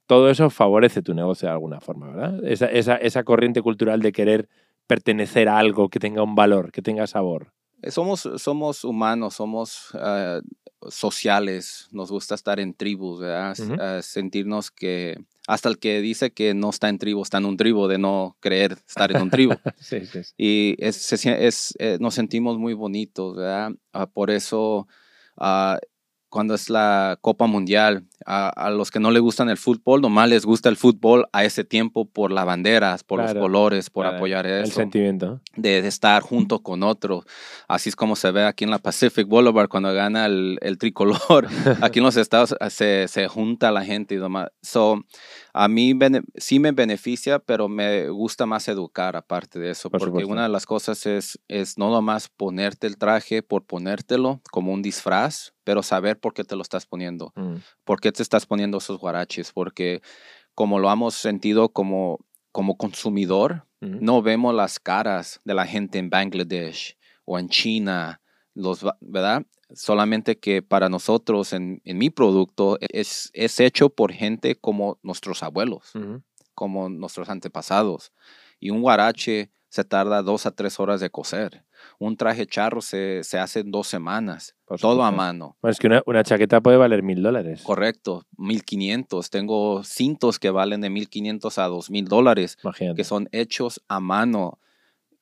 todo 0.08 0.30
eso 0.30 0.48
favorece 0.48 1.02
tu 1.02 1.12
negocio 1.14 1.46
de 1.46 1.52
alguna 1.52 1.80
forma, 1.80 2.08
¿verdad? 2.08 2.44
Esa, 2.44 2.66
esa, 2.66 2.96
esa 2.96 3.24
corriente 3.24 3.60
cultural 3.60 4.00
de 4.00 4.10
querer 4.10 4.48
pertenecer 4.86 5.50
a 5.50 5.58
algo 5.58 5.90
que 5.90 6.00
tenga 6.00 6.22
un 6.22 6.34
valor, 6.34 6.72
que 6.72 6.80
tenga 6.80 7.06
sabor. 7.06 7.52
Eh, 7.82 7.90
Somos, 7.90 8.28
somos 8.36 8.84
humanos, 8.84 9.34
somos 9.34 9.90
ah, 9.94 10.40
sociales, 10.88 11.88
nos 11.92 12.10
gusta 12.10 12.34
estar 12.34 12.58
en 12.58 12.72
tribus, 12.72 13.20
¿verdad? 13.20 13.54
Ah, 13.78 14.00
sentirnos 14.02 14.70
que 14.70 15.18
hasta 15.46 15.68
el 15.68 15.78
que 15.78 16.00
dice 16.00 16.30
que 16.30 16.54
no 16.54 16.70
está 16.70 16.88
en 16.88 16.98
tribu, 16.98 17.22
está 17.22 17.36
en 17.36 17.44
un 17.44 17.58
tribu 17.58 17.86
de 17.86 17.98
no 17.98 18.36
creer 18.40 18.78
estar 18.86 19.10
en 19.14 19.20
un 19.22 19.30
tribu. 19.30 19.54
Sí, 19.78 20.06
sí, 20.06 20.24
sí. 20.24 20.34
y 20.38 20.76
es, 20.78 21.12
es, 21.12 21.74
eh, 21.78 21.98
nos 22.00 22.14
sentimos 22.14 22.58
muy 22.58 22.72
bonitos, 22.72 23.36
¿verdad? 23.36 23.72
Ah, 23.92 24.06
por 24.06 24.30
eso, 24.30 24.88
cuando 26.30 26.54
es 26.54 26.70
la 26.70 27.18
Copa 27.20 27.46
Mundial, 27.46 28.06
a, 28.26 28.48
a 28.48 28.70
los 28.70 28.90
que 28.90 29.00
no 29.00 29.10
les 29.10 29.22
gustan 29.22 29.48
el 29.48 29.56
fútbol, 29.56 30.00
nomás 30.00 30.28
les 30.28 30.44
gusta 30.44 30.68
el 30.68 30.76
fútbol 30.76 31.28
a 31.32 31.44
ese 31.44 31.64
tiempo 31.64 32.04
por 32.04 32.32
las 32.32 32.44
banderas, 32.46 33.04
por 33.04 33.20
Claro, 33.20 33.34
los 33.34 33.42
colores, 33.42 33.90
por 33.90 34.04
Claro, 34.04 34.16
apoyar 34.16 34.46
El 34.46 34.64
eso 34.64 34.74
sentimiento. 34.74 35.40
de, 35.56 35.82
de 35.82 35.88
estar 35.88 36.22
junto 36.22 36.60
con 36.62 36.82
otro. 36.82 37.24
Así 37.68 37.88
es 37.88 37.96
como 37.96 38.16
se 38.16 38.30
ve 38.30 38.44
aquí 38.44 38.64
en 38.64 38.70
la 38.70 38.78
Pacific 38.78 39.26
Boulevard 39.26 39.68
cuando 39.68 39.92
gana 39.92 40.26
el, 40.26 40.58
el 40.62 40.78
tricolor. 40.78 41.46
aquí 41.82 41.98
en 42.00 42.04
los 42.04 42.16
estados 42.16 42.54
eh, 42.60 42.70
se, 42.70 43.08
se 43.08 43.28
junta 43.28 43.70
la 43.70 43.84
gente 43.84 44.14
y 44.14 44.18
demás. 44.18 44.48
So, 44.62 45.02
a 45.52 45.68
mí 45.68 45.92
bene- 45.94 46.22
sí 46.36 46.58
me 46.60 46.72
beneficia, 46.72 47.38
pero 47.38 47.68
me 47.68 48.08
gusta 48.08 48.46
más 48.46 48.68
educar 48.68 49.16
aparte 49.16 49.58
de 49.58 49.70
eso. 49.70 49.90
Por 49.90 50.00
porque 50.00 50.10
supuesto. 50.10 50.32
una 50.32 50.42
de 50.44 50.48
las 50.48 50.66
cosas 50.66 51.06
es, 51.06 51.38
es 51.48 51.78
no 51.78 51.90
nomás 51.90 52.28
ponerte 52.28 52.86
el 52.86 52.96
traje 52.98 53.42
por 53.42 53.64
ponértelo 53.64 54.40
como 54.50 54.72
un 54.72 54.82
disfraz, 54.82 55.52
pero 55.64 55.82
saber 55.82 56.18
por 56.18 56.32
qué 56.32 56.44
te 56.44 56.56
lo 56.56 56.62
estás 56.62 56.86
poniendo. 56.86 57.32
Mm. 57.36 57.56
¿Por 57.84 58.00
qué 58.08 58.12
te 58.12 58.22
estás 58.22 58.46
poniendo 58.46 58.78
esos 58.78 58.98
guaraches? 58.98 59.52
Porque 59.52 60.00
como 60.54 60.78
lo 60.78 60.90
hemos 60.90 61.14
sentido 61.14 61.68
como, 61.68 62.18
como 62.52 62.76
consumidor, 62.78 63.66
no 63.80 64.22
vemos 64.22 64.54
las 64.54 64.80
caras 64.80 65.40
de 65.44 65.54
la 65.54 65.64
gente 65.64 65.98
en 65.98 66.10
Bangladesh 66.10 66.96
o 67.24 67.38
en 67.38 67.48
China, 67.48 68.20
los, 68.54 68.84
¿verdad? 69.00 69.44
Solamente 69.72 70.38
que 70.38 70.62
para 70.62 70.88
nosotros, 70.88 71.52
en, 71.52 71.80
en 71.84 71.98
mi 71.98 72.10
producto, 72.10 72.78
es, 72.80 73.30
es 73.34 73.60
hecho 73.60 73.90
por 73.90 74.10
gente 74.12 74.56
como 74.56 74.98
nuestros 75.02 75.42
abuelos, 75.42 75.92
como 76.54 76.88
nuestros 76.88 77.28
antepasados. 77.28 78.10
Y 78.58 78.70
un 78.70 78.80
guarache 78.80 79.52
se 79.68 79.84
tarda 79.84 80.22
dos 80.22 80.46
a 80.46 80.50
tres 80.50 80.80
horas 80.80 81.00
de 81.00 81.10
coser. 81.10 81.64
Un 81.98 82.16
traje 82.16 82.46
charro 82.46 82.80
se, 82.80 83.22
se 83.24 83.38
hace 83.38 83.60
en 83.60 83.70
dos 83.70 83.86
semanas, 83.86 84.56
Por 84.64 84.78
todo 84.78 85.02
a 85.02 85.10
mano. 85.10 85.56
Bueno, 85.60 85.72
es 85.72 85.78
que 85.78 85.86
una, 85.86 86.02
una 86.06 86.22
chaqueta 86.22 86.60
puede 86.60 86.76
valer 86.76 87.02
mil 87.02 87.22
dólares. 87.22 87.62
Correcto, 87.62 88.24
1500. 88.36 89.30
Tengo 89.30 89.82
cintos 89.84 90.38
que 90.38 90.50
valen 90.50 90.80
de 90.80 90.90
1500 90.90 91.58
a 91.58 91.66
2000 91.66 92.04
dólares. 92.06 92.58
Imagínate. 92.62 92.96
que 92.96 93.04
son 93.04 93.28
hechos 93.32 93.82
a 93.88 94.00
mano 94.00 94.58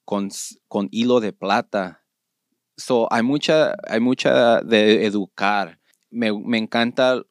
con, 0.04 0.28
con 0.68 0.88
hilo 0.90 1.20
de 1.20 1.32
plata. 1.32 2.04
So, 2.76 3.12
hay 3.12 3.22
mucha, 3.22 3.74
hay 3.88 4.00
mucha 4.00 4.61
de 4.62 5.07
educar. 5.07 5.78
Me, 6.11 6.32
me 6.32 6.59
encanta 6.59 7.22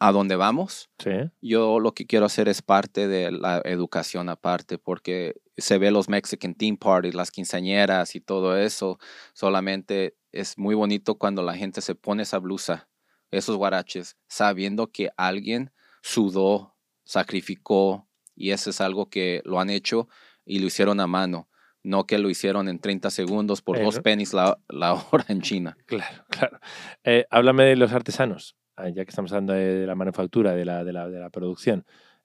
a 0.00 0.12
dónde 0.12 0.36
vamos. 0.36 0.90
Sí. 0.98 1.10
Yo 1.40 1.80
lo 1.80 1.92
que 1.94 2.06
quiero 2.06 2.26
hacer 2.26 2.48
es 2.48 2.62
parte 2.62 3.08
de 3.08 3.30
la 3.32 3.60
educación 3.64 4.28
aparte, 4.28 4.78
porque 4.78 5.34
se 5.56 5.78
ve 5.78 5.90
los 5.90 6.08
Mexican 6.08 6.54
Team 6.54 6.76
Parties, 6.76 7.14
las 7.14 7.30
quinceañeras 7.30 8.14
y 8.14 8.20
todo 8.20 8.56
eso. 8.58 8.98
Solamente 9.32 10.16
es 10.32 10.58
muy 10.58 10.74
bonito 10.74 11.16
cuando 11.16 11.42
la 11.42 11.54
gente 11.54 11.80
se 11.80 11.94
pone 11.94 12.22
esa 12.24 12.38
blusa, 12.38 12.88
esos 13.30 13.56
guaraches, 13.56 14.16
sabiendo 14.28 14.90
que 14.90 15.10
alguien 15.16 15.72
sudó, 16.02 16.76
sacrificó, 17.04 18.08
y 18.34 18.50
eso 18.50 18.70
es 18.70 18.80
algo 18.80 19.08
que 19.08 19.42
lo 19.44 19.60
han 19.60 19.70
hecho 19.70 20.08
y 20.44 20.58
lo 20.58 20.66
hicieron 20.66 21.00
a 21.00 21.06
mano. 21.06 21.48
No 21.84 22.06
que 22.06 22.18
lo 22.18 22.30
hicieron 22.30 22.68
en 22.68 22.78
30 22.78 23.10
segundos 23.10 23.60
por 23.60 23.76
Eh, 23.78 23.82
dos 23.82 23.96
¿no? 23.96 24.02
pennies 24.02 24.32
la, 24.32 24.58
la 24.68 24.94
hora 24.94 25.24
en 25.28 25.42
China. 25.42 25.76
Claro, 25.86 26.24
claro. 26.28 26.60
Eh, 27.04 27.26
háblame 27.30 27.64
de 27.64 27.76
los 27.76 27.92
artesanos, 27.92 28.56
ya 28.78 29.04
que 29.04 29.10
estamos 29.10 29.32
hablando 29.32 29.52
de, 29.52 29.80
de 29.80 29.86
la 29.86 29.94
manufactura, 29.94 30.54
de 30.54 30.64
la, 30.64 30.84
de 30.84 30.92
la, 30.92 31.08
de 31.08 31.20
la 31.20 31.30
producción. 31.30 31.84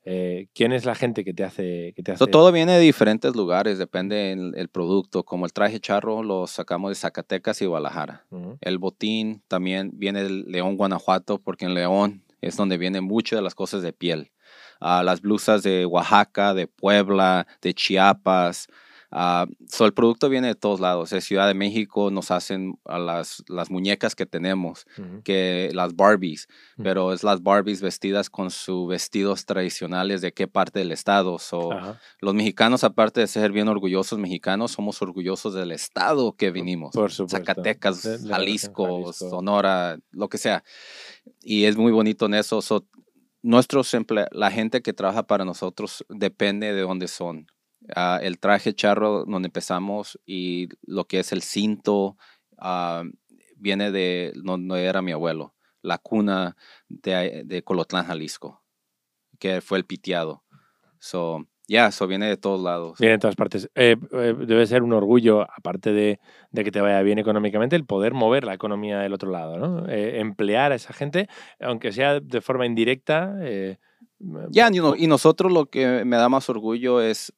Eh, 0.09 0.47
¿Quién 0.53 0.71
es 0.71 0.85
la 0.85 0.95
gente 0.95 1.25
que 1.25 1.33
te 1.33 1.43
hace... 1.43 1.91
Que 1.93 2.01
te 2.01 2.13
hace... 2.13 2.25
Todo 2.27 2.53
viene 2.53 2.71
de 2.71 2.79
diferentes 2.79 3.35
lugares, 3.35 3.77
depende 3.77 4.15
del 4.15 4.53
el 4.55 4.69
producto. 4.69 5.23
Como 5.25 5.45
el 5.45 5.51
traje 5.51 5.81
charro 5.81 6.23
lo 6.23 6.47
sacamos 6.47 6.91
de 6.91 6.95
Zacatecas 6.95 7.61
y 7.61 7.65
Guadalajara. 7.65 8.25
Ujú. 8.29 8.57
El 8.61 8.77
botín 8.77 9.43
también 9.49 9.91
viene 9.93 10.23
del 10.23 10.45
León, 10.47 10.77
Guanajuato, 10.77 11.39
porque 11.39 11.65
en 11.65 11.73
León 11.73 12.23
es 12.39 12.55
donde 12.55 12.77
vienen 12.77 13.03
muchas 13.03 13.37
de 13.37 13.43
las 13.43 13.53
cosas 13.53 13.81
de 13.81 13.91
piel. 13.91 14.31
Ah, 14.79 15.03
las 15.03 15.19
blusas 15.19 15.61
de 15.63 15.85
Oaxaca, 15.85 16.53
de 16.53 16.67
Puebla, 16.67 17.45
de 17.61 17.73
Chiapas. 17.73 18.67
Ah, 19.19 19.47
so, 19.67 19.87
el 19.87 19.93
producto 19.95 20.29
viene 20.29 20.45
de 20.47 20.53
todos 20.53 20.79
lados. 20.79 21.09
De 21.09 21.21
Ciudad 21.21 21.47
de 21.47 21.55
México 21.55 22.11
nos 22.11 22.29
hacen 22.29 22.77
a 22.85 22.99
las, 22.99 23.43
las 23.47 23.71
muñecas 23.71 24.13
que 24.13 24.27
tenemos, 24.27 24.85
Ujú. 24.95 25.23
que 25.23 25.71
las 25.73 25.95
Barbies, 25.95 26.47
Mm. 26.77 26.83
pero 26.83 27.11
es 27.13 27.23
las 27.23 27.41
Barbies 27.41 27.81
vestidas 27.81 28.29
con 28.29 28.51
sus 28.51 28.87
vestidos 28.87 29.45
tradicionales 29.47 30.21
de 30.21 30.33
qué 30.33 30.47
parte 30.47 30.77
del 30.79 30.91
estado. 30.91 31.39
So, 31.39 31.71
Ajá. 31.73 31.99
los 32.21 32.35
mexicanos, 32.35 32.83
aparte 32.83 33.21
de 33.21 33.27
ser 33.27 33.51
bien 33.51 33.67
orgullosos 33.69 34.19
mexicanos, 34.19 34.71
somos 34.73 35.01
orgullosos 35.01 35.55
del 35.55 35.71
estado 35.71 36.33
que 36.35 36.51
vinimos. 36.51 36.91
Por 36.93 37.11
supuesto. 37.11 37.37
Zacatecas, 37.39 38.03
Jalisco, 38.27 38.83
Jalisco. 38.85 39.13
Sonora, 39.13 39.97
lo 40.11 40.29
que 40.29 40.37
sea. 40.37 40.63
Y 41.41 41.65
es 41.65 41.75
muy 41.75 41.91
bonito 41.91 42.27
en 42.27 42.35
eso. 42.35 42.61
So, 42.61 42.85
nuestros 43.41 43.95
la 44.31 44.51
gente 44.51 44.81
que 44.81 44.93
trabaja 44.93 45.23
para 45.25 45.43
nosotros 45.43 46.05
depende 46.09 46.73
de 46.73 46.81
dónde 46.81 47.07
son. 47.07 47.47
Ah, 47.95 48.19
el 48.21 48.39
traje 48.39 48.73
charro 48.73 49.25
donde 49.25 49.47
empezamos 49.47 50.19
y 50.25 50.69
lo 50.83 51.05
que 51.05 51.19
es 51.19 51.31
el 51.31 51.41
cinto 51.41 52.17
ah, 52.57 53.03
viene 53.55 53.91
de 53.91 54.33
donde 54.35 54.85
era 54.85 55.01
mi 55.01 55.11
abuelo, 55.13 55.53
la 55.81 55.97
cuna 55.97 56.55
de, 56.89 57.43
de 57.45 57.63
Colotlán, 57.63 58.05
Jalisco, 58.05 58.63
que 59.39 59.61
fue 59.61 59.77
el 59.77 59.85
piteado. 59.85 60.43
So, 60.99 61.45
ya, 61.67 61.87
eso 61.87 62.07
viene 62.07 62.27
de 62.27 62.37
todos 62.37 62.61
lados. 62.61 62.97
Viene 62.99 63.13
de 63.13 63.19
todas 63.19 63.35
partes. 63.35 63.69
Eh, 63.75 63.97
eh, 64.13 64.35
debe 64.37 64.65
ser 64.67 64.83
un 64.83 64.93
orgullo, 64.93 65.41
aparte 65.41 65.91
de, 65.93 66.19
de 66.51 66.63
que 66.63 66.71
te 66.71 66.81
vaya 66.81 67.01
bien 67.01 67.19
económicamente, 67.19 67.75
el 67.75 67.85
poder 67.85 68.13
mover 68.13 68.45
la 68.45 68.53
economía 68.53 68.99
del 68.99 69.13
otro 69.13 69.29
lado, 69.31 69.57
¿no? 69.57 69.87
Eh, 69.89 70.19
emplear 70.19 70.71
a 70.71 70.75
esa 70.75 70.93
gente, 70.93 71.27
aunque 71.59 71.91
sea 71.91 72.19
de 72.19 72.41
forma 72.41 72.65
indirecta. 72.65 73.35
eh, 73.41 73.77
Ya, 74.49 74.69
y, 74.71 74.77
no- 74.77 74.95
y 74.95 75.07
nosotros 75.07 75.51
lo 75.51 75.67
que 75.67 76.03
me 76.05 76.17
da 76.17 76.29
más 76.29 76.49
orgullo 76.49 77.01
es, 77.01 77.33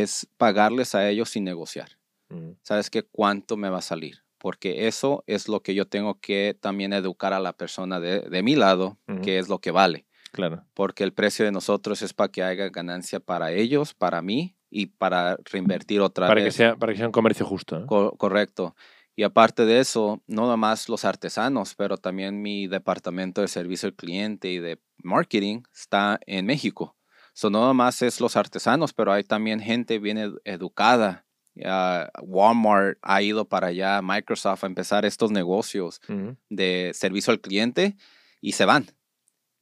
es 0.00 0.26
pagarles 0.36 0.94
a 0.94 1.08
ellos 1.08 1.30
sin 1.30 1.44
negociar. 1.44 1.90
mm, 2.30 2.52
¿Sabes 2.62 2.88
qué? 2.90 3.02
¿Cuánto 3.02 3.56
me 3.56 3.68
va 3.68 3.78
a 3.78 3.82
salir? 3.82 4.22
Porque 4.38 4.88
eso 4.88 5.22
es 5.26 5.48
lo 5.48 5.62
que 5.62 5.74
yo 5.74 5.86
tengo 5.86 6.18
que 6.20 6.56
también 6.60 6.92
educar 6.92 7.32
a 7.32 7.40
la 7.40 7.52
persona 7.52 8.00
de, 8.00 8.20
de 8.22 8.42
mi 8.42 8.56
lado, 8.56 8.98
Ujú. 9.08 9.20
que 9.22 9.38
es 9.38 9.48
lo 9.48 9.60
que 9.60 9.70
vale. 9.70 10.06
Claro. 10.32 10.64
Porque 10.74 11.04
el 11.04 11.12
precio 11.12 11.44
de 11.44 11.52
nosotros 11.52 12.00
es 12.02 12.12
para 12.14 12.30
que 12.32 12.42
haya 12.42 12.68
ganancia 12.70 13.20
para 13.20 13.52
ellos, 13.52 13.92
para 13.94 14.22
mí 14.22 14.56
y 14.70 14.86
para 14.86 15.36
reinvertir 15.52 16.00
otra 16.00 16.26
Para 16.26 16.40
que, 16.40 16.44
vez. 16.44 16.54
sea, 16.54 16.74
para 16.76 16.92
que 16.92 16.96
sea 16.98 17.06
un 17.06 17.12
comercio 17.12 17.44
justo. 17.46 17.86
Co- 17.86 18.16
correcto. 18.16 18.74
Y 19.14 19.24
aparte 19.24 19.66
de 19.66 19.78
eso, 19.78 20.22
no 20.26 20.42
nada 20.44 20.56
más 20.56 20.88
los 20.88 21.04
artesanos, 21.04 21.74
pero 21.74 21.98
también 21.98 22.40
mi 22.40 22.66
departamento 22.66 23.42
de 23.42 23.48
servicio 23.48 23.88
al 23.88 23.94
cliente 23.94 24.48
y 24.50 24.58
de 24.58 24.80
marketing 25.04 25.62
está 25.74 26.18
en 26.26 26.46
México. 26.46 26.96
So, 27.32 27.50
no 27.50 27.60
nada 27.60 27.72
más 27.72 28.02
es 28.02 28.20
los 28.20 28.36
artesanos, 28.36 28.92
pero 28.92 29.12
hay 29.12 29.24
también 29.24 29.60
gente 29.60 29.98
bien 29.98 30.18
ed- 30.18 30.34
educada. 30.44 31.24
Walmart 32.22 32.98
ha 33.02 33.22
ido 33.22 33.46
para 33.46 33.68
allá, 33.68 34.00
Microsoft 34.02 34.64
a 34.64 34.66
empezar 34.66 35.04
estos 35.04 35.30
negocios 35.30 36.00
de 36.48 36.92
servicio 36.94 37.30
al 37.32 37.40
cliente 37.40 37.96
y 38.40 38.52
se 38.52 38.64
van 38.64 38.86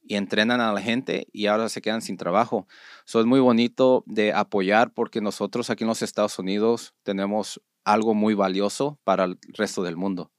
y 0.03 0.15
entrenan 0.15 0.61
a 0.61 0.73
la 0.73 0.81
gente 0.81 1.27
y 1.31 1.45
ahora 1.45 1.69
se 1.69 1.81
quedan 1.81 2.01
sin 2.01 2.17
trabajo. 2.17 2.67
So, 3.05 3.19
es 3.19 3.25
muy 3.25 3.39
bonito 3.39 4.03
de 4.07 4.33
apoyar 4.33 4.93
porque 4.93 5.21
nosotros 5.21 5.69
aquí 5.69 5.83
en 5.83 5.89
los 5.89 6.01
Estados 6.01 6.39
Unidos 6.39 6.93
tenemos 7.03 7.61
algo 7.83 8.13
muy 8.13 8.33
valioso 8.33 8.99
para 9.03 9.25
el 9.25 9.37
resto 9.53 9.83
del 9.83 9.97
mundo, 9.97 10.31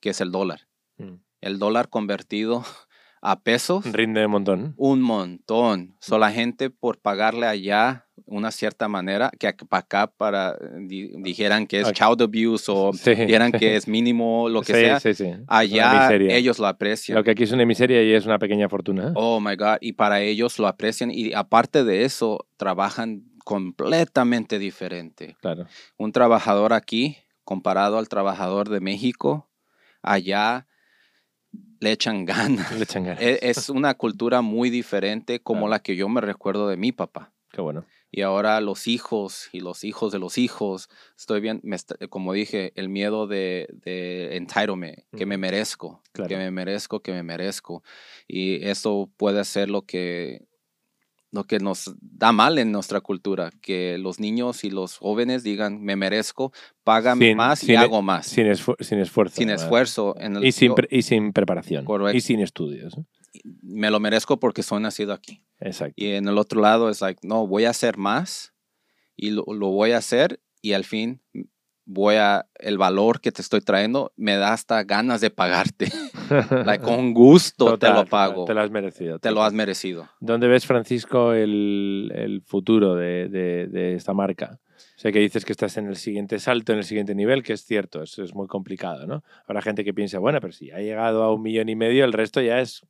que 0.00 0.10
es 0.10 0.20
el 0.20 0.30
dólar. 0.30 0.68
Mm. 0.96 1.14
El 1.40 1.58
dólar 1.58 1.88
convertido 1.88 2.64
a 3.26 3.40
pesos, 3.40 3.90
Rinde 3.90 4.24
un 4.26 4.30
montón. 4.32 4.74
un 4.76 5.00
montón. 5.00 5.96
So, 5.98 6.18
la 6.18 6.30
gente 6.30 6.68
por 6.68 6.98
pagarle 6.98 7.46
allá 7.46 8.06
una 8.26 8.50
cierta 8.50 8.86
manera, 8.86 9.30
que 9.38 9.52
para 9.68 9.80
acá 9.80 10.06
para, 10.06 10.56
di- 10.78 11.10
dijeran 11.22 11.66
que 11.66 11.80
es 11.80 11.88
Ok. 11.88 11.94
child 11.94 12.22
abuse 12.22 12.70
o 12.70 12.92
Sí. 12.92 13.14
dijeran 13.14 13.50
que 13.50 13.74
es 13.76 13.88
mínimo, 13.88 14.48
lo 14.48 14.60
que 14.62 14.74
Sí, 14.74 15.14
sea, 15.14 15.42
allá 15.48 16.14
ellos 16.14 16.58
lo 16.58 16.66
aprecian. 16.66 17.16
Lo 17.16 17.24
que 17.24 17.30
aquí 17.32 17.42
es 17.44 17.52
una 17.52 17.64
miseria 17.66 18.02
y 18.02 18.12
es 18.12 18.24
una 18.26 18.38
pequeña 18.38 18.68
fortuna. 18.68 19.12
Oh 19.16 19.40
my 19.40 19.56
God, 19.56 19.78
y 19.80 19.92
para 19.94 20.20
ellos 20.20 20.58
lo 20.58 20.66
aprecian 20.68 21.10
y 21.10 21.32
aparte 21.34 21.82
de 21.84 22.04
eso, 22.04 22.46
trabajan 22.56 23.24
completamente 23.44 24.58
diferente. 24.58 25.36
Claro. 25.40 25.66
Un 25.96 26.12
trabajador 26.12 26.72
aquí, 26.72 27.16
comparado 27.44 27.98
al 27.98 28.08
trabajador 28.08 28.68
de 28.68 28.80
México, 28.80 29.48
allá 30.02 30.66
le 31.84 31.92
echan 31.92 32.24
ganas. 32.24 32.72
Le 32.72 32.82
echan 32.82 33.04
ganas. 33.04 33.22
E- 33.22 33.38
Es 33.42 33.68
una 33.68 33.94
cultura 33.94 34.40
muy 34.40 34.70
diferente 34.70 35.40
como 35.40 35.68
la 35.68 35.78
que 35.80 35.94
yo 35.96 36.08
me 36.08 36.20
recuerdo 36.20 36.68
de 36.68 36.76
mi 36.76 36.90
papá. 36.92 37.32
Qué 37.52 37.60
bueno. 37.60 37.84
Y 38.10 38.22
ahora 38.22 38.60
los 38.60 38.86
hijos 38.86 39.48
y 39.52 39.60
los 39.60 39.82
hijos 39.84 40.12
de 40.12 40.18
los 40.20 40.38
hijos, 40.38 40.88
estoy 41.16 41.40
bien, 41.40 41.60
me 41.64 41.76
como 42.08 42.32
dije, 42.32 42.72
el 42.76 42.88
miedo 42.88 43.26
de, 43.26 43.68
de 43.84 44.36
entitlement, 44.36 44.98
que 45.16 45.26
me 45.26 45.36
merezco, 45.36 46.00
Claro. 46.12 46.28
que 46.28 46.36
me 46.36 46.50
merezco, 46.50 47.00
que 47.00 47.12
me 47.12 47.22
merezco. 47.24 47.82
Y 48.28 48.64
eso 48.66 49.10
puede 49.16 49.44
ser 49.44 49.68
lo 49.68 49.82
que, 49.82 50.42
lo 51.34 51.44
que 51.44 51.58
nos 51.58 51.94
da 52.00 52.30
mal 52.32 52.58
en 52.58 52.70
nuestra 52.70 53.00
cultura, 53.00 53.50
que 53.60 53.98
los 53.98 54.20
niños 54.20 54.62
y 54.64 54.70
los 54.70 54.98
jóvenes 54.98 55.42
digan, 55.42 55.82
me 55.82 55.96
merezco, 55.96 56.52
págame 56.84 57.26
Sin- 57.28 57.36
más 57.36 57.62
y 57.62 57.66
sin- 57.66 57.76
hago 57.76 58.02
más. 58.02 58.26
Sin, 58.26 58.46
esfu- 58.46 58.76
sin 58.82 59.00
esfuerzo. 59.00 59.36
Sin 59.36 59.48
además. 59.48 59.62
esfuerzo. 59.64 60.14
En 60.20 60.36
el- 60.36 60.44
Y 60.44 60.52
sin, 60.52 60.72
y 60.90 61.02
sin 61.02 61.32
preparación. 61.32 61.84
Correcto. 61.84 62.16
Y 62.16 62.20
sin 62.20 62.40
estudios. 62.40 62.96
¿eh? 62.96 63.04
me 63.62 63.90
lo 63.90 63.98
merezco 63.98 64.38
porque 64.38 64.62
soy 64.62 64.80
nacido 64.80 65.12
aquí. 65.12 65.42
Exacto. 65.58 65.94
Y 65.96 66.10
en 66.12 66.28
el 66.28 66.38
otro 66.38 66.60
lado 66.60 66.88
es 66.88 67.00
like, 67.00 67.18
no, 67.26 67.48
voy 67.48 67.64
a 67.64 67.70
hacer 67.70 67.96
más 67.98 68.54
y 69.16 69.30
lo, 69.30 69.44
lo 69.48 69.70
voy 69.70 69.90
a 69.90 69.96
hacer 69.98 70.40
y 70.62 70.72
al 70.74 70.84
fin 70.84 71.20
voy 71.86 72.14
a, 72.16 72.46
el 72.58 72.78
valor 72.78 73.20
que 73.20 73.30
te 73.32 73.42
estoy 73.42 73.60
trayendo 73.60 74.12
me 74.16 74.36
da 74.36 74.52
hasta 74.52 74.82
ganas 74.84 75.20
de 75.20 75.30
pagarte. 75.30 75.88
Like, 76.64 76.82
con 76.84 77.12
gusto 77.12 77.66
Total, 77.66 77.92
te 77.92 77.98
lo 78.00 78.06
pago. 78.06 78.44
Te 78.46 78.54
lo 78.54 78.60
has 78.62 78.70
merecido. 78.70 79.18
Te 79.18 79.30
lo 79.30 79.42
has 79.42 79.52
merecido. 79.52 80.08
¿Dónde 80.20 80.48
ves, 80.48 80.66
Francisco, 80.66 81.32
el, 81.34 82.10
el 82.14 82.42
futuro 82.42 82.94
de, 82.94 83.28
de- 83.28 83.66
de 83.66 83.94
esta 83.94 84.14
marca? 84.14 84.58
Sé 84.96 85.12
que 85.12 85.18
dices 85.18 85.44
que 85.44 85.52
estás 85.52 85.76
en 85.76 85.86
el 85.86 85.96
siguiente 85.96 86.38
salto, 86.38 86.72
en 86.72 86.78
el 86.78 86.84
siguiente 86.84 87.14
nivel, 87.14 87.42
que 87.42 87.52
es 87.52 87.64
cierto, 87.64 88.02
eso 88.02 88.22
es 88.22 88.34
muy 88.34 88.46
complicado, 88.46 89.06
¿no? 89.06 89.22
Habrá 89.46 89.60
gente 89.60 89.84
que 89.84 89.92
piensa, 89.92 90.18
bueno, 90.18 90.40
pero 90.40 90.52
si 90.52 90.70
ha 90.70 90.78
llegado 90.78 91.22
a 91.24 91.32
un 91.34 91.42
millón 91.42 91.68
y 91.68 91.76
medio, 91.76 92.04
el 92.04 92.12
resto 92.12 92.40
ya 92.40 92.60
es 92.60 92.82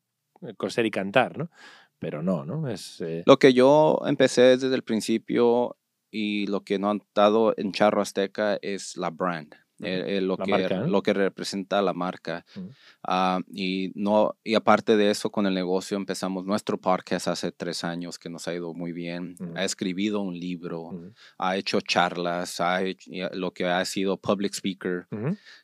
coser 0.57 0.87
y 0.87 0.91
cantar, 0.91 1.37
¿no? 1.39 1.51
Pero 1.99 2.23
no, 2.23 2.45
¿no? 2.45 2.69
Es, 2.69 3.01
eh, 3.01 3.23
Lo 3.27 3.39
que 3.39 3.53
yo 3.55 4.01
empecé 4.07 4.43
desde 4.59 4.75
el 4.75 4.83
principio 4.83 5.77
y 6.15 6.47
lo 6.47 6.63
que 6.63 6.79
no 6.79 6.91
han 6.91 7.03
dado 7.13 7.55
en 7.57 7.73
Charro 7.73 8.01
Azteca 8.01 8.57
es 8.63 8.97
la 8.97 9.11
brand. 9.11 9.53
Ujú. 9.81 9.89
eh, 9.89 10.19
eh, 10.19 10.21
lo, 10.21 10.37
La 10.37 10.45
que, 10.45 10.51
marca, 10.53 10.85
¿eh? 10.85 10.89
lo 10.89 11.03
que 11.03 11.13
representa 11.13 11.83
la 11.83 11.93
marca. 11.93 12.47
Ujú. 12.55 12.71
Ah, 13.03 13.41
y, 13.53 13.91
no, 13.97 14.37
y 14.45 14.55
aparte 14.55 14.97
de 14.97 15.11
eso, 15.11 15.33
con 15.33 15.47
el 15.47 15.55
negocio 15.55 15.97
empezamos 15.97 16.45
nuestro 16.45 16.81
podcast 16.81 17.27
hace 17.27 17.51
tres 17.51 17.83
años 17.83 18.17
que 18.21 18.31
nos 18.31 18.47
ha 18.47 18.55
ido 18.55 18.73
muy 18.73 18.93
bien. 18.93 19.35
Ujú. 19.41 19.53
Ha 19.57 19.65
escribido 19.65 20.21
un 20.21 20.39
libro, 20.39 21.13
ha 21.37 21.57
hecho 21.57 21.81
charlas, 21.81 22.61
ha 22.61 22.85
hecho, 22.85 23.11
lo 23.33 23.51
que 23.53 23.67
ha 23.67 23.85
sido 23.85 24.17
public 24.17 24.55
speaker. 24.55 25.09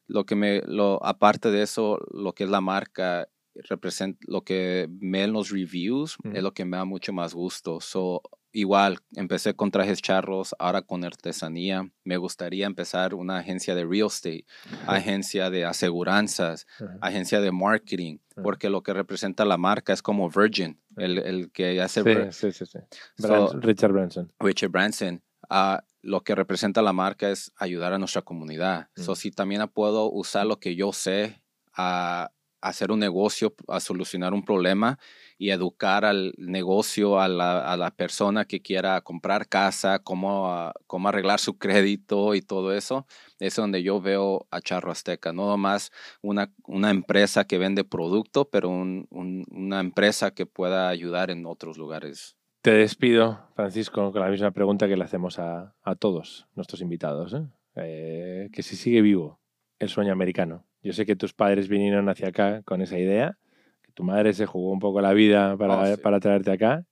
Lo 0.09 0.27
que 0.27 0.35
me, 0.35 0.63
lo, 0.63 0.99
aparte 1.07 1.53
de 1.53 1.63
eso, 1.63 2.01
lo 2.13 2.33
que 2.33 2.43
es 2.43 2.51
la 2.51 2.61
marca, 2.61 3.29
representa, 3.55 4.19
lo 4.27 4.43
que 4.43 4.89
me 5.01 5.23
en 5.25 5.33
los 5.33 5.51
reviews 5.51 6.17
es 6.33 6.43
lo 6.43 6.53
que 6.53 6.65
me 6.65 6.77
da 6.77 6.85
mucho 6.85 7.13
más 7.13 7.35
gusto. 7.35 7.81
So, 7.81 8.23
igual, 8.53 8.99
empecé 9.17 9.55
con 9.55 9.71
trajes 9.71 10.01
charros, 10.03 10.55
ahora 10.59 10.83
con 10.83 11.05
artesanía. 11.05 11.89
Me 12.05 12.17
gustaría 12.17 12.67
empezar 12.67 13.15
una 13.15 13.39
agencia 13.39 13.75
de 13.75 13.85
real 13.85 14.07
estate, 14.09 14.45
agencia 14.87 15.51
de 15.51 15.65
aseguranzas, 15.65 16.67
agencia 17.01 17.41
de 17.41 17.53
marketing, 17.53 18.19
porque 18.43 18.71
lo 18.71 18.83
que 18.83 18.93
representa 18.93 19.45
la 19.45 19.57
marca 19.57 19.93
es 19.93 20.03
como 20.03 20.29
Virgin, 20.31 20.81
el, 20.97 21.19
el 21.19 21.51
que 21.53 21.81
hace 21.81 22.03
Sí, 22.33 22.53
sí, 22.53 22.53
sí. 22.53 22.67
sí. 22.67 22.79
So- 23.19 23.29
Brans- 23.29 23.63
Richard 23.63 23.93
Branson. 23.93 24.33
Richard 24.41 24.71
Branson. 24.71 25.23
ah, 25.49 25.83
lo 26.03 26.23
que 26.23 26.35
representa 26.35 26.81
la 26.81 26.95
marca 26.95 27.29
es 27.31 27.53
ayudar 27.57 27.93
a 27.93 27.99
nuestra 27.99 28.23
comunidad. 28.23 28.89
So, 28.97 29.15
si 29.15 29.31
también 29.31 29.69
puedo 29.69 30.11
usar 30.11 30.47
lo 30.47 30.59
que 30.59 30.75
yo 30.75 30.93
sé 30.95 31.43
a 31.75 32.31
hacer 32.61 32.91
un 32.93 32.99
negocio, 33.01 33.55
a 33.69 33.81
solucionar 33.81 34.33
un 34.35 34.45
problema 34.45 34.99
y 35.39 35.51
educar 35.51 36.05
al 36.05 36.35
negocio, 36.37 37.19
a 37.21 37.27
la, 37.29 37.61
a 37.73 37.77
la 37.77 37.91
persona 37.91 38.45
que 38.45 38.61
quiera 38.61 39.01
comprar 39.01 39.49
casa, 39.49 39.99
cómo, 40.01 40.53
ah, 40.53 40.73
cómo 40.87 41.09
arreglar 41.09 41.41
su 41.41 41.57
crédito 41.59 42.35
y 42.35 42.43
todo 42.43 42.73
eso, 42.75 43.07
es 43.39 43.57
donde 43.57 43.83
yo 43.83 44.01
veo 44.01 44.47
a 44.51 44.61
Charro 44.61 44.93
Azteca. 44.93 45.33
No 45.33 45.47
nomás 45.47 45.91
una, 46.23 46.53
una 46.67 46.91
empresa 46.91 47.45
que 47.45 47.57
vende 47.59 47.85
producto, 47.85 48.51
pero 48.51 48.69
un- 48.69 49.07
una 49.11 49.81
empresa 49.81 50.33
que 50.33 50.45
pueda 50.47 50.89
ayudar 50.89 51.31
en 51.31 51.47
otros 51.47 51.79
lugares. 51.79 52.37
Te 52.63 52.73
despido, 52.73 53.41
Francisco, 53.57 54.13
con 54.13 54.21
la 54.21 54.29
misma 54.29 54.51
pregunta 54.51 54.87
que 54.87 54.97
le 54.99 55.05
hacemos 55.05 55.39
a, 55.39 55.75
a 55.83 55.95
todos 55.95 56.47
nuestros 56.55 56.83
invitados. 56.83 57.33
¿eh? 57.33 57.47
Eh, 57.77 58.49
que 58.53 58.63
si 58.63 58.77
sigue 58.77 59.01
vivo 59.01 59.41
el 59.79 59.89
sueño 59.89 60.13
americano. 60.13 60.67
Yo 60.83 60.93
sé 60.93 61.05
que 61.07 61.17
tus 61.17 61.33
padres 61.35 61.69
vinieron 61.69 62.09
hacia 62.09 62.29
acá 62.29 62.63
con 62.63 62.81
esa 62.83 62.99
idea, 62.99 63.39
que 63.83 63.93
tu 63.93 64.03
madre 64.03 64.33
se 64.33 64.47
jugó 64.47 64.71
un 64.73 64.79
poco 64.79 65.01
la 65.01 65.13
vida 65.13 65.57
para, 65.57 65.79
Oh, 65.81 65.87
sí. 65.97 66.01
para 66.03 66.21
traerte 66.21 66.51
acá. 66.51 66.85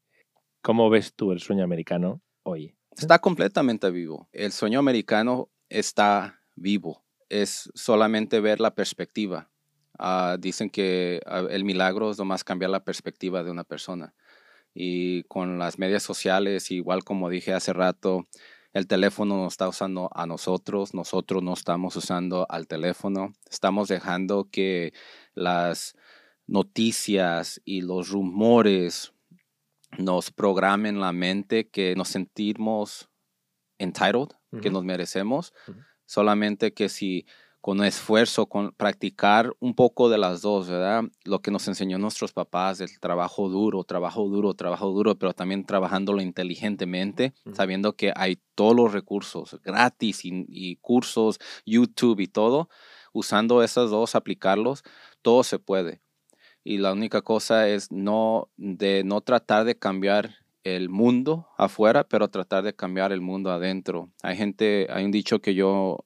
¿Cómo 0.60 0.90
ves 0.90 1.14
tú 1.14 1.32
el 1.32 1.40
sueño 1.40 1.64
americano 1.64 2.20
hoy? 2.42 2.74
Está 2.96 3.18
completamente 3.20 3.90
vivo. 3.90 4.28
El 4.32 4.52
sueño 4.52 4.78
americano 4.80 5.48
está 5.68 6.40
vivo. 6.56 7.04
Es 7.28 7.70
solamente 7.74 8.40
ver 8.40 8.60
la 8.60 8.74
perspectiva. 8.74 9.50
Ah, 9.98 10.36
dicen 10.38 10.68
que 10.70 11.20
ah, 11.26 11.44
el 11.50 11.64
milagro 11.64 12.10
es 12.10 12.18
nomás 12.18 12.44
cambiar 12.44 12.70
la 12.70 12.84
perspectiva 12.84 13.42
de 13.42 13.50
una 13.50 13.64
persona. 13.64 14.14
Y 14.74 15.22
con 15.24 15.58
las 15.58 15.78
medias 15.78 16.02
sociales, 16.02 16.70
igual 16.70 17.04
como 17.04 17.28
dije 17.30 17.52
hace 17.52 17.72
rato, 17.72 18.28
el 18.78 18.86
teléfono 18.86 19.36
nos 19.36 19.54
está 19.54 19.68
usando 19.68 20.08
a 20.14 20.24
nosotros, 20.26 20.94
nosotros 20.94 21.42
no 21.42 21.52
estamos 21.52 21.96
usando 21.96 22.46
al 22.48 22.68
teléfono. 22.68 23.34
Estamos 23.50 23.88
dejando 23.88 24.48
que 24.50 24.92
las 25.34 25.96
noticias 26.46 27.60
y 27.64 27.82
los 27.82 28.08
rumores 28.08 29.12
nos 29.98 30.30
programen 30.30 31.00
la 31.00 31.12
mente 31.12 31.68
que 31.68 31.94
nos 31.96 32.08
sentimos 32.08 33.10
entitled, 33.78 34.28
que 34.62 34.70
nos 34.70 34.84
merecemos. 34.84 35.52
Solamente 36.06 36.72
que 36.72 36.88
si 36.88 37.26
con 37.60 37.82
esfuerzo, 37.84 38.46
con 38.46 38.72
practicar 38.72 39.52
un 39.60 39.74
poco 39.74 40.08
de 40.08 40.18
las 40.18 40.42
dos, 40.42 40.68
¿verdad? 40.68 41.04
Lo 41.24 41.40
que 41.40 41.50
nos 41.50 41.66
enseñó 41.68 41.98
nuestros 41.98 42.32
papás, 42.32 42.80
el 42.80 43.00
trabajo 43.00 43.48
duro, 43.48 43.84
trabajo 43.84 44.28
duro, 44.28 44.54
trabajo 44.54 44.90
duro, 44.90 45.16
pero 45.18 45.32
también 45.32 45.64
trabajándolo 45.64 46.22
inteligentemente, 46.22 47.34
sabiendo 47.52 47.94
que 47.94 48.12
hay 48.14 48.40
todos 48.54 48.76
los 48.76 48.92
recursos 48.92 49.58
gratis 49.64 50.24
y, 50.24 50.46
y 50.48 50.76
cursos, 50.76 51.38
YouTube 51.66 52.20
y 52.20 52.28
todo, 52.28 52.68
usando 53.12 53.62
esos 53.62 53.90
dos, 53.90 54.14
aplicarlos, 54.14 54.82
todo 55.22 55.42
se 55.42 55.58
puede. 55.58 56.00
Y 56.64 56.78
la 56.78 56.92
única 56.92 57.22
cosa 57.22 57.68
es 57.68 57.90
no, 57.90 58.50
de 58.56 59.02
no 59.04 59.20
tratar 59.20 59.64
de 59.64 59.78
cambiar 59.78 60.36
el 60.64 60.88
mundo 60.88 61.48
afuera, 61.56 62.04
pero 62.04 62.28
tratar 62.28 62.62
de 62.62 62.74
cambiar 62.74 63.12
el 63.12 63.20
mundo 63.20 63.50
adentro. 63.50 64.10
Hay 64.22 64.36
gente, 64.36 64.86
hay 64.90 65.04
un 65.04 65.10
dicho 65.10 65.40
que 65.40 65.54
yo, 65.54 66.04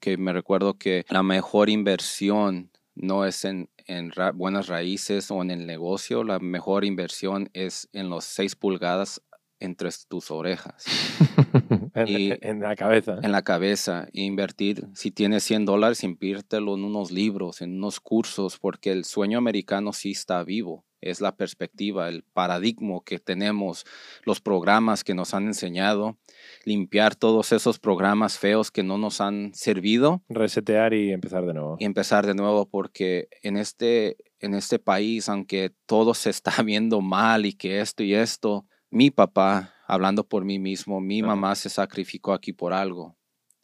que 0.00 0.16
me 0.16 0.32
recuerdo 0.32 0.74
que 0.78 1.04
la 1.08 1.22
mejor 1.22 1.70
inversión 1.70 2.70
no 2.94 3.24
es 3.24 3.44
en, 3.44 3.70
en 3.86 4.10
ra- 4.12 4.32
buenas 4.32 4.66
raíces 4.68 5.30
o 5.30 5.42
en 5.42 5.50
el 5.50 5.66
negocio, 5.66 6.24
la 6.24 6.38
mejor 6.38 6.84
inversión 6.84 7.50
es 7.54 7.88
en 7.92 8.10
los 8.10 8.24
seis 8.24 8.56
pulgadas 8.56 9.22
entre 9.60 9.90
tus 10.08 10.30
orejas, 10.30 10.84
en, 11.94 12.08
Y- 12.08 12.32
en 12.40 12.60
la 12.60 12.74
cabeza. 12.76 13.18
en 13.22 13.32
la 13.32 13.42
cabeza, 13.42 14.08
e 14.12 14.22
invertir, 14.22 14.86
si 14.94 15.10
tienes 15.10 15.44
100 15.44 15.64
dólares, 15.66 16.02
inviértelo 16.04 16.74
en 16.74 16.84
unos 16.84 17.10
libros, 17.10 17.60
en 17.60 17.76
unos 17.76 18.00
cursos, 18.00 18.58
porque 18.58 18.90
el 18.92 19.04
sueño 19.04 19.38
americano 19.38 19.92
sí 19.92 20.12
está 20.12 20.42
vivo. 20.44 20.84
Es 21.02 21.22
la 21.22 21.34
perspectiva, 21.34 22.10
el 22.10 22.24
paradigma 22.24 22.98
que 23.06 23.18
tenemos, 23.18 23.86
los 24.24 24.42
programas 24.42 25.02
que 25.02 25.14
nos 25.14 25.32
han 25.32 25.46
enseñado, 25.46 26.18
limpiar 26.66 27.14
todos 27.14 27.52
esos 27.52 27.78
programas 27.78 28.38
feos 28.38 28.70
que 28.70 28.82
no 28.82 28.98
nos 28.98 29.22
han 29.22 29.52
servido 29.54 30.22
Resetear 30.28 30.92
y 30.92 31.10
empezar 31.12 31.46
de 31.46 31.54
nuevo. 31.54 31.76
y 31.78 31.86
empezar 31.86 32.26
de 32.26 32.34
nuevo 32.34 32.68
porque 32.68 33.28
en 33.42 33.56
este, 33.56 34.18
en 34.40 34.52
este 34.52 34.78
país, 34.78 35.30
aunque 35.30 35.72
todo 35.86 36.12
se 36.12 36.28
está 36.28 36.52
viendo 36.62 37.00
mal 37.00 37.46
y 37.46 37.54
que 37.54 37.80
esto 37.80 38.02
y 38.02 38.12
esto, 38.12 38.66
mi 38.90 39.10
papá, 39.10 39.74
hablando 39.86 40.24
por 40.24 40.44
mí 40.44 40.58
mismo, 40.58 41.00
mi 41.00 41.22
mamá 41.22 41.54
se 41.54 41.70
sacrificó 41.70 42.32
aquí 42.32 42.52
por 42.52 42.72
algo. 42.72 43.16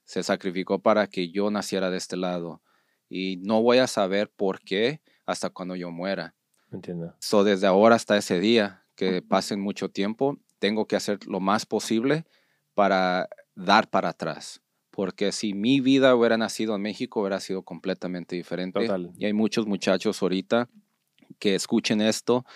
Se 0.05 0.23
sacrificó 0.23 0.79
para 0.79 1.09
que 1.09 1.31
yo 1.31 1.51
naciera 1.51 1.91
de 1.91 1.97
este 1.97 2.17
lado. 2.17 2.63
Y 3.09 3.39
no 3.39 3.63
voy 3.63 3.79
a 3.79 3.87
saber 3.87 4.31
por 4.31 4.61
qué 4.61 5.01
hasta 5.27 5.51
cuando 5.51 5.75
yo 5.75 5.91
muera. 5.91 6.35
entiendo. 6.73 7.15
So, 7.19 7.45
desde 7.45 7.67
ahora 7.67 7.97
hasta 7.97 8.17
ese 8.17 8.39
día, 8.41 8.85
que 8.95 9.21
pasen 9.23 9.61
mucho 9.61 9.91
tiempo, 9.91 10.39
tengo 10.59 10.87
que 10.87 10.97
hacer 10.97 11.19
lo 11.27 11.41
más 11.41 11.67
posible 11.67 12.25
para 12.75 13.29
dar 13.55 13.89
para 13.89 14.11
atrás. 14.11 14.63
Porque 14.91 15.33
si 15.33 15.53
mi 15.53 15.81
vida 15.81 16.15
hubiera 16.15 16.39
nacido 16.39 16.75
en 16.75 16.83
México, 16.83 17.21
hubiera 17.21 17.41
sido 17.41 17.63
completamente 17.63 18.37
diferente. 18.37 18.81
Total. 18.81 19.13
Y 19.19 19.27
hay 19.27 19.33
muchos 19.33 19.67
muchachos 19.67 20.23
ahorita 20.23 20.69
que 21.39 21.55
escuchen 21.55 22.01
esto, 22.01 22.47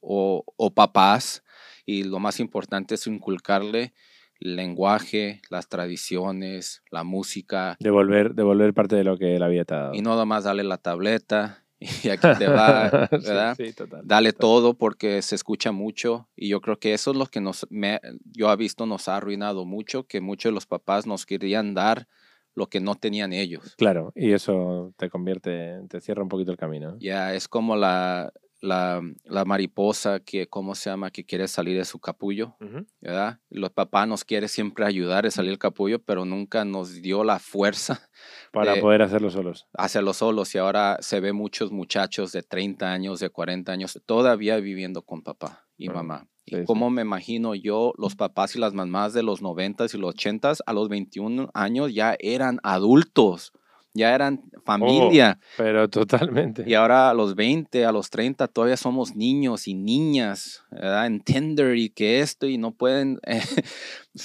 o, 0.00 0.44
o 0.56 0.70
papás, 0.72 1.42
y 1.84 2.04
lo 2.04 2.18
más 2.18 2.40
importante 2.40 2.94
es 2.94 3.06
inculcarle 3.06 3.92
el 4.40 4.56
lenguaje, 4.56 5.40
las 5.50 5.68
tradiciones, 5.68 6.82
la 6.90 7.04
música, 7.04 7.76
Devolver, 7.80 8.34
devolver 8.34 8.74
parte 8.74 8.96
de 8.96 9.04
lo 9.04 9.16
que 9.18 9.38
la 9.38 9.48
vida 9.48 9.64
te 9.64 9.74
ha 9.74 9.78
dado. 9.78 9.94
y 9.94 10.02
no 10.02 10.16
nomás 10.16 10.44
darle 10.44 10.64
la 10.64 10.78
tableta 10.78 11.64
y 12.04 12.08
aquí 12.08 12.26
te 12.38 12.48
va, 12.48 12.90
Sí, 13.10 13.24
¿verdad? 13.26 13.54
Sí, 13.56 13.72
total. 13.72 14.00
Dale 14.04 14.32
total. 14.32 14.40
todo 14.40 14.74
porque 14.74 15.22
se 15.22 15.34
escucha 15.34 15.72
mucho 15.72 16.28
y 16.36 16.48
yo 16.48 16.60
creo 16.60 16.78
que 16.78 16.92
eso 16.92 17.10
es 17.12 17.16
lo 17.16 17.26
que 17.26 17.40
nos, 17.40 17.66
me- 17.70 18.00
yo 18.32 18.52
he 18.52 18.56
visto 18.56 18.86
nos 18.86 19.08
ha 19.08 19.16
arruinado 19.16 19.64
mucho, 19.64 20.04
que 20.06 20.20
muchos 20.20 20.50
de 20.50 20.54
los 20.54 20.66
papás 20.66 21.06
nos 21.06 21.24
querían 21.26 21.74
dar 21.74 22.08
lo 22.54 22.66
que 22.66 22.80
no 22.80 22.94
tenían 22.96 23.32
ellos. 23.32 23.74
Claro, 23.78 24.12
y 24.14 24.32
eso 24.32 24.92
te 24.98 25.08
convierte, 25.08 25.80
te 25.88 26.00
cierra 26.02 26.22
un 26.22 26.28
poquito 26.28 26.50
el 26.50 26.58
camino. 26.58 26.96
Ya 27.00 27.34
es 27.34 27.48
como 27.48 27.76
la, 27.76 28.30
la, 28.62 29.02
la 29.24 29.44
mariposa 29.44 30.20
que, 30.20 30.46
¿cómo 30.48 30.74
se 30.74 30.88
llama? 30.88 31.10
Que 31.10 31.24
quiere 31.26 31.46
salir 31.48 31.76
de 31.76 31.84
su 31.84 31.98
capullo, 31.98 32.56
Ujú. 32.60 32.86
¿verdad? 33.00 33.40
Y 33.50 33.58
Los 33.58 33.70
papás 33.72 34.08
nos 34.08 34.24
quieren 34.24 34.48
siempre 34.48 34.86
ayudar 34.86 35.26
a 35.26 35.30
salir 35.30 35.50
del 35.50 35.58
capullo, 35.58 35.98
pero 36.02 36.24
nunca 36.24 36.64
nos 36.64 37.02
dio 37.02 37.24
la 37.24 37.38
fuerza 37.40 38.08
Para 38.52 38.74
de- 38.76 38.80
poder 38.80 39.02
hacerlo 39.02 39.30
solos. 39.30 39.66
hacerlo 39.74 40.14
solos 40.14 40.54
y 40.54 40.58
ahora 40.58 40.96
se 41.00 41.20
ve 41.20 41.32
muchos 41.34 41.70
muchachos 41.72 42.32
de 42.32 42.42
30 42.42 42.92
años, 42.92 43.20
de 43.20 43.28
40 43.30 43.72
años, 43.72 44.00
todavía 44.06 44.56
viviendo 44.58 45.02
con 45.02 45.22
papá 45.22 45.66
y 45.76 45.88
mamá. 45.88 46.28
sí, 46.46 46.54
y 46.54 46.56
sí. 46.58 46.64
cómo 46.64 46.88
me 46.90 47.02
imagino 47.02 47.54
yo, 47.56 47.92
los 47.98 48.14
papás 48.16 48.54
y 48.56 48.58
las 48.60 48.74
mamás 48.74 49.12
de 49.12 49.22
los 49.24 49.42
90s 49.42 49.94
y 49.94 49.98
los 49.98 50.14
80s, 50.14 50.62
a 50.66 50.72
los 50.72 50.88
21 50.88 51.50
años 51.54 51.92
ya 51.92 52.16
eran 52.20 52.60
adultos, 52.62 53.52
ya 53.94 54.14
eran 54.14 54.42
familia. 54.64 55.38
Pero 55.56 55.88
totalmente. 55.88 56.64
Y 56.66 56.74
ahora 56.74 57.10
a 57.10 57.14
los 57.14 57.34
20, 57.34 57.84
a 57.84 57.92
los 57.92 58.10
30, 58.10 58.48
todavía 58.48 58.76
somos 58.76 59.14
niños 59.14 59.68
y 59.68 59.74
niñas, 59.74 60.64
¿verdad? 60.70 61.06
En 61.06 61.20
Tinder 61.20 61.76
y 61.76 61.90
que 61.90 62.20
esto 62.20 62.46
y 62.46 62.58
no 62.58 62.72
pueden, 62.72 63.20
eh, 63.26 63.42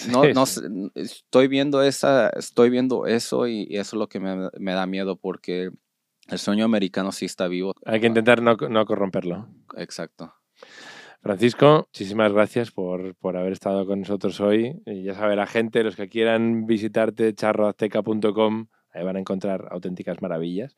no, 0.09 0.45
Sí, 0.45 0.61
estoy 0.95 1.47
viendo 1.47 1.81
esa, 1.81 2.29
estoy 2.29 2.69
viendo 2.69 3.05
eso 3.05 3.47
y, 3.47 3.67
y 3.69 3.77
eso 3.77 3.95
es 3.95 3.99
lo 3.99 4.07
que 4.07 4.19
me, 4.19 4.49
me 4.57 4.73
da 4.73 4.85
miedo 4.85 5.15
porque 5.15 5.71
el 6.29 6.39
sueño 6.39 6.65
americano 6.65 7.11
sí 7.11 7.25
está 7.25 7.47
vivo. 7.47 7.73
Hay 7.85 7.99
que 7.99 8.07
intentar 8.07 8.41
no, 8.41 8.55
no 8.55 8.85
corromperlo. 8.85 9.47
Exacto. 9.77 10.33
Francisco, 11.21 11.87
muchísimas 11.89 12.31
gracias 12.31 12.71
por, 12.71 13.15
por 13.15 13.37
haber 13.37 13.53
estado 13.53 13.85
con 13.85 13.99
nosotros 14.01 14.39
hoy. 14.39 14.81
Y 14.85 15.03
ya 15.03 15.13
sabe 15.13 15.35
la 15.35 15.47
gente, 15.47 15.83
los 15.83 15.95
que 15.95 16.07
quieran 16.07 16.65
visitarte, 16.65 17.33
charroazteca.com, 17.33 18.67
ahí 18.97 19.03
van 19.03 19.15
a 19.15 19.19
encontrar 19.19 19.67
auténticas 19.71 20.21
maravillas. 20.21 20.75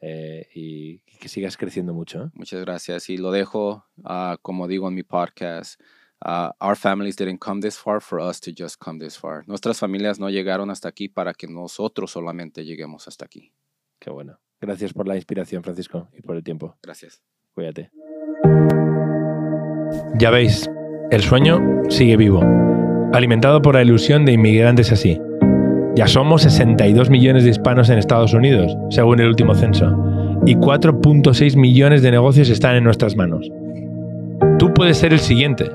eh, 0.00 0.48
y 0.54 0.98
que 1.20 1.28
sigas 1.28 1.56
creciendo 1.56 1.94
mucho. 1.94 2.24
¿eh? 2.24 2.30
Muchas 2.34 2.60
gracias. 2.60 3.08
Y 3.10 3.16
lo 3.16 3.30
dejo, 3.30 3.86
ah, 4.04 4.36
como 4.42 4.68
digo 4.68 4.88
en 4.88 4.94
mi 4.94 5.02
podcast, 5.02 5.80
ah, 6.20 6.54
our 6.60 6.76
families 6.76 7.16
didn't 7.16 7.38
come 7.38 7.60
this 7.60 7.78
far 7.78 8.00
for 8.00 8.20
us 8.20 8.40
to 8.40 8.50
just 8.56 8.76
come 8.78 8.98
this 9.02 9.18
far. 9.18 9.44
Nuestras 9.46 9.78
familias 9.78 10.18
no 10.18 10.30
llegaron 10.30 10.70
hasta 10.70 10.88
aquí 10.88 11.08
para 11.08 11.32
que 11.34 11.46
nosotros 11.46 12.10
solamente 12.10 12.64
lleguemos 12.64 13.08
hasta 13.08 13.24
aquí. 13.24 13.52
Qué 13.98 14.10
bueno. 14.10 14.38
Gracias 14.60 14.92
por 14.92 15.06
la 15.06 15.16
inspiración, 15.16 15.62
Francisco, 15.62 16.08
y 16.16 16.22
por 16.22 16.36
el 16.36 16.42
tiempo. 16.42 16.76
Gracias. 16.82 17.22
Cuídate. 17.54 17.90
Ya 20.18 20.30
veis, 20.30 20.68
el 21.10 21.22
sueño 21.22 21.60
sigue 21.90 22.16
vivo, 22.16 22.40
alimentado 23.12 23.60
por 23.60 23.74
la 23.74 23.82
ilusión 23.82 24.24
de 24.24 24.32
inmigrantes 24.32 24.92
así. 24.92 25.18
Ya 25.96 26.06
somos 26.06 26.42
62 26.42 27.08
millones 27.08 27.44
de 27.44 27.50
hispanos 27.50 27.88
en 27.88 27.98
Estados 27.98 28.34
Unidos, 28.34 28.76
según 28.90 29.18
el 29.18 29.28
último 29.28 29.54
censo, 29.54 29.96
y 30.44 30.54
4.6 30.54 31.56
millones 31.56 32.02
de 32.02 32.10
negocios 32.10 32.50
están 32.50 32.76
en 32.76 32.84
nuestras 32.84 33.16
manos. 33.16 33.50
Tú 34.58 34.74
puedes 34.74 34.98
ser 34.98 35.14
el 35.14 35.20
siguiente. 35.20 35.70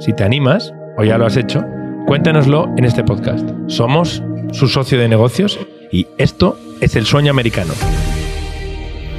Si 0.00 0.12
te 0.14 0.24
animas, 0.24 0.74
o 0.98 1.04
ya 1.04 1.16
lo 1.16 1.26
has 1.26 1.36
hecho, 1.36 1.62
cuéntanoslo 2.08 2.66
en 2.76 2.84
este 2.84 3.04
podcast. 3.04 3.48
Somos 3.68 4.20
su 4.50 4.66
socio 4.66 4.98
de 4.98 5.08
negocios 5.08 5.60
y 5.92 6.08
esto 6.18 6.58
es 6.80 6.96
el 6.96 7.06
sueño 7.06 7.30
americano. 7.30 7.72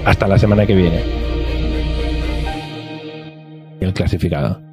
Hasta 0.03 0.27
la 0.27 0.37
semana 0.37 0.65
que 0.65 0.75
viene. 0.75 0.99
El 3.79 3.93
clasificado. 3.93 4.72